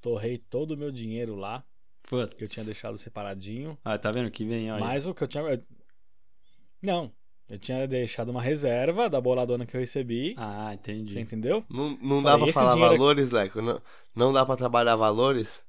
Torrei 0.00 0.38
todo 0.38 0.72
o 0.72 0.76
meu 0.76 0.90
dinheiro 0.90 1.36
lá, 1.36 1.64
Putz. 2.02 2.34
que 2.34 2.44
eu 2.44 2.48
tinha 2.48 2.64
deixado 2.64 2.96
separadinho. 2.96 3.78
Ah, 3.84 3.98
tá 3.98 4.10
vendo 4.10 4.30
que 4.30 4.44
vem, 4.44 4.70
olha. 4.72 4.80
Mais 4.80 5.06
o 5.06 5.14
que 5.14 5.22
eu 5.22 5.28
tinha. 5.28 5.62
Não, 6.82 7.12
eu 7.50 7.58
tinha 7.58 7.86
deixado 7.86 8.30
uma 8.30 8.40
reserva 8.40 9.10
da 9.10 9.20
boladona 9.20 9.66
que 9.66 9.76
eu 9.76 9.80
recebi. 9.80 10.34
Ah, 10.38 10.72
entendi. 10.72 11.12
Você 11.14 11.20
entendeu? 11.20 11.64
Não, 11.68 11.98
não 12.00 12.22
dá 12.22 12.30
Falei, 12.32 12.38
pra 12.44 12.50
esse 12.50 12.54
falar 12.58 12.72
dinheiro 12.72 12.90
aqui- 12.94 12.98
valores, 12.98 13.30
Leco? 13.32 13.60
Não, 13.62 13.82
não 14.14 14.32
dá 14.32 14.46
pra 14.46 14.56
trabalhar 14.56 14.96
valores? 14.96 15.60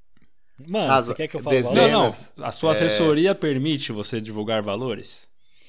Mano, 0.68 0.86
Casa- 0.86 1.10
você 1.12 1.16
quer 1.16 1.28
que 1.28 1.36
eu 1.36 1.40
fale 1.40 1.60
valor? 1.62 1.74
Não, 1.76 1.90
não. 2.36 2.44
A 2.46 2.52
sua 2.52 2.70
é- 2.70 2.72
assessoria 2.72 3.34
permite 3.34 3.90
você 3.90 4.20
divulgar 4.20 4.62
valores? 4.62 5.28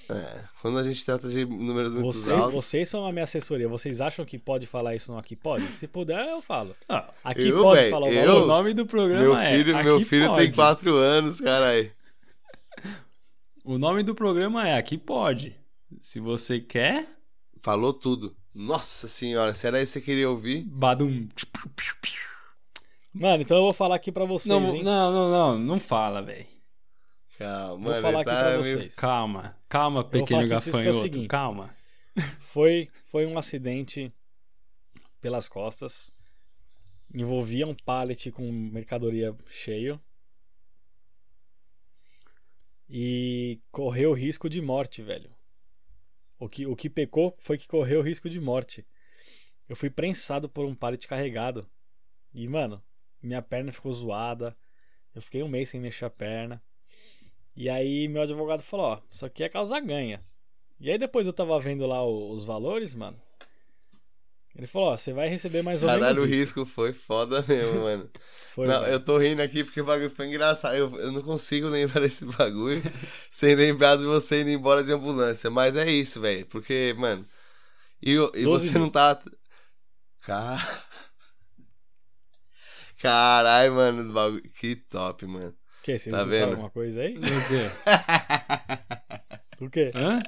É, 0.10 0.42
quando 0.62 0.78
a 0.78 0.84
gente 0.84 1.04
trata 1.04 1.30
de 1.30 1.46
números 1.46 1.92
muito 1.94 2.12
Você, 2.12 2.30
altos... 2.32 2.54
vocês 2.54 2.90
são 2.90 3.08
a 3.08 3.12
minha 3.12 3.24
assessoria. 3.24 3.70
Vocês 3.70 4.02
acham 4.02 4.26
que 4.26 4.38
pode 4.38 4.68
falar 4.68 4.94
isso 4.94 5.12
no 5.12 5.18
Aqui 5.18 5.34
Pode? 5.34 5.66
Se 5.68 5.88
puder, 5.88 6.28
eu 6.30 6.42
falo. 6.42 6.76
Ah, 6.90 7.10
Aqui 7.24 7.48
Eu, 7.48 7.64
pode 7.64 7.82
véi, 7.82 7.90
falar 7.90 8.08
o 8.08 8.12
eu- 8.12 8.28
valor? 8.28 8.44
o 8.44 8.48
nome 8.48 8.74
do 8.74 8.86
programa 8.86 9.22
Meu 9.24 9.38
é 9.38 9.56
filho, 9.56 9.84
meu 9.84 9.96
Aqui 9.96 10.06
filho 10.06 10.28
Pode. 10.28 10.46
tem 10.46 10.52
4 10.54 10.94
anos, 10.98 11.40
caralho. 11.40 11.90
O 13.64 13.78
nome 13.78 14.04
do 14.04 14.14
programa 14.14 14.68
é 14.68 14.78
Aqui 14.78 14.98
Pode. 14.98 15.56
Se 16.00 16.20
você 16.20 16.60
quer, 16.60 17.08
Falou 17.62 17.94
tudo. 17.94 18.36
Nossa 18.54 19.08
senhora, 19.08 19.54
se 19.54 19.66
era 19.66 19.82
isso 19.82 19.94
que 19.94 20.00
você 20.00 20.06
queria 20.06 20.30
ouvir? 20.30 20.64
badum. 20.66 21.30
Mano, 23.14 23.42
então 23.44 23.56
eu 23.58 23.64
vou 23.64 23.74
falar 23.74 23.96
aqui 23.96 24.12
pra 24.12 24.26
vocês, 24.26 24.50
Não, 24.50 24.60
não, 24.60 24.76
hein? 24.76 24.84
não, 24.84 25.32
não, 25.32 25.58
não 25.60 25.80
fala, 25.80 26.22
velho. 26.22 26.46
Calma, 27.38 27.68
Vou 27.70 27.80
mano, 27.80 28.02
falar 28.02 28.20
aqui 28.22 28.30
tá 28.30 28.44
pra 28.44 28.62
meio- 28.62 28.78
vocês. 28.80 28.96
Calma, 28.96 29.58
calma, 29.70 30.04
pequeno 30.04 30.42
é 30.42 30.48
gafanhoto, 30.48 31.00
seguinte. 31.02 31.28
calma. 31.28 31.74
Foi, 32.40 32.90
foi 33.06 33.26
um 33.26 33.38
acidente 33.38 34.14
pelas 35.22 35.48
costas. 35.48 36.12
Envolvia 37.14 37.66
um 37.66 37.74
pallet 37.74 38.30
com 38.32 38.52
mercadoria 38.52 39.36
cheio. 39.48 40.00
E 42.90 43.60
correu 43.72 44.14
risco 44.14 44.50
de 44.50 44.62
morte, 44.62 45.02
velho. 45.02 45.32
O 46.44 46.50
que, 46.50 46.68
o 46.68 46.76
que 46.76 46.90
pecou 46.90 47.34
foi 47.40 47.58
que 47.58 47.70
correu 47.70 48.02
risco 48.02 48.30
de 48.30 48.38
morte. 48.38 48.86
Eu 49.70 49.78
fui 49.78 49.90
prensado 49.90 50.50
por 50.50 50.66
um 50.66 50.76
pallet 50.76 51.08
carregado. 51.08 51.66
E, 52.34 52.46
mano, 52.50 52.84
minha 53.22 53.42
perna 53.42 53.72
ficou 53.72 53.94
zoada. 53.94 54.54
Eu 55.16 55.22
fiquei 55.22 55.42
um 55.42 55.48
mês 55.48 55.70
sem 55.70 55.80
mexer 55.80 56.04
a 56.04 56.10
perna. 56.10 56.62
E 57.56 57.70
aí 57.70 58.10
meu 58.10 58.24
advogado 58.24 58.62
falou, 58.62 58.88
ó, 58.88 59.02
isso 59.10 59.26
aqui 59.26 59.42
é 59.42 59.48
causa 59.48 59.80
ganha. 59.80 60.22
E 60.82 60.92
aí 60.92 60.98
depois 60.98 61.26
eu 61.26 61.32
tava 61.32 61.58
vendo 61.62 61.88
lá 61.88 62.06
os 62.06 62.44
valores, 62.44 62.94
mano. 62.94 63.18
Ele 64.56 64.68
falou, 64.68 64.90
ó, 64.90 64.98
você 64.98 65.12
vai 65.12 65.28
receber 65.28 65.64
mais 65.64 65.82
ou 65.82 65.90
Caralho, 65.90 66.18
o 66.22 66.26
menos 66.26 66.30
risco 66.30 66.66
foi 66.66 66.94
foda 66.94 67.44
mesmo, 67.48 67.82
mano. 67.82 68.10
Foi, 68.54 68.68
não, 68.68 68.82
velho. 68.82 68.94
eu 68.94 69.00
tô 69.00 69.18
rindo 69.18 69.42
aqui 69.42 69.64
porque 69.64 69.82
o 69.82 69.84
bagulho 69.84 70.12
foi 70.12 70.28
engraçado. 70.28 70.76
Eu, 70.76 70.96
eu 71.00 71.12
não 71.12 71.24
consigo 71.24 71.68
lembrar 71.70 72.02
desse 72.06 72.24
bagulho 72.24 72.84
sem 73.32 73.56
lembrar 73.56 73.98
de 73.98 74.06
você 74.06 74.42
indo 74.42 74.52
embora 74.52 74.84
de 74.84 74.92
ambulância. 74.94 75.50
Mas 75.50 75.76
é 75.76 75.90
isso, 75.90 76.22
velho. 76.22 76.46
Porque, 76.46 76.94
mano. 76.96 77.28
E, 78.00 78.12
e 78.12 78.44
12 78.44 78.70
você 78.70 78.78
não 78.78 78.92
tá. 78.92 79.20
Car... 80.22 80.86
Caralho, 83.02 83.74
mano. 83.74 84.10
o 84.12 84.14
bagulho- 84.14 84.44
Que 84.52 84.76
top, 84.76 85.26
mano. 85.26 85.56
Que, 85.82 85.98
vocês 85.98 86.16
Tá 86.16 86.24
vendo? 86.24 86.52
alguma 86.52 86.70
coisa 86.70 87.02
aí? 87.02 87.18
O 87.18 87.22
quê? 87.22 89.00
O 89.66 89.70
quê? 89.70 89.92
Hã? 89.96 90.22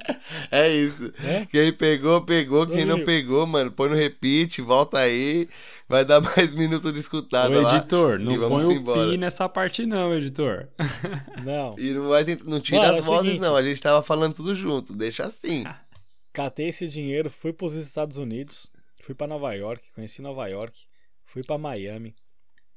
É 0.50 0.68
isso. 0.70 1.12
É? 1.22 1.44
Quem 1.46 1.72
pegou, 1.72 2.22
pegou. 2.22 2.66
Quem 2.66 2.84
não 2.84 3.04
pegou, 3.04 3.46
mano, 3.46 3.70
põe 3.70 3.88
no 3.90 3.94
repeat, 3.94 4.62
volta 4.62 4.98
aí. 4.98 5.48
Vai 5.88 6.04
dar 6.04 6.20
mais 6.20 6.52
minutos 6.54 6.92
de 6.92 6.98
escutada 7.00 7.56
Ô, 7.58 7.62
lá. 7.62 7.76
editor, 7.76 8.18
não 8.18 8.38
vamos 8.38 8.64
põe 8.64 8.74
o 8.74 8.78
embora. 8.78 9.10
pi 9.10 9.16
nessa 9.16 9.48
parte 9.48 9.84
não, 9.84 10.14
editor. 10.14 10.68
Não. 11.44 11.76
E 11.78 11.90
não 11.92 12.08
vai 12.08 12.24
tentar, 12.24 12.44
não 12.44 12.60
tira 12.60 12.78
Mano, 12.80 12.94
é 12.94 12.98
as 12.98 13.04
o 13.06 13.08
vozes, 13.08 13.24
seguinte. 13.26 13.42
não. 13.42 13.54
A 13.56 13.62
gente 13.62 13.80
tava 13.80 14.02
falando 14.02 14.34
tudo 14.34 14.54
junto. 14.54 14.92
Deixa 14.94 15.24
assim. 15.24 15.64
Catei 16.32 16.68
esse 16.68 16.88
dinheiro, 16.88 17.30
fui 17.30 17.52
pros 17.52 17.72
Estados 17.74 18.18
Unidos, 18.18 18.66
fui 19.02 19.14
pra 19.14 19.26
Nova 19.26 19.52
York, 19.54 19.82
conheci 19.94 20.20
Nova 20.20 20.46
York, 20.48 20.78
fui 21.24 21.42
pra 21.42 21.56
Miami, 21.56 22.14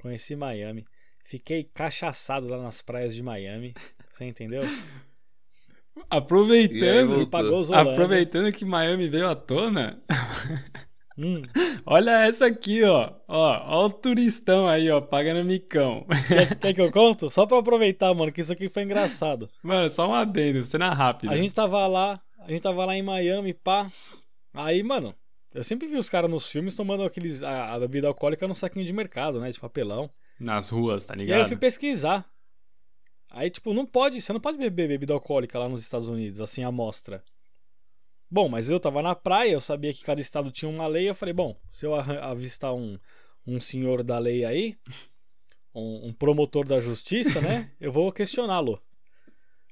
conheci 0.02 0.34
Miami, 0.36 0.86
fiquei 1.26 1.64
cachaçado 1.74 2.48
lá 2.48 2.58
nas 2.62 2.82
praias 2.82 3.14
de 3.14 3.22
Miami, 3.22 3.74
você 4.10 4.24
entendeu? 4.26 4.62
Aí, 5.98 6.04
Aproveitando, 6.10 7.30
aproveitando 7.74 8.52
que 8.52 8.66
Miami 8.66 9.08
veio 9.10 9.28
à 9.28 9.36
tona, 9.36 10.02
Hum, 11.18 11.42
olha 11.86 12.26
essa 12.26 12.46
aqui, 12.46 12.82
ó. 12.84 13.12
Ó, 13.28 13.62
ó 13.68 13.86
o 13.88 13.90
turistão 13.92 14.68
aí, 14.68 14.90
ó, 14.90 15.02
pagando 15.02 15.44
micão. 15.46 16.06
quer, 16.28 16.58
quer 16.58 16.74
que 16.74 16.82
eu 16.82 16.92
conto? 16.92 17.30
Só 17.30 17.46
pra 17.46 17.60
aproveitar, 17.60 18.14
mano, 18.14 18.32
que 18.32 18.40
isso 18.40 18.54
aqui 18.54 18.70
foi 18.70 18.84
engraçado. 18.84 19.50
Mano, 19.62 19.90
só 19.90 20.08
um 20.08 20.14
adendo, 20.14 20.64
cena 20.64 20.94
rápida. 20.94 21.34
A 21.34 21.38
gente 21.38 21.54
tava 21.54 21.86
lá, 21.88 22.22
a 22.40 22.50
gente 22.50 22.62
tava 22.62 22.86
lá 22.86 22.96
em 22.96 23.04
Miami, 23.04 23.54
pá. 23.54 23.92
Aí, 24.54 24.82
mano, 24.82 25.14
eu 25.54 25.64
sempre 25.64 25.88
vi 25.88 25.98
os 25.98 26.10
caras 26.10 26.32
nos 26.32 26.50
filmes 26.50 26.76
tomando 26.76 27.04
aqueles 27.04 27.44
a, 27.44 27.74
a 27.74 27.80
bebida 27.80 28.08
alcoólica 28.08 28.48
num 28.48 28.56
saquinho 28.56 28.86
de 28.86 28.94
mercado, 28.94 29.40
né, 29.42 29.52
de 29.52 29.60
papelão. 29.60 30.10
Nas 30.40 30.70
ruas, 30.70 31.04
tá 31.04 31.16
E 31.16 31.18
aí 31.18 31.22
eu 31.24 31.26
ligado? 31.26 31.48
fui 31.50 31.58
pesquisar. 31.58 32.26
Aí, 33.30 33.50
tipo, 33.50 33.74
não 33.74 33.86
pode, 33.86 34.20
você 34.20 34.34
não 34.34 34.40
pode 34.40 34.58
beber 34.58 34.88
bebida 34.88 35.14
alcoólica 35.14 35.60
lá 35.60 35.70
nos 35.70 35.82
Estados 35.82 36.10
Unidos, 36.10 36.42
assim, 36.42 36.64
à 36.64 36.72
mostra. 36.72 37.24
Bom, 38.30 38.48
mas 38.48 38.70
eu 38.70 38.80
tava 38.80 39.02
na 39.02 39.16
praia, 39.16 39.52
eu 39.52 39.60
sabia 39.62 39.94
que 39.94 40.04
cada 40.04 40.22
estado 40.22 40.52
tinha 40.52 40.70
uma 40.70 40.88
lei, 40.88 41.10
eu 41.10 41.16
falei, 41.16 41.34
bom, 41.34 41.56
se 41.74 41.86
eu 41.86 41.96
avistar 41.96 42.74
um, 42.76 43.00
um 43.46 43.60
senhor 43.60 44.04
da 44.04 44.20
lei 44.20 44.46
aí, 44.46 44.78
um, 45.74 46.08
um 46.08 46.14
promotor 46.14 46.68
da 46.68 46.80
justiça, 46.80 47.42
né, 47.42 47.72
eu 47.82 47.92
vou 47.92 48.12
questioná-lo. 48.12 48.82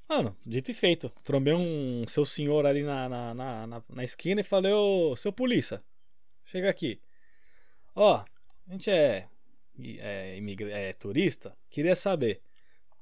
Mano, 0.08 0.36
dito 0.44 0.70
e 0.70 0.74
feito, 0.74 1.10
trombei 1.22 1.52
um 1.52 2.04
seu 2.08 2.24
senhor 2.24 2.64
ali 2.64 2.82
na, 2.82 3.08
na, 3.08 3.34
na, 3.34 3.66
na- 3.66 3.82
na 3.90 4.04
esquina 4.04 4.40
e 4.40 4.44
falei, 4.44 4.72
ô, 4.72 5.14
seu 5.14 5.32
polícia, 5.32 5.82
chega 6.46 6.70
aqui. 6.70 7.00
Ó, 7.94 8.14
a 8.16 8.72
gente 8.72 8.90
é, 8.90 9.28
é, 9.98 10.36
imigra- 10.36 10.70
é 10.70 10.92
turista, 10.94 11.56
queria 11.68 11.94
saber, 11.94 12.40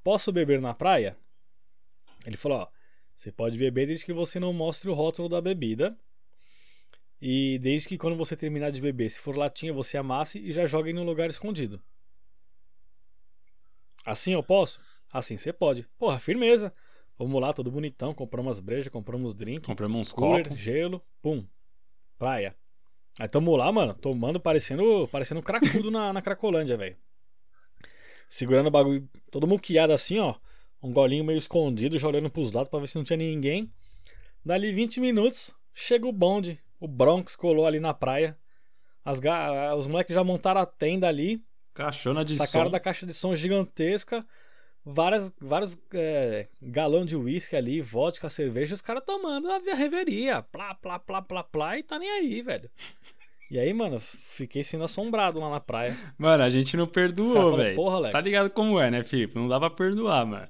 posso 0.06 0.30
beber 0.30 0.60
na 0.60 0.72
praia? 0.72 1.16
Ele 2.24 2.36
falou, 2.36 2.58
ó, 2.58 2.68
você 3.12 3.32
pode 3.32 3.58
beber 3.58 3.88
desde 3.88 4.06
que 4.06 4.12
você 4.12 4.38
não 4.38 4.52
mostre 4.52 4.88
o 4.88 4.94
rótulo 4.94 5.28
da 5.28 5.40
bebida. 5.40 5.98
E 7.20 7.58
desde 7.58 7.88
que 7.88 7.98
quando 7.98 8.16
você 8.16 8.36
terminar 8.36 8.70
de 8.70 8.80
beber, 8.80 9.10
se 9.10 9.18
for 9.18 9.36
latinha, 9.36 9.72
você 9.72 9.98
amasse 9.98 10.38
e 10.38 10.52
já 10.52 10.64
jogue 10.64 10.90
em 10.90 10.98
um 10.98 11.02
lugar 11.02 11.28
escondido. 11.28 11.82
Assim 14.04 14.32
eu 14.32 14.44
posso? 14.44 14.78
Assim 15.12 15.36
você 15.36 15.52
pode. 15.52 15.82
Porra, 15.98 16.20
firmeza. 16.20 16.72
Vamos 17.18 17.42
lá, 17.42 17.52
todo 17.52 17.68
bonitão. 17.68 18.14
Compramos 18.14 18.58
as 18.58 18.60
brejas, 18.60 18.86
compramos 18.86 19.34
drink, 19.34 19.66
Compramos 19.66 19.98
uns 19.98 20.12
cooler, 20.12 20.44
copos. 20.44 20.56
gelo, 20.56 21.02
pum. 21.20 21.44
Praia. 22.16 22.54
Aí 23.18 23.26
tamo 23.26 23.56
lá, 23.56 23.72
mano, 23.72 23.92
tomando, 23.92 24.38
parecendo, 24.38 25.08
parecendo 25.10 25.42
cracudo 25.42 25.90
na, 25.90 26.12
na 26.12 26.22
Cracolândia, 26.22 26.76
velho. 26.76 26.96
Segurando 28.28 28.66
o 28.66 28.70
bagulho, 28.70 29.08
todo 29.30 29.46
muqueado 29.46 29.92
assim, 29.92 30.18
ó. 30.18 30.34
Um 30.82 30.92
golinho 30.92 31.24
meio 31.24 31.38
escondido, 31.38 31.98
já 31.98 32.06
olhando 32.06 32.30
pros 32.30 32.52
lados 32.52 32.68
pra 32.70 32.78
ver 32.78 32.86
se 32.88 32.96
não 32.96 33.04
tinha 33.04 33.16
ninguém. 33.16 33.72
Dali 34.44 34.72
20 34.72 35.00
minutos, 35.00 35.52
chega 35.74 36.06
o 36.06 36.12
bonde. 36.12 36.60
O 36.78 36.86
Bronx 36.86 37.34
colou 37.34 37.66
ali 37.66 37.80
na 37.80 37.94
praia. 37.94 38.38
As 39.04 39.18
ga- 39.18 39.74
Os 39.74 39.86
moleques 39.86 40.14
já 40.14 40.22
montaram 40.22 40.60
a 40.60 40.66
tenda 40.66 41.08
ali, 41.08 41.42
Caixona 41.74 42.24
de 42.24 42.34
sacaram 42.36 42.66
som. 42.66 42.70
da 42.72 42.80
caixa 42.80 43.06
de 43.06 43.12
som 43.14 43.34
gigantesca, 43.34 44.26
várias, 44.84 45.32
vários 45.40 45.78
é, 45.94 46.48
galão 46.60 47.04
de 47.04 47.16
uísque 47.16 47.54
ali, 47.56 47.80
vodka, 47.80 48.28
cerveja, 48.28 48.74
os 48.74 48.80
caras 48.80 49.02
tomando 49.04 49.50
a 49.50 49.58
reveria. 49.74 50.42
Plá, 50.42 50.74
plá, 50.74 50.98
plá, 50.98 51.22
plá, 51.22 51.42
plá, 51.44 51.78
e 51.78 51.82
tá 51.82 51.98
nem 51.98 52.10
aí, 52.10 52.42
velho. 52.42 52.70
E 53.50 53.58
aí, 53.58 53.72
mano, 53.72 54.00
fiquei 54.00 54.64
sendo 54.64 54.84
assombrado 54.84 55.38
lá 55.38 55.48
na 55.48 55.60
praia. 55.60 55.96
Mano, 56.18 56.42
a 56.42 56.50
gente 56.50 56.76
não 56.76 56.86
perdoou, 56.86 57.56
velho. 57.56 57.76
"Porra, 57.76 57.96
Você 57.98 58.02
Leco." 58.04 58.12
Tá 58.12 58.20
ligado 58.20 58.50
como 58.50 58.80
é, 58.80 58.90
né, 58.90 59.04
Felipe? 59.04 59.36
Não 59.36 59.46
dá 59.48 59.58
pra 59.60 59.70
perdoar, 59.70 60.26
mano. 60.26 60.48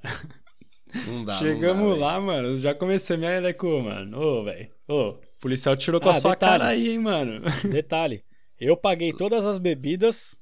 Não 1.07 1.25
dá. 1.25 1.35
Chegamos 1.39 1.83
não 1.83 1.99
dá, 1.99 2.07
lá, 2.07 2.21
mano. 2.21 2.59
Já 2.59 2.75
comecei 2.75 3.17
a 3.17 3.19
me 3.19 3.41
Leco, 3.41 3.67
mano. 3.83 4.19
Ô, 4.19 4.45
velho. 4.45 4.71
Ô, 4.89 5.09
o 5.11 5.19
policial 5.41 5.77
tirou 5.77 6.01
com 6.01 6.09
Ah, 6.09 6.13
a 6.13 6.15
sua 6.15 6.31
detalhe. 6.31 6.59
cara 6.61 6.71
aí, 6.71 6.89
hein, 6.91 6.99
mano. 6.99 7.43
Detalhe, 7.71 8.25
eu 8.59 8.77
paguei 8.77 9.13
todas 9.13 9.45
as 9.45 9.59
bebidas 9.59 10.39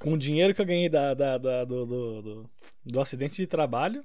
com 0.00 0.14
o 0.14 0.18
dinheiro 0.18 0.52
que 0.54 0.60
eu 0.60 0.66
ganhei 0.66 0.88
da, 0.88 1.14
da- 1.14 1.38
da- 1.38 1.64
do, 1.64 1.86
do, 1.86 2.22
do, 2.22 2.50
do 2.84 3.00
acidente 3.00 3.36
de 3.36 3.46
trabalho. 3.46 4.02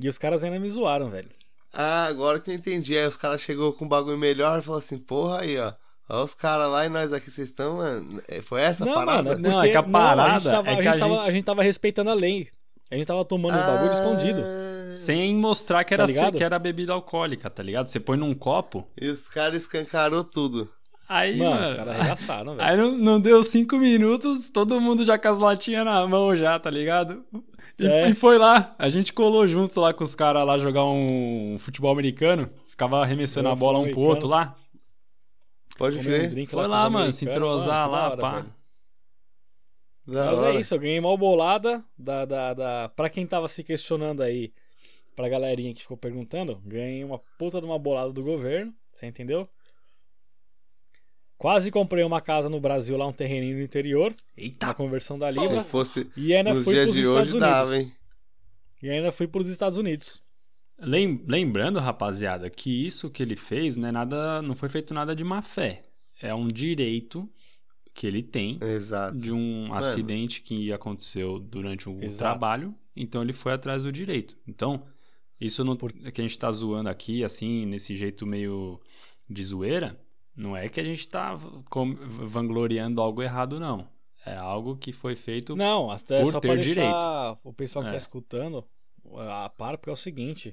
E 0.00 0.08
os 0.08 0.16
caras 0.16 0.42
ainda 0.44 0.58
me 0.58 0.68
zoaram, 0.70 1.10
velho. 1.10 1.28
Ah, 1.72 2.06
agora 2.06 2.40
que 2.40 2.50
eu 2.50 2.54
entendi. 2.54 2.96
Aí 2.96 3.06
os 3.06 3.16
caras 3.16 3.40
chegou 3.42 3.72
com 3.74 3.84
um 3.84 3.88
bagulho 3.88 4.16
melhor 4.16 4.58
e 4.58 4.62
falou 4.62 4.78
assim, 4.78 4.98
porra 4.98 5.40
aí, 5.40 5.58
ó. 5.58 5.74
Olha 6.08 6.22
os 6.24 6.34
caras 6.34 6.70
lá 6.70 6.86
e 6.86 6.88
nós 6.88 7.12
aqui, 7.12 7.30
vocês 7.30 7.48
estão, 7.48 7.78
mano. 7.78 8.22
É, 8.28 8.40
Foi 8.40 8.60
essa 8.62 8.84
a 8.84 8.86
não, 8.86 8.94
parada? 8.94 9.22
mano, 9.30 9.40
Não, 9.42 9.50
porque- 9.54 9.68
é 9.68 9.70
que 9.72 9.76
a 9.76 9.80
a 9.80 9.82
gente 9.82 9.92
parada 9.92 10.50
tava, 10.50 10.68
é 10.68 10.72
a 10.72 10.76
gente 10.76 10.88
a 10.88 10.98
tava- 10.98 11.14
gente- 11.16 11.28
a 11.28 11.30
gente 11.32 11.44
tava 11.44 11.62
respeitando 11.62 12.10
a 12.10 12.14
lei. 12.14 12.48
A 12.90 12.94
gente 12.96 13.06
tava 13.06 13.24
tomando 13.24 13.56
os 13.58 13.66
bagulho 13.66 13.92
escondido. 13.92 14.40
Ah, 14.40 14.94
Sem 14.94 15.34
mostrar 15.34 15.82
que 15.84 15.92
era, 15.92 16.06
Tá 16.06 16.32
que 16.32 16.42
era 16.44 16.58
bebida 16.58 16.92
alcoólica, 16.92 17.50
tá 17.50 17.62
ligado? 17.62 17.88
Você 17.88 17.98
põe 18.00 18.16
num 18.16 18.34
copo, 18.34 18.86
E 19.00 19.08
os 19.08 19.28
caras 19.28 19.62
escancarou 19.62 20.22
tudo. 20.24 20.70
aí, 21.08 21.36
Mano, 21.36 21.50
mano. 21.50 21.66
os 21.66 21.72
caras 21.72 21.94
arregaçaram, 21.96 22.56
velho. 22.56 22.68
Aí 22.68 22.76
não, 22.76 22.92
não 22.96 23.20
deu 23.20 23.42
cinco 23.42 23.76
minutos, 23.76 24.48
todo 24.48 24.80
mundo 24.80 25.04
já 25.04 25.18
com 25.18 25.28
as 25.28 25.38
latinhas 25.38 25.84
na 25.84 26.06
mão 26.06 26.34
já, 26.34 26.58
tá 26.58 26.70
ligado? 26.70 27.24
E, 27.78 27.86
É. 27.86 28.08
e 28.08 28.14
foi 28.14 28.38
lá, 28.38 28.74
a 28.78 28.88
gente 28.88 29.12
colou 29.12 29.46
junto 29.46 29.78
lá 29.80 29.92
com 29.92 30.02
os 30.04 30.14
caras 30.14 30.46
lá 30.46 30.56
jogar 30.58 30.84
um 30.84 31.56
futebol 31.58 31.90
americano, 31.92 32.48
ficava 32.68 33.02
arremessando 33.02 33.48
É, 33.48 33.52
a 33.52 33.54
bola 33.56 33.78
um 33.80 33.90
pro 33.90 34.00
outro 34.00 34.26
lá. 34.28 34.54
Pode 35.76 35.98
um 35.98 36.02
crer. 36.02 36.30
drink 36.30 36.50
Foi 36.50 36.66
lá, 36.66 36.86
os 36.86 36.92
mano, 36.92 37.12
se 37.12 37.24
entrosar 37.24 37.88
mano, 37.88 37.92
lá, 37.92 38.08
hora, 38.10 38.16
pá. 38.20 38.46
Mas 40.06 40.38
hora. 40.38 40.54
é 40.56 40.60
isso, 40.60 40.74
eu 40.74 40.78
ganhei 40.78 41.00
mal 41.00 41.16
bolada 41.18 41.84
da, 41.98 42.24
da, 42.24 42.54
da... 42.54 42.88
Pra 42.90 43.10
quem 43.10 43.26
tava 43.26 43.48
se 43.48 43.64
questionando 43.64 44.22
aí, 44.22 44.52
pra 45.16 45.28
galerinha 45.28 45.74
que 45.74 45.82
ficou 45.82 45.96
perguntando, 45.96 46.60
ganhei 46.64 47.02
uma 47.02 47.18
puta 47.38 47.60
de 47.60 47.66
uma 47.66 47.78
bolada 47.78 48.12
do 48.12 48.22
governo, 48.22 48.72
você 48.92 49.06
entendeu? 49.06 49.48
Quase 51.38 51.70
comprei 51.70 52.02
uma 52.02 52.20
casa 52.20 52.48
no 52.48 52.58
Brasil, 52.60 52.96
lá 52.96 53.06
um 53.06 53.12
terreninho 53.12 53.58
no 53.58 53.62
interior, 53.62 54.14
Eita! 54.36 54.68
na 54.68 54.74
conversão 54.74 55.18
da 55.18 55.30
Libra, 55.30 55.62
Se 55.62 55.68
fosse 55.68 56.10
e 56.16 56.34
ainda 56.34 56.54
nos 56.54 56.64
fui 56.64 56.72
dias 56.72 56.84
pros 56.86 56.94
de 56.94 57.00
Estados 57.02 57.20
hoje, 57.28 57.36
Unidos. 57.36 57.50
dava, 57.50 57.76
hein? 57.76 57.92
E 58.82 58.90
ainda 58.90 59.12
fui 59.12 59.26
pros 59.26 59.48
Estados 59.48 59.78
Unidos. 59.78 60.22
Lem- 60.78 61.24
Lembrando, 61.26 61.78
rapaziada, 61.80 62.50
que 62.50 62.86
isso 62.86 63.10
que 63.10 63.22
ele 63.22 63.36
fez 63.36 63.76
não 63.76 63.88
é 63.88 63.92
nada, 63.92 64.42
não 64.42 64.54
foi 64.54 64.68
feito 64.68 64.92
nada 64.92 65.14
de 65.16 65.24
má 65.24 65.40
fé. 65.42 65.84
É 66.20 66.34
um 66.34 66.48
direito 66.48 67.28
que 67.94 68.06
ele 68.06 68.22
tem 68.22 68.58
Exato. 68.60 69.16
de 69.16 69.32
um 69.32 69.72
acidente 69.72 70.42
que 70.42 70.70
aconteceu 70.72 71.38
durante 71.38 71.88
o 71.88 72.02
Exato. 72.02 72.18
trabalho, 72.18 72.74
então 72.94 73.22
ele 73.22 73.32
foi 73.32 73.52
atrás 73.52 73.82
do 73.82 73.90
direito. 73.90 74.36
Então, 74.46 74.84
isso 75.40 75.64
não, 75.64 75.76
que 75.76 76.20
a 76.20 76.24
gente 76.24 76.38
tá 76.38 76.50
zoando 76.52 76.90
aqui, 76.90 77.24
assim, 77.24 77.64
nesse 77.64 77.94
jeito 77.96 78.26
meio 78.26 78.78
de 79.28 79.42
zoeira, 79.42 79.98
não 80.36 80.54
é 80.54 80.68
que 80.68 80.78
a 80.78 80.84
gente 80.84 81.08
tá 81.08 81.38
com- 81.70 81.94
vangloriando 81.94 83.00
algo 83.00 83.22
errado, 83.22 83.58
não. 83.58 83.88
É 84.26 84.36
algo 84.36 84.76
que 84.76 84.92
foi 84.92 85.14
feito. 85.16 85.54
Não, 85.56 85.90
até 85.90 86.20
por 86.22 86.32
só 86.32 86.40
ter 86.40 86.48
pra 86.48 86.56
deixar 86.56 87.38
o 87.44 87.52
pessoal 87.52 87.82
que 87.84 87.90
É. 87.90 87.92
tá 87.92 87.98
escutando 87.98 88.62
a 89.18 89.48
par, 89.48 89.78
porque 89.78 89.88
é 89.88 89.92
o 89.92 89.96
seguinte: 89.96 90.52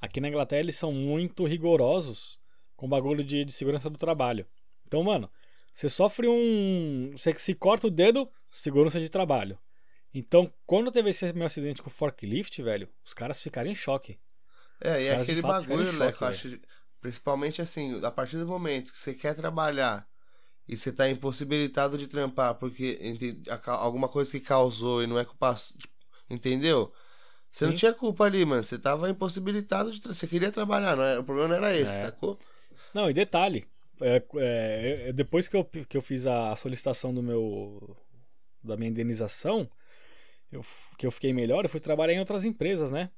aqui 0.00 0.20
na 0.20 0.28
Inglaterra 0.28 0.60
eles 0.60 0.76
são 0.76 0.92
muito 0.92 1.44
rigorosos 1.46 2.38
com 2.76 2.88
bagulho 2.88 3.24
de, 3.24 3.44
de 3.44 3.52
segurança 3.52 3.90
do 3.90 3.98
trabalho. 3.98 4.46
Então, 4.86 5.02
mano, 5.02 5.30
você 5.72 5.88
sofre 5.88 6.28
um. 6.28 7.10
Você 7.12 7.36
se 7.38 7.54
corta 7.54 7.86
o 7.86 7.90
dedo, 7.90 8.30
segurança 8.50 9.00
de 9.00 9.08
trabalho. 9.08 9.58
Então, 10.14 10.52
quando 10.66 10.90
teve 10.90 11.10
esse 11.10 11.32
meu 11.34 11.46
acidente 11.46 11.82
com 11.82 11.88
o 11.88 11.92
forklift, 11.92 12.62
velho, 12.62 12.88
os 13.04 13.12
caras 13.12 13.42
ficaram 13.42 13.70
em 13.70 13.74
choque. 13.74 14.18
É, 14.80 14.92
Os 14.92 15.04
e 15.04 15.08
caras, 15.08 15.26
de 15.26 15.32
aquele 15.32 15.42
fato, 15.42 15.66
bagulho, 15.66 15.92
né? 15.92 16.06
choque, 16.06 16.24
acho, 16.24 16.60
principalmente 17.00 17.60
assim, 17.60 18.04
a 18.04 18.10
partir 18.10 18.38
do 18.38 18.46
momento 18.46 18.92
que 18.92 18.98
você 18.98 19.12
quer 19.14 19.34
trabalhar 19.34 20.08
e 20.66 20.76
você 20.76 20.92
tá 20.92 21.08
impossibilitado 21.08 21.98
de 21.98 22.06
trampar 22.06 22.54
porque 22.56 22.98
alguma 23.66 24.08
coisa 24.08 24.30
que 24.30 24.40
causou 24.40 25.02
e 25.02 25.06
não 25.06 25.18
é 25.18 25.24
culpa. 25.24 25.56
su- 25.56 25.76
Entendeu? 26.30 26.92
Você 27.58 27.66
não 27.66 27.72
Sim. 27.72 27.78
tinha 27.78 27.92
culpa 27.92 28.24
ali, 28.24 28.44
mano. 28.44 28.62
Você 28.62 28.78
tava 28.78 29.10
impossibilitado 29.10 29.90
de. 29.90 30.00
Você 30.00 30.28
queria 30.28 30.52
trabalhar, 30.52 30.96
não 30.96 31.02
era, 31.02 31.20
o 31.20 31.24
problema 31.24 31.48
não 31.48 31.56
era 31.56 31.76
esse, 31.76 31.92
É. 31.92 32.06
sacou? 32.06 32.38
Não, 32.94 33.10
e 33.10 33.12
detalhe, 33.12 33.64
é, 34.00 34.22
é, 34.36 35.08
é, 35.08 35.12
depois 35.12 35.48
que 35.48 35.56
eu, 35.56 35.64
que 35.64 35.96
eu 35.96 36.00
fiz 36.00 36.24
a 36.24 36.54
solicitação 36.54 37.12
do 37.12 37.20
meu 37.20 37.96
da 38.62 38.76
minha 38.76 38.90
indenização, 38.90 39.68
eu, 40.52 40.64
que 40.96 41.04
eu 41.04 41.10
fiquei 41.10 41.32
melhor, 41.32 41.64
eu 41.64 41.68
fui 41.68 41.80
trabalhar 41.80 42.12
em 42.12 42.20
outras 42.20 42.44
empresas, 42.44 42.92
né? 42.92 43.10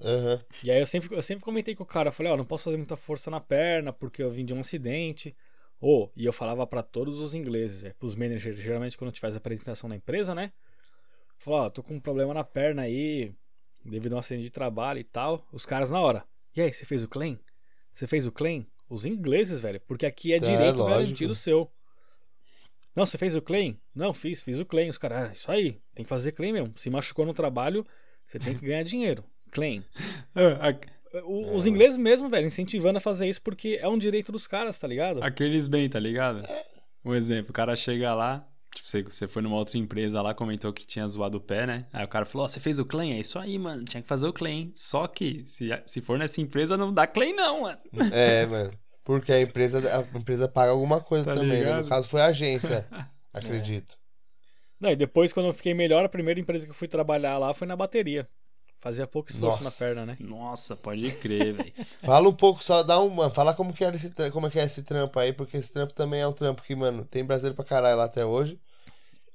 Aham. 0.00 0.42
E 0.62 0.70
aí 0.70 0.80
eu 0.80 0.86
sempre, 0.86 1.14
eu 1.14 1.20
sempre 1.20 1.44
comentei 1.44 1.74
com 1.74 1.82
o 1.82 1.86
cara, 1.86 2.08
eu 2.08 2.12
falei, 2.12 2.32
ó, 2.32 2.36
não 2.36 2.46
posso 2.46 2.64
fazer 2.64 2.78
muita 2.78 2.96
força 2.96 3.30
na 3.30 3.40
perna 3.40 3.92
porque 3.92 4.22
eu 4.22 4.30
vim 4.30 4.44
de 4.44 4.54
um 4.54 4.60
acidente. 4.60 5.36
Ou, 5.78 6.10
e 6.16 6.24
eu 6.24 6.32
falava 6.32 6.66
pra 6.66 6.82
todos 6.82 7.18
os 7.18 7.34
ingleses, 7.34 7.84
é, 7.84 7.92
pros 7.92 8.14
managers, 8.14 8.58
geralmente 8.58 8.96
quando 8.96 9.12
tivesse 9.12 9.36
apresentação 9.36 9.86
na 9.86 9.96
empresa, 9.96 10.34
né? 10.34 10.50
Falou, 11.36 11.60
ó, 11.60 11.70
tô 11.70 11.82
com 11.82 11.94
um 11.94 12.00
problema 12.00 12.32
na 12.32 12.42
perna 12.42 12.82
aí, 12.82 13.34
devido 13.86 14.12
a 14.12 14.16
um 14.16 14.18
acidente 14.18 14.44
de 14.44 14.50
trabalho 14.50 14.98
e 15.00 15.04
tal. 15.04 15.46
Os 15.52 15.64
caras 15.66 15.90
na 15.90 16.00
hora, 16.00 16.24
e 16.56 16.60
aí, 16.60 16.72
você 16.72 16.84
fez 16.84 17.02
o 17.04 17.08
claim? 17.08 17.38
Você 17.94 18.06
fez 18.06 18.26
o 18.26 18.32
claim? 18.32 18.66
Os 18.88 19.04
ingleses, 19.04 19.58
velho, 19.58 19.80
porque 19.86 20.06
aqui 20.06 20.32
é 20.32 20.36
É, 20.36 20.38
direito 20.38 20.78
lógico. 20.78 20.90
garantido 21.00 21.34
seu. 21.34 21.70
Não, 22.94 23.04
você 23.04 23.18
fez 23.18 23.36
o 23.36 23.42
claim? 23.42 23.78
Não, 23.94 24.14
fiz, 24.14 24.40
fiz 24.42 24.58
o 24.58 24.64
claim. 24.64 24.88
Os 24.88 24.96
caras, 24.98 25.28
ah, 25.28 25.32
isso 25.32 25.50
aí, 25.50 25.80
tem 25.94 26.04
que 26.04 26.08
fazer 26.08 26.32
claim 26.32 26.52
mesmo. 26.52 26.72
Se 26.78 26.88
machucou 26.88 27.26
no 27.26 27.34
trabalho, 27.34 27.84
você 28.26 28.38
tem 28.38 28.54
que 28.56 28.64
ganhar 28.64 28.82
dinheiro. 28.84 29.24
Claim. 29.50 29.84
A- 30.34 30.96
O- 31.24 31.44
É, 31.46 31.54
Os 31.54 31.66
ingleses 31.66 31.96
mesmo, 31.96 32.28
velho, 32.28 32.46
incentivando 32.46 32.98
a 32.98 33.00
fazer 33.00 33.26
isso 33.28 33.40
porque 33.40 33.78
é 33.80 33.88
um 33.88 33.96
direito 33.96 34.30
dos 34.32 34.46
caras, 34.46 34.78
tá 34.78 34.86
ligado? 34.86 35.22
Aqueles 35.22 35.66
bem, 35.68 35.88
tá 35.88 35.98
ligado? 35.98 36.42
Um 37.04 37.14
exemplo, 37.14 37.50
o 37.50 37.54
cara 37.54 37.74
chega 37.76 38.12
lá, 38.14 38.46
tipo, 38.76 38.88
você, 38.88 39.02
você 39.02 39.26
foi 39.26 39.42
numa 39.42 39.56
outra 39.56 39.78
empresa 39.78 40.20
lá, 40.20 40.34
comentou 40.34 40.72
que 40.72 40.86
tinha 40.86 41.06
zoado 41.06 41.38
o 41.38 41.40
pé, 41.40 41.66
né? 41.66 41.86
Aí 41.92 42.04
o 42.04 42.08
cara 42.08 42.24
falou, 42.24 42.44
ó, 42.44 42.48
você 42.48 42.60
fez 42.60 42.78
o 42.78 42.84
claim? 42.84 43.12
É 43.12 43.18
isso 43.18 43.38
aí, 43.38 43.58
mano, 43.58 43.84
tinha 43.84 44.02
que 44.02 44.08
fazer 44.08 44.26
o 44.26 44.32
claim. 44.32 44.72
Só 44.74 45.06
que, 45.06 45.44
se, 45.46 45.68
se 45.86 46.00
for 46.00 46.18
nessa 46.18 46.40
empresa, 46.40 46.76
não 46.76 46.92
dá 46.92 47.06
claim 47.06 47.34
não, 47.34 47.62
mano. 47.62 47.78
É, 48.12 48.46
mano. 48.46 48.72
Porque 49.02 49.32
a 49.32 49.40
empresa, 49.40 49.78
a 49.78 50.18
empresa 50.18 50.48
paga 50.48 50.72
alguma 50.72 51.00
coisa 51.00 51.32
Tá 51.32 51.40
também, 51.40 51.64
né? 51.64 51.80
No 51.80 51.88
caso 51.88 52.08
foi 52.08 52.20
a 52.20 52.26
agência, 52.26 52.86
acredito. 53.32 53.96
Não, 54.78 54.90
e 54.90 54.96
depois, 54.96 55.32
quando 55.32 55.46
eu 55.46 55.54
fiquei 55.54 55.72
melhor, 55.72 56.04
a 56.04 56.08
primeira 56.08 56.38
empresa 56.38 56.66
que 56.66 56.70
eu 56.70 56.74
fui 56.74 56.88
trabalhar 56.88 57.38
lá 57.38 57.54
foi 57.54 57.66
na 57.66 57.76
bateria. 57.76 58.28
Fazia 58.78 59.06
pouco 59.06 59.30
esforço 59.30 59.62
Nossa. 59.62 59.64
na 59.64 59.86
perna, 59.86 60.06
né? 60.06 60.16
Nossa, 60.20 60.76
pode 60.76 61.10
crer, 61.12 61.54
velho. 61.54 61.72
Fala 62.04 62.28
um 62.28 62.32
pouco, 62.32 62.62
só 62.62 62.82
dá 62.82 63.00
uma. 63.00 63.30
Fala 63.30 63.54
como 63.54 63.72
que, 63.72 63.82
era 63.82 63.96
esse, 63.96 64.12
como 64.30 64.46
é 64.48 64.50
que 64.50 64.58
é 64.58 64.64
esse 64.64 64.82
trampo 64.82 65.18
aí, 65.18 65.32
porque 65.32 65.56
esse 65.56 65.72
trampo 65.72 65.94
também 65.94 66.20
é 66.20 66.26
um 66.28 66.32
trampo 66.32 66.62
que, 66.62 66.74
mano, 66.74 67.04
tem 67.04 67.24
brasileiro 67.24 67.56
pra 67.56 67.64
caralho 67.64 67.96
lá 67.96 68.04
até 68.04 68.24
hoje. 68.24 68.60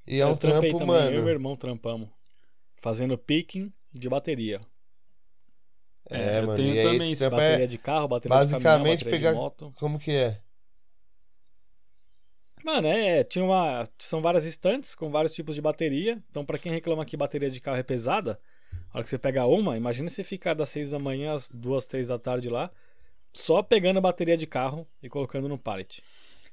E 0.06 0.20
é 0.20 0.24
eu 0.24 0.30
um 0.30 0.36
trampo, 0.36 0.62
também, 0.62 0.72
eu 0.72 0.80
e 0.80 0.86
meu 1.12 1.18
mano. 1.20 1.30
irmão 1.30 1.56
trampamos. 1.56 2.10
Fazendo 2.82 3.18
picking 3.18 3.72
de 3.94 4.10
bateria. 4.10 4.60
É, 6.10 6.40
eu 6.40 6.48
mano. 6.48 6.56
tenho 6.56 6.76
E 6.76 6.82
também 6.84 7.12
esse 7.12 7.30
bateria 7.30 7.64
é. 7.64 7.68
de 7.68 7.78
carro, 7.78 8.08
bateria 8.08 8.38
de 8.38 8.52
caminhão, 8.52 8.62
basicamente 8.64 9.06
bateria 9.06 9.12
pegar- 9.12 9.32
de 9.32 9.38
moto. 9.38 9.74
Como 9.78 10.00
que 10.00 10.12
é? 10.12 10.42
Mano, 12.64 12.88
é, 12.88 13.24
tinha 13.24 13.44
uma. 13.44 13.88
São 13.98 14.22
várias 14.22 14.46
estantes 14.46 14.94
com 14.94 15.10
vários 15.10 15.34
tipos 15.34 15.56
de 15.56 15.62
bateria. 15.62 16.22
Então, 16.30 16.46
pra 16.46 16.58
quem 16.60 16.72
reclama 16.72 17.06
que 17.06 17.18
bateria 17.18 17.50
de 17.50 17.60
carro 17.60 17.78
é 17.78 17.84
pesada, 17.84 18.40
a 18.92 18.98
hora 18.98 19.04
que 19.04 19.10
você 19.10 19.18
pega 19.18 19.46
uma, 19.46 19.78
imagina 19.78 20.08
você 20.10 20.24
ficar 20.24 20.54
das 20.54 20.70
6 20.70 20.92
da 20.92 21.00
manhã 21.00 21.34
às 21.34 21.50
2, 21.50 21.86
3 21.88 22.08
da 22.08 22.20
tarde 22.20 22.50
lá, 22.50 22.70
só 23.34 23.64
pegando 23.64 23.98
a 23.98 24.02
bateria 24.02 24.38
de 24.38 24.46
carro 24.46 24.88
e 25.02 25.10
colocando 25.10 25.48
no 25.50 25.58
pallet. 25.58 26.04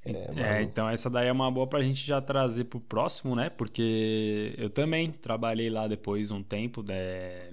É, 0.05 0.33
É, 0.37 0.63
então 0.63 0.89
essa 0.89 1.11
daí 1.11 1.27
é 1.29 1.33
uma 1.33 1.51
boa 1.51 1.67
pra 1.69 1.83
gente 1.83 2.05
já 2.07 2.21
trazer 2.21 2.65
pro 2.65 2.81
próximo, 2.81 3.35
né? 3.35 3.51
Porque 3.51 4.55
eu 4.57 4.71
também 4.71 5.13
trabalhei 5.13 5.69
lá 5.71 5.87
depois 5.89 6.31
um 6.31 6.43
tempo, 6.43 6.83
né? 6.83 7.51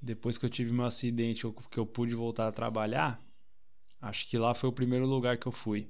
Depois 0.00 0.38
que 0.38 0.44
eu 0.46 0.50
tive 0.50 0.72
meu 0.72 0.84
acidente, 0.84 1.44
eu- 1.44 1.52
que 1.52 1.78
eu 1.78 1.86
pude 1.86 2.14
voltar 2.14 2.46
a 2.48 2.52
trabalhar, 2.52 3.20
acho 4.00 4.28
que 4.28 4.38
lá 4.38 4.54
foi 4.54 4.68
o 4.70 4.72
primeiro 4.72 5.06
lugar 5.06 5.38
que 5.38 5.46
eu 5.46 5.52
fui. 5.52 5.88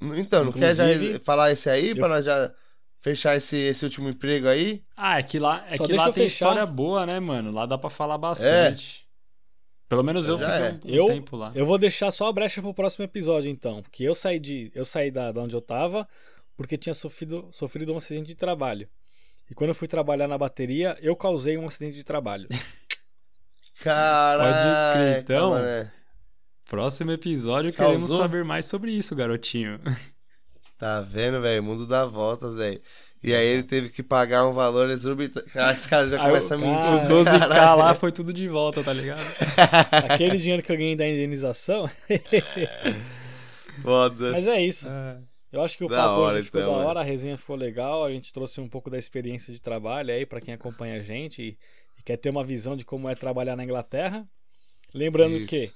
Então, 0.00 0.44
não 0.44 0.52
quer 0.52 0.74
já 0.74 0.84
Inclusive, 0.88 1.18
falar 1.24 1.50
esse 1.52 1.70
aí 1.70 1.90
eu- 1.90 1.96
pra 1.96 2.08
nós 2.08 2.24
já 2.24 2.52
fechar 3.00 3.36
esse, 3.36 3.56
esse 3.56 3.84
último 3.84 4.08
emprego 4.08 4.48
aí? 4.48 4.84
Ah, 4.96 5.18
é 5.18 5.22
que 5.22 5.38
lá, 5.38 5.64
é 5.68 5.76
Só 5.76 5.86
que 5.86 5.92
lá 5.92 6.10
tem 6.12 6.24
fechar. 6.24 6.46
história 6.46 6.66
boa, 6.66 7.06
né, 7.06 7.20
mano? 7.20 7.50
Lá 7.52 7.66
dá 7.66 7.76
pra 7.78 7.90
falar 7.90 8.18
bastante. 8.18 9.03
Pelo 9.88 10.02
menos 10.02 10.26
eu 10.26 10.38
Já 10.38 10.50
fiquei 10.50 10.66
é. 10.66 10.72
um, 10.72 11.02
um 11.02 11.02
Eu- 11.02 11.06
tempo 11.06 11.36
lá. 11.36 11.52
Eu 11.54 11.66
vou 11.66 11.78
deixar 11.78 12.10
só 12.10 12.28
a 12.28 12.32
brecha 12.32 12.60
pro 12.62 12.72
próximo 12.74 13.04
episódio, 13.04 13.50
então. 13.50 13.82
Porque 13.82 14.02
eu 14.02 14.14
saí 14.14 14.38
de. 14.38 14.70
Eu 14.74 14.84
saí 14.84 15.10
da, 15.10 15.30
da 15.32 15.40
onde 15.42 15.54
eu 15.54 15.60
tava 15.62 16.08
porque 16.56 16.76
tinha 16.78 16.94
sofrido, 16.94 17.48
sofrido 17.50 17.92
um 17.92 17.96
acidente 17.96 18.28
de 18.28 18.34
trabalho. 18.34 18.88
E 19.50 19.54
quando 19.54 19.70
eu 19.70 19.74
fui 19.74 19.86
trabalhar 19.88 20.26
na 20.28 20.38
bateria, 20.38 20.96
eu 21.02 21.14
causei 21.16 21.58
um 21.58 21.66
acidente 21.66 21.96
de 21.96 22.04
trabalho. 22.04 22.48
Caralho. 23.82 24.94
crer, 24.94 25.22
então. 25.22 25.52
Próximo 26.68 27.10
episódio 27.12 27.72
Causou? 27.72 27.98
queremos 28.00 28.16
saber 28.16 28.44
mais 28.44 28.66
sobre 28.66 28.92
isso, 28.92 29.14
garotinho. 29.14 29.80
Tá 30.76 31.00
vendo, 31.00 31.40
velho? 31.40 31.62
Mundo 31.62 31.86
dá 31.86 32.04
voltas, 32.04 32.56
velho. 32.56 32.82
E 33.24 33.34
aí 33.34 33.46
ele 33.46 33.62
teve 33.62 33.88
que 33.88 34.02
pagar 34.02 34.46
um 34.46 34.52
valor 34.52 34.90
exorbitante. 34.90 35.50
Cara, 35.50 35.72
esse 35.72 35.88
cara 35.88 36.06
já 36.10 36.22
Aí 36.22 36.28
começa 36.28 36.54
a 36.54 36.58
mentir. 36.58 36.92
Os 36.92 37.02
12k 37.02 37.74
lá 37.74 37.94
foi 37.94 38.12
tudo 38.12 38.34
de 38.34 38.46
volta, 38.46 38.84
tá 38.84 38.92
ligado? 38.92 39.24
Aquele 40.10 40.36
dinheiro 40.36 40.62
que 40.62 40.70
eu 40.70 40.76
ganhei 40.76 40.94
da 40.94 41.08
indenização. 41.08 41.90
Foda. 43.82 44.32
Mas 44.32 44.46
é 44.46 44.62
isso. 44.62 44.86
Eu 45.50 45.62
acho 45.62 45.78
que 45.78 45.84
o 45.84 45.88
Da 45.88 45.96
papo 45.96 46.20
hora, 46.20 46.36
hoje 46.36 46.44
ficou 46.46 46.60
então, 46.60 46.72
da 46.72 46.76
mano. 46.78 46.90
hora, 46.90 47.00
a 47.00 47.02
resenha 47.02 47.38
ficou 47.38 47.56
legal, 47.56 48.04
a 48.04 48.10
gente 48.10 48.30
trouxe 48.30 48.60
um 48.60 48.68
pouco 48.68 48.90
da 48.90 48.98
experiência 48.98 49.54
de 49.54 49.62
trabalho 49.62 50.12
aí 50.12 50.26
pra 50.26 50.40
quem 50.40 50.52
acompanha 50.52 50.96
a 50.96 51.02
gente 51.02 51.40
e, 51.40 51.58
e 51.98 52.02
quer 52.04 52.18
ter 52.18 52.28
uma 52.28 52.44
visão 52.44 52.76
de 52.76 52.84
como 52.84 53.08
é 53.08 53.14
trabalhar 53.14 53.56
na 53.56 53.64
Inglaterra. 53.64 54.26
Lembrando 54.92 55.36
Isso. 55.38 55.46
que 55.46 55.72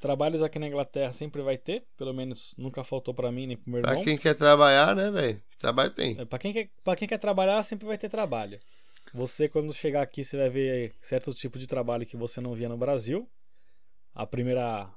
trabalhos 0.00 0.42
aqui 0.42 0.58
na 0.58 0.66
Inglaterra 0.66 1.12
sempre 1.12 1.42
vai 1.42 1.56
ter, 1.56 1.86
pelo 1.96 2.12
menos 2.12 2.54
nunca 2.56 2.82
faltou 2.82 3.14
pra 3.14 3.30
mim 3.30 3.46
nem 3.46 3.56
pro 3.56 3.70
meu 3.70 3.80
irmão. 3.80 3.94
Pra 3.94 4.04
quem 4.04 4.16
quer 4.18 4.34
trabalhar, 4.34 4.96
né, 4.96 5.10
velho? 5.10 5.42
Trabalho 5.58 5.90
tem. 5.90 6.18
É, 6.18 6.24
Pra 6.24 6.38
quem, 6.38 6.52
quer, 6.52 6.70
pra 6.82 6.96
quem 6.96 7.06
quer 7.06 7.18
trabalhar, 7.18 7.62
sempre 7.62 7.86
vai 7.86 7.98
ter 7.98 8.08
trabalho. 8.08 8.58
Você, 9.12 9.48
quando 9.48 9.72
chegar 9.72 10.02
aqui, 10.02 10.24
você 10.24 10.36
vai 10.36 10.48
ver 10.48 10.94
certo 11.00 11.32
tipo 11.34 11.58
de 11.58 11.66
trabalho 11.66 12.06
que 12.06 12.16
você 12.16 12.40
não 12.40 12.54
via 12.54 12.68
no 12.68 12.76
Brasil. 12.76 13.28
A 14.14 14.26
primeira. 14.26 14.88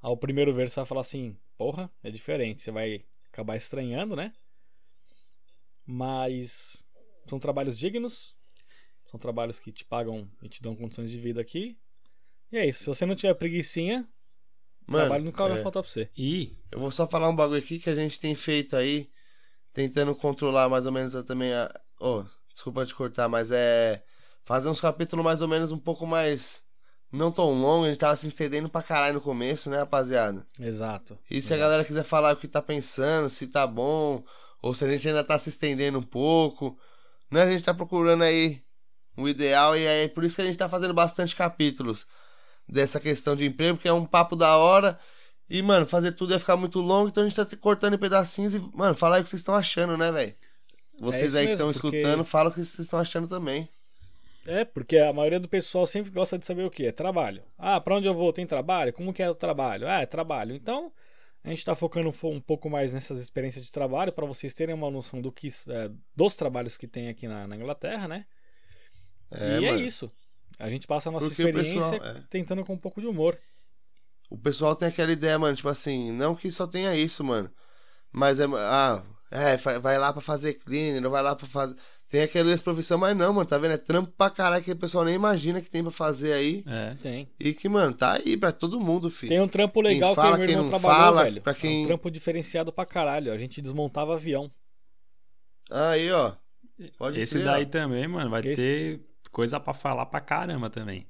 Ao 0.00 0.16
primeiro 0.16 0.54
ver, 0.54 0.68
você 0.68 0.76
vai 0.76 0.86
falar 0.86 1.00
assim: 1.00 1.36
porra, 1.56 1.90
é 2.02 2.10
diferente. 2.10 2.60
Você 2.62 2.70
vai 2.70 3.00
acabar 3.32 3.56
estranhando, 3.56 4.14
né? 4.14 4.32
Mas 5.84 6.84
são 7.26 7.38
trabalhos 7.38 7.78
dignos. 7.78 8.36
São 9.06 9.18
trabalhos 9.18 9.60
que 9.60 9.72
te 9.72 9.84
pagam 9.84 10.28
e 10.42 10.48
te 10.48 10.60
dão 10.60 10.74
condições 10.74 11.10
de 11.10 11.18
vida 11.18 11.40
aqui. 11.40 11.78
E 12.50 12.58
é 12.58 12.66
isso. 12.66 12.80
Se 12.80 12.86
você 12.86 13.06
não 13.06 13.14
tiver 13.14 13.34
preguicinha, 14.86 15.06
trabalho 15.06 15.24
nunca 15.24 15.48
vai 15.48 15.58
é. 15.58 15.62
faltar 15.62 15.82
pra 15.82 15.90
você. 15.90 16.10
E 16.16 16.56
Eu 16.70 16.80
vou 16.80 16.90
só 16.90 17.06
falar 17.06 17.28
um 17.28 17.36
bagulho 17.36 17.58
aqui 17.58 17.78
que 17.78 17.90
a 17.90 17.94
gente 17.94 18.18
tem 18.20 18.34
feito 18.34 18.76
aí, 18.76 19.08
tentando 19.72 20.14
controlar 20.14 20.68
mais 20.68 20.86
ou 20.86 20.92
menos 20.92 21.14
a- 21.14 21.22
também 21.22 21.52
a. 21.52 21.72
Oh, 22.00 22.24
desculpa 22.52 22.84
te 22.86 22.94
cortar, 22.94 23.28
mas 23.28 23.50
é. 23.50 24.02
Fazer 24.44 24.68
uns 24.68 24.80
capítulos 24.80 25.24
mais 25.24 25.42
ou 25.42 25.48
menos 25.48 25.72
um 25.72 25.78
pouco 25.78 26.06
mais. 26.06 26.64
Não 27.12 27.30
tão 27.30 27.52
longo, 27.52 27.84
a 27.86 27.88
gente 27.88 27.98
tava 27.98 28.16
se 28.16 28.26
estendendo 28.26 28.68
pra 28.68 28.82
caralho 28.82 29.14
no 29.14 29.20
começo, 29.20 29.70
né, 29.70 29.78
rapaziada? 29.78 30.44
Exato. 30.58 31.16
E 31.30 31.40
se 31.40 31.54
a 31.54 31.56
galera 31.56 31.84
quiser 31.84 32.02
falar 32.04 32.34
o 32.34 32.36
que 32.36 32.48
tá 32.48 32.60
pensando, 32.60 33.30
se 33.30 33.46
tá 33.46 33.66
bom, 33.66 34.24
ou 34.60 34.74
se 34.74 34.84
a 34.84 34.90
gente 34.90 35.06
ainda 35.08 35.22
tá 35.22 35.38
se 35.38 35.48
estendendo 35.48 35.98
um 35.98 36.02
pouco, 36.02 36.76
né? 37.30 37.42
A 37.42 37.50
gente 37.50 37.64
tá 37.64 37.72
procurando 37.72 38.22
aí 38.24 38.60
o 39.16 39.28
ideal 39.28 39.76
e 39.76 39.84
é 39.84 40.08
por 40.08 40.24
isso 40.24 40.36
que 40.36 40.42
a 40.42 40.46
gente 40.46 40.58
tá 40.58 40.68
fazendo 40.68 40.92
bastante 40.92 41.34
capítulos 41.34 42.06
dessa 42.68 42.98
questão 43.00 43.34
de 43.36 43.44
emprego, 43.46 43.76
porque 43.76 43.88
é 43.88 43.92
um 43.92 44.04
papo 44.06 44.34
da 44.36 44.56
hora. 44.56 44.98
E, 45.48 45.62
mano, 45.62 45.86
fazer 45.86 46.12
tudo 46.12 46.32
ia 46.32 46.40
ficar 46.40 46.56
muito 46.56 46.80
longo, 46.80 47.08
então 47.08 47.22
a 47.24 47.28
gente 47.28 47.36
tá 47.36 47.56
cortando 47.56 47.94
em 47.94 47.98
pedacinhos 47.98 48.52
e, 48.54 48.58
mano, 48.74 48.94
falar 48.96 49.16
aí 49.16 49.20
o 49.20 49.24
que 49.24 49.30
vocês 49.30 49.40
estão 49.40 49.54
achando, 49.54 49.96
né, 49.96 50.10
velho? 50.10 50.34
Vocês 50.98 51.34
É 51.34 51.40
aí 51.40 51.46
que 51.46 51.52
estão 51.52 51.70
porque- 51.72 51.98
escutando, 51.98 52.24
falam 52.24 52.50
o 52.50 52.54
que 52.54 52.64
vocês 52.64 52.80
estão 52.80 52.98
achando 52.98 53.28
também. 53.28 53.68
É, 54.46 54.64
porque 54.64 54.96
a 54.98 55.12
maioria 55.12 55.38
do 55.40 55.48
pessoal 55.48 55.86
sempre 55.86 56.10
gosta 56.10 56.38
de 56.38 56.46
saber 56.46 56.64
o 56.64 56.70
que? 56.70 56.86
É 56.86 56.92
trabalho. 56.92 57.42
Ah, 57.58 57.80
pra 57.80 57.96
onde 57.96 58.06
eu 58.08 58.14
vou? 58.14 58.32
Tem 58.32 58.46
trabalho? 58.46 58.92
Como 58.92 59.12
que 59.12 59.22
é 59.22 59.28
o 59.30 59.34
trabalho? 59.34 59.88
Ah, 59.88 60.00
é 60.00 60.06
trabalho. 60.06 60.54
Então, 60.54 60.92
a 61.44 61.48
gente 61.48 61.64
tá 61.64 61.74
focando 61.74 62.10
fo- 62.12 62.30
um 62.30 62.40
pouco 62.40 62.70
mais 62.70 62.94
nessas 62.94 63.20
experiências 63.20 63.64
de 63.64 63.70
trabalho 63.72 64.12
para 64.12 64.24
vocês 64.26 64.54
terem 64.54 64.74
uma 64.74 64.90
noção 64.90 65.20
do 65.20 65.30
que, 65.32 65.48
é, 65.68 65.90
dos 66.14 66.34
trabalhos 66.34 66.76
que 66.78 66.86
tem 66.88 67.08
aqui 67.08 67.26
na, 67.28 67.46
na 67.46 67.56
Inglaterra, 67.56 68.06
né? 68.08 68.24
É, 69.30 69.60
e 69.60 69.64
é 69.64 69.70
mano. 69.72 69.82
isso. 69.84 70.10
A 70.58 70.68
gente 70.70 70.86
passa 70.86 71.08
a 71.08 71.12
nossa 71.12 71.26
Porque 71.28 71.42
experiência 71.42 71.80
pessoal- 71.98 72.16
é. 72.16 72.22
tentando 72.30 72.64
com 72.64 72.72
um 72.74 72.78
pouco 72.78 73.00
de 73.00 73.06
humor. 73.06 73.38
O 74.30 74.38
pessoal 74.38 74.74
tem 74.74 74.88
aquela 74.88 75.12
ideia, 75.12 75.38
mano, 75.38 75.54
tipo 75.54 75.68
assim, 75.68 76.10
não 76.12 76.34
que 76.34 76.50
só 76.50 76.66
tenha 76.66 76.94
isso, 76.96 77.22
mano. 77.22 77.50
Mas 78.10 78.40
é. 78.40 78.44
Ah, 78.56 79.02
é, 79.30 79.56
vai 79.78 79.98
lá 79.98 80.12
pra 80.12 80.22
fazer 80.22 80.54
cleaner, 80.54 81.00
não 81.02 81.10
vai 81.10 81.22
lá 81.22 81.36
pra 81.36 81.46
fazer. 81.46 81.76
Tem 82.08 82.22
aquelas 82.22 82.62
profissão, 82.62 82.96
mas 82.98 83.16
não, 83.16 83.32
mano, 83.32 83.46
tá 83.48 83.58
vendo? 83.58 83.72
É 83.72 83.76
trampo 83.76 84.12
pra 84.16 84.30
caralho 84.30 84.62
que 84.64 84.70
o 84.70 84.76
pessoal 84.76 85.04
nem 85.04 85.14
imagina 85.16 85.60
que 85.60 85.68
tem 85.68 85.82
pra 85.82 85.90
fazer 85.90 86.32
aí. 86.32 86.62
é. 86.66 86.94
Tem. 87.02 87.28
E 87.38 87.52
que, 87.52 87.68
mano, 87.68 87.92
tá 87.92 88.12
aí 88.14 88.36
pra 88.36 88.52
todo 88.52 88.80
mundo, 88.80 89.10
filho. 89.10 89.30
Tem 89.30 89.40
um 89.40 89.48
trampo 89.48 89.80
legal 89.80 90.14
fala, 90.14 90.32
que 90.32 90.38
meu 90.38 90.46
quem 90.46 90.54
irmão 90.56 90.70
não 90.70 90.78
trabalhou, 90.80 91.04
fala, 91.04 91.24
velho. 91.24 91.42
pra 91.42 91.52
É 91.52 91.54
quem- 91.56 91.82
um 91.84 91.86
trampo 91.88 92.10
diferenciado 92.10 92.72
pra 92.72 92.86
caralho. 92.86 93.32
A 93.32 93.36
gente 93.38 93.60
desmontava 93.60 94.14
avião. 94.14 94.50
Aí, 95.70 96.10
ó. 96.12 96.32
Pode 96.98 97.20
Esse 97.20 97.34
crer, 97.34 97.44
daí 97.44 97.66
também, 97.66 98.06
mano, 98.06 98.30
vai 98.30 98.40
Esse- 98.46 98.62
ter 98.62 99.00
coisa 99.36 99.60
pra 99.60 99.74
falar 99.74 100.06
pra 100.06 100.18
caramba 100.18 100.70
também. 100.70 101.06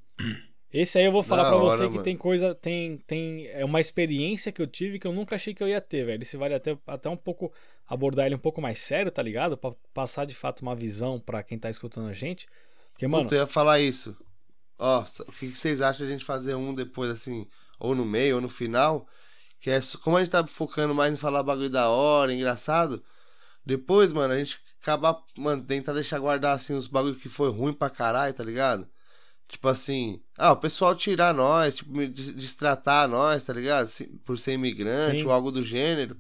Esse 0.73 0.99
aí 0.99 1.05
eu 1.05 1.13
vou 1.13 1.23
falar 1.23 1.55
hora, 1.55 1.77
você 1.77 1.85
que 1.85 1.91
mano. 1.91 2.03
tem 2.03 2.17
coisa, 2.17 2.57
tem, 2.57 2.99
tem 3.07 3.47
é 3.47 3.65
uma 3.65 3.81
experiência 3.81 4.51
que 4.51 4.61
eu 4.61 4.67
tive 4.67 4.99
que 4.99 5.07
eu 5.07 5.13
nunca 5.13 5.37
achei 5.37 5.55
que 5.55 5.63
eu 5.63 5.69
ia 5.69 5.81
ter, 5.81 6.05
velho. 6.05 6.21
Esse 6.21 6.37
vale 6.37 6.53
até, 6.53 6.77
até 6.89 7.09
um 7.09 7.17
pouco 7.17 7.53
abordar 7.87 8.27
ele 8.27 8.35
um 8.35 8.39
pouco 8.41 8.61
mais 8.61 8.81
sério, 8.81 9.13
tá 9.13 9.23
ligado? 9.23 9.57
Pra 9.57 9.73
passar 9.95 10.25
de 10.25 10.35
fato 10.35 10.63
uma 10.63 10.75
visão 10.75 11.21
pra 11.21 11.41
quem 11.41 11.57
tá 11.57 11.71
escutando 11.71 12.09
a 12.09 12.13
gente. 12.13 12.49
Porque, 12.91 13.07
mano, 13.07 13.23
Puta, 13.23 13.37
eu 13.37 13.43
ia 13.43 13.47
falar 13.47 13.79
isso. 13.79 14.17
Ó, 14.77 15.05
o 15.21 15.33
que 15.33 15.55
vocês 15.55 15.81
acham 15.81 16.05
de 16.05 16.13
a 16.13 16.17
gente 16.17 16.25
fazer 16.25 16.57
um 16.57 16.75
depois, 16.75 17.13
assim, 17.13 17.47
ou 17.79 17.95
no 17.95 18.05
meio, 18.05 18.35
ou 18.35 18.41
no 18.41 18.49
final? 18.49 19.07
Que 19.61 19.71
é, 19.71 19.81
como 20.03 20.17
a 20.17 20.21
gente 20.21 20.33
tá 20.33 20.45
focando 20.45 20.93
mais 20.93 21.15
em 21.15 21.17
falar 21.17 21.45
bagulho 21.45 21.71
da 21.71 21.89
hora, 21.91 22.35
engraçado, 22.35 23.05
depois, 23.65 24.13
mano, 24.13 24.35
a 24.35 24.39
gente 24.39 24.59
acabar, 24.87 25.21
mano, 25.37 25.65
tentar 25.65 25.93
deixar 25.93 26.21
guardar, 26.21 26.55
assim, 26.55 26.73
os 26.75 26.87
bagulho 26.87 27.17
que 27.17 27.29
foi 27.29 27.51
ruim 27.51 27.73
pra 27.73 27.91
caralho, 27.91 28.33
tá 28.33 28.45
ligado? 28.45 28.89
Tipo 29.49 29.69
assim, 29.69 30.23
ah, 30.39 30.53
o 30.53 30.57
pessoal 30.57 30.95
tirar 30.95 31.35
nós, 31.35 31.77
tipo, 31.77 31.93
destratar 32.09 33.09
nós, 33.09 33.45
tá 33.45 33.53
ligado? 33.53 33.89
Por 34.25 34.39
ser 34.39 34.53
imigrante 34.53 35.21
Sim. 35.21 35.27
ou 35.27 35.33
algo 35.33 35.51
do 35.51 35.63
gênero. 35.63 36.17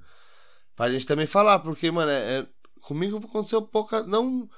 Pra 0.74 0.90
gente 0.90 1.06
também 1.06 1.26
falar, 1.26 1.60
porque, 1.60 1.90
mano, 1.90 2.10
é, 2.10 2.40
é- 2.40 2.46
comigo 2.80 3.16
aconteceu 3.18 3.62
pouca. 3.62 4.02
Não, 4.02 4.48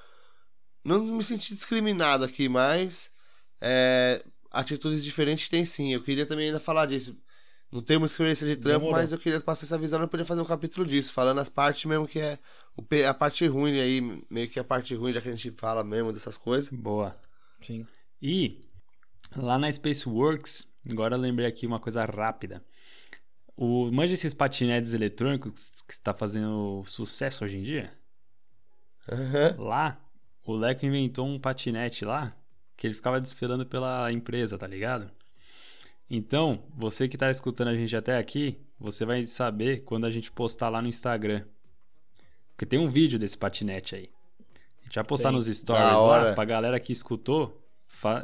não 0.85 1.05
me 1.05 1.23
senti 1.23 1.55
discriminado 1.55 2.25
aqui, 2.25 2.49
mas 2.49 3.11
é, 3.61 4.23
atitudes 4.51 5.05
diferentes 5.05 5.49
tem 5.49 5.65
sim. 5.65 5.93
Eu 5.93 6.03
queria 6.03 6.27
também 6.27 6.47
ainda 6.47 6.61
falar 6.61 6.87
disso. 6.87 7.17
Não 7.71 7.83
temos 7.83 8.13
experiência 8.13 8.47
de 8.47 8.57
trampo, 8.57 8.81
Demorou. 8.81 8.93
mas 9.01 9.13
eu 9.13 9.19
queria 9.19 9.41
passar 9.41 9.67
essa 9.67 9.79
visão. 9.79 10.01
Eu 10.01 10.09
poderia 10.09 10.27
fazer 10.27 10.41
um 10.41 10.47
capítulo 10.47 10.87
disso, 10.87 11.13
falando 11.13 11.39
as 11.39 11.49
partes 11.49 11.85
mesmo 11.85 12.09
que 12.09 12.19
é 12.19 12.39
a 13.07 13.15
parte 13.15 13.47
ruim 13.47 13.81
aí, 13.81 14.25
meio 14.31 14.49
que 14.49 14.59
a 14.59 14.65
parte 14.65 14.95
ruim, 14.95 15.13
já 15.13 15.21
que 15.21 15.29
a 15.29 15.33
gente 15.33 15.51
fala 15.53 15.83
mesmo 15.83 16.13
dessas 16.13 16.37
coisas. 16.37 16.71
Boa. 16.71 17.17
sim. 17.61 17.87
E 18.21 18.61
lá 19.37 19.59
na 19.59 19.71
Spaceworks, 19.71 20.67
agora 20.89 21.17
eu 21.17 21.21
lembrei 21.21 21.47
aqui 21.47 21.67
uma 21.67 21.81
coisa 21.81 22.05
rápida. 22.05 22.65
O, 23.57 23.91
manja 23.91 24.15
esses 24.15 24.35
patinetes 24.35 24.93
eletrônicos 24.93 25.73
que 25.87 25.95
está 25.95 26.15
fazendo 26.15 26.85
sucesso 26.87 27.45
hoje 27.45 27.57
em 27.59 27.63
dia? 27.63 27.93
Lá, 29.59 30.01
o 30.45 30.53
Leco 30.55 30.87
inventou 30.87 31.27
um 31.27 31.39
patinete 31.41 32.05
lá 32.05 32.37
que 32.77 32.87
ele 32.87 32.95
ficava 32.95 33.21
desfilando 33.21 33.67
pela 33.67 34.11
empresa, 34.13 34.57
tá 34.57 34.67
ligado? 34.67 35.11
Então, 36.09 36.63
você 36.75 37.09
que 37.09 37.19
tá 37.19 37.31
escutando 37.31 37.69
a 37.69 37.77
gente 37.77 37.95
até 37.95 38.17
aqui, 38.17 38.57
você 38.79 39.05
vai 39.05 39.27
saber 39.27 39.83
quando 39.85 40.07
a 40.07 40.11
gente 40.11 40.31
postar 40.31 40.69
lá 40.69 40.81
no 40.81 40.89
Instagram. 40.89 41.45
Porque 42.59 42.67
tem 42.67 42.81
um 42.81 42.89
vídeo 42.89 43.21
desse 43.21 43.39
patinete 43.39 43.95
aí. 43.95 44.11
A 44.81 44.85
gente 44.87 44.97
vai 44.97 45.05
postar 45.05 45.29
Tem. 45.29 45.39
nos 45.39 45.47
stories 45.47 45.85
Da 45.85 45.97
hora. 45.97 46.25
lá 46.31 46.35
pra 46.35 46.45
galera 46.45 46.81
que 46.81 46.93
escutou 46.93 47.57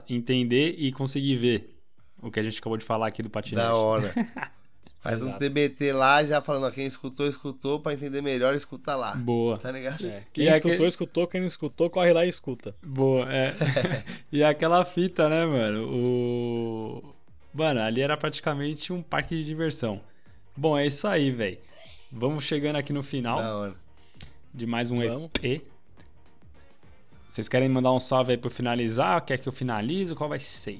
entender 0.08 0.74
e 0.76 0.90
conseguir 0.90 1.36
ver 1.36 1.78
o 2.20 2.32
que 2.32 2.40
a 2.40 2.42
gente 2.42 2.58
acabou 2.58 2.76
de 2.76 2.84
falar 2.84 3.06
aqui 3.06 3.22
do 3.22 3.30
patinete. 3.30 3.64
Da 3.64 3.76
hora. 3.76 4.12
Faz 4.98 5.22
um. 5.22 5.30
TBT 5.34 5.92
lá, 5.92 6.24
já 6.24 6.40
falando, 6.40 6.64
ó, 6.66 6.70
quem 6.72 6.84
escutou, 6.84 7.28
escutou, 7.28 7.78
pra 7.78 7.94
entender 7.94 8.22
melhor, 8.22 8.56
escuta 8.56 8.96
lá. 8.96 9.14
Boa. 9.14 9.56
Tá 9.56 9.70
ligado? 9.70 10.04
É, 10.04 10.24
Quem 10.32 10.46
E 10.46 10.50
escutou, 10.50 10.86
escutou. 10.86 11.26
Quem 11.28 11.40
não 11.40 11.46
escutou, 11.46 11.88
corre 11.88 12.12
lá 12.12 12.24
e 12.26 12.28
escuta. 12.28 12.74
Boa, 12.82 13.32
é. 13.32 13.54
e 14.32 14.42
aquela 14.42 14.84
fita, 14.84 15.28
né, 15.28 15.46
mano? 15.46 15.88
O. 15.88 17.14
Mano, 17.52 17.82
ali 17.82 18.00
era 18.00 18.16
praticamente 18.16 18.92
um 18.92 19.00
parque 19.00 19.36
de 19.36 19.44
diversão. 19.44 20.00
Bom, 20.56 20.76
é 20.76 20.86
isso 20.86 21.06
aí, 21.06 21.30
velho. 21.30 21.58
Vamos 22.10 22.42
chegando 22.42 22.76
aqui 22.76 22.92
no 22.92 23.02
final 23.02 23.40
Da 23.40 23.56
hora. 23.56 23.83
De 24.54 24.66
mais 24.66 24.90
um 24.90 24.98
Vamos. 25.06 25.30
EP. 25.42 25.62
Vocês 27.28 27.48
querem 27.48 27.68
mandar 27.68 27.92
um 27.92 27.98
salve 28.00 28.32
aí 28.32 28.38
pra 28.38 28.46
eu 28.48 28.52
finalizar? 28.54 29.20
Quer 29.24 29.38
que 29.38 29.48
eu 29.48 29.52
finalize? 29.52 30.14
Qual 30.14 30.28
vai 30.28 30.38
ser? 30.38 30.78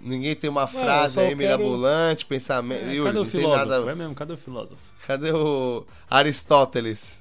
Ninguém 0.00 0.34
tem 0.34 0.48
uma 0.50 0.62
eu 0.62 0.68
frase 0.68 1.18
aí 1.20 1.26
quero- 1.26 1.38
mirabolante, 1.38 2.26
pensamento. 2.26 2.84
É, 2.84 2.94
Yuri, 2.94 3.08
cadê 3.10 3.18
o 3.18 3.24
filósofo? 3.24 3.66
nada. 3.68 3.90
É 3.90 3.94
mesmo, 3.94 4.14
cadê 4.14 4.32
o 4.32 4.36
filósofo? 4.36 4.80
Cadê 5.06 5.32
o 5.32 5.84
Aristóteles? 6.08 7.20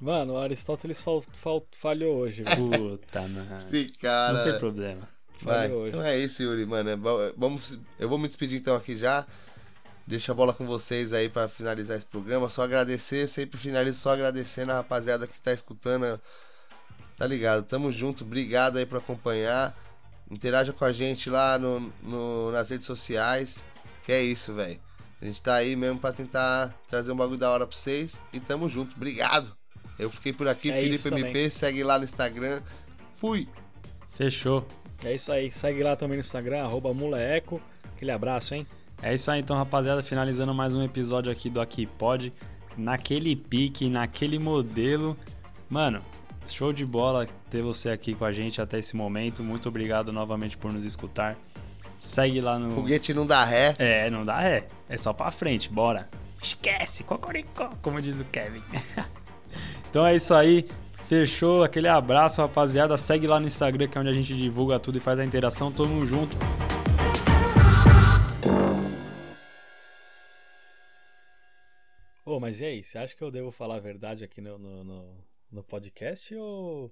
Mano, 0.00 0.34
o 0.34 0.38
Aristóteles 0.38 1.02
fal- 1.02 1.22
fal- 1.32 1.66
falhou 1.72 2.16
hoje. 2.18 2.44
Puta, 2.44 3.22
mano. 3.22 3.62
Esse 3.66 3.86
Não 3.86 3.98
cara. 4.00 4.44
tem 4.44 4.58
problema. 4.58 5.08
Vai. 5.40 5.70
hoje. 5.72 5.88
Então 5.90 6.02
é 6.04 6.18
isso, 6.18 6.42
Yuri, 6.42 6.66
mano. 6.66 6.90
É 6.90 6.96
Vamos, 7.36 7.78
eu 7.98 8.08
vou 8.08 8.18
me 8.18 8.26
despedir 8.28 8.60
então 8.60 8.74
aqui 8.76 8.96
já. 8.96 9.24
Deixa 10.08 10.32
a 10.32 10.34
bola 10.34 10.54
com 10.54 10.64
vocês 10.66 11.12
aí 11.12 11.28
pra 11.28 11.48
finalizar 11.48 11.98
esse 11.98 12.06
programa. 12.06 12.48
Só 12.48 12.62
agradecer, 12.64 13.28
sempre 13.28 13.58
finalizo 13.58 13.98
só 14.00 14.14
agradecendo 14.14 14.72
a 14.72 14.76
rapaziada 14.76 15.26
que 15.26 15.38
tá 15.38 15.52
escutando. 15.52 16.18
Tá 17.14 17.26
ligado? 17.26 17.62
Tamo 17.64 17.92
junto, 17.92 18.24
obrigado 18.24 18.78
aí 18.78 18.86
por 18.86 18.96
acompanhar. 18.96 19.76
Interaja 20.30 20.72
com 20.72 20.84
a 20.86 20.92
gente 20.94 21.28
lá 21.28 21.58
no, 21.58 21.92
no- 22.02 22.50
nas 22.52 22.70
redes 22.70 22.86
sociais. 22.86 23.62
Que 24.06 24.12
é 24.12 24.22
isso, 24.22 24.54
velho. 24.54 24.80
A 25.20 25.26
gente 25.26 25.42
tá 25.42 25.56
aí 25.56 25.76
mesmo 25.76 25.98
pra 25.98 26.10
tentar 26.10 26.74
trazer 26.88 27.12
um 27.12 27.16
bagulho 27.16 27.38
da 27.38 27.50
hora 27.50 27.66
pra 27.66 27.76
vocês. 27.76 28.18
E 28.32 28.40
tamo 28.40 28.66
junto, 28.66 28.96
obrigado. 28.96 29.54
Eu 29.98 30.08
fiquei 30.08 30.32
por 30.32 30.48
aqui, 30.48 30.70
É 30.70 30.80
Felipe 30.80 31.08
MP, 31.08 31.50
segue 31.50 31.82
lá 31.84 31.98
no 31.98 32.04
Instagram. 32.04 32.62
Fui! 33.16 33.46
Fechou. 34.16 34.66
É 35.04 35.12
isso 35.12 35.30
aí. 35.30 35.50
Segue 35.52 35.82
lá 35.82 35.96
também 35.96 36.16
no 36.16 36.20
Instagram, 36.20 36.62
arroba 36.62 36.94
Mulaeco. 36.94 37.60
Aquele 37.94 38.10
abraço, 38.12 38.54
hein? 38.54 38.66
É 39.02 39.14
isso 39.14 39.30
aí 39.30 39.40
então, 39.40 39.56
rapaziada. 39.56 40.02
Finalizando 40.02 40.52
mais 40.52 40.74
um 40.74 40.82
episódio 40.82 41.30
aqui 41.30 41.48
do 41.48 41.60
Aqui 41.60 41.86
Pode. 41.86 42.32
Naquele 42.76 43.36
pique, 43.36 43.88
naquele 43.88 44.38
modelo. 44.38 45.16
Mano, 45.70 46.02
show 46.48 46.72
de 46.72 46.84
bola 46.84 47.26
ter 47.48 47.62
você 47.62 47.90
aqui 47.90 48.14
com 48.14 48.24
a 48.24 48.32
gente 48.32 48.60
até 48.60 48.78
esse 48.78 48.96
momento. 48.96 49.42
Muito 49.42 49.68
obrigado 49.68 50.12
novamente 50.12 50.56
por 50.56 50.72
nos 50.72 50.84
escutar. 50.84 51.36
Segue 51.98 52.40
lá 52.40 52.58
no. 52.58 52.70
Foguete 52.70 53.14
não 53.14 53.26
dá 53.26 53.44
ré. 53.44 53.74
É, 53.78 54.10
não 54.10 54.24
dá 54.24 54.40
ré. 54.40 54.66
É 54.88 54.98
só 54.98 55.12
pra 55.12 55.30
frente, 55.30 55.68
bora. 55.68 56.08
Esquece, 56.42 57.02
cocoricó, 57.02 57.70
como 57.82 58.00
diz 58.00 58.18
o 58.18 58.24
Kevin. 58.24 58.62
então 59.90 60.06
é 60.06 60.16
isso 60.16 60.34
aí. 60.34 60.68
Fechou. 61.08 61.62
Aquele 61.62 61.88
abraço, 61.88 62.40
rapaziada. 62.40 62.96
Segue 62.96 63.26
lá 63.26 63.38
no 63.40 63.46
Instagram, 63.46 63.86
que 63.86 63.96
é 63.96 64.00
onde 64.00 64.10
a 64.10 64.14
gente 64.14 64.36
divulga 64.36 64.78
tudo 64.78 64.98
e 64.98 65.00
faz 65.00 65.18
a 65.18 65.24
interação. 65.24 65.72
Tamo 65.72 66.04
junto. 66.06 66.36
Mas 72.48 72.60
e 72.60 72.64
aí? 72.64 72.82
Você 72.82 72.96
acha 72.96 73.14
que 73.14 73.22
eu 73.22 73.30
devo 73.30 73.50
falar 73.52 73.76
a 73.76 73.78
verdade 73.78 74.24
aqui 74.24 74.40
no, 74.40 74.56
no, 74.56 74.82
no, 74.82 75.24
no 75.50 75.62
podcast 75.62 76.34
ou 76.34 76.90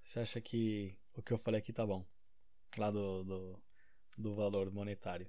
você 0.00 0.20
acha 0.20 0.40
que 0.40 0.96
o 1.12 1.20
que 1.20 1.32
eu 1.32 1.38
falei 1.38 1.58
aqui 1.58 1.72
tá 1.72 1.84
bom? 1.84 2.06
Lá 2.78 2.88
do, 2.88 3.24
do, 3.24 3.62
do 4.16 4.32
valor 4.32 4.70
monetário. 4.70 5.28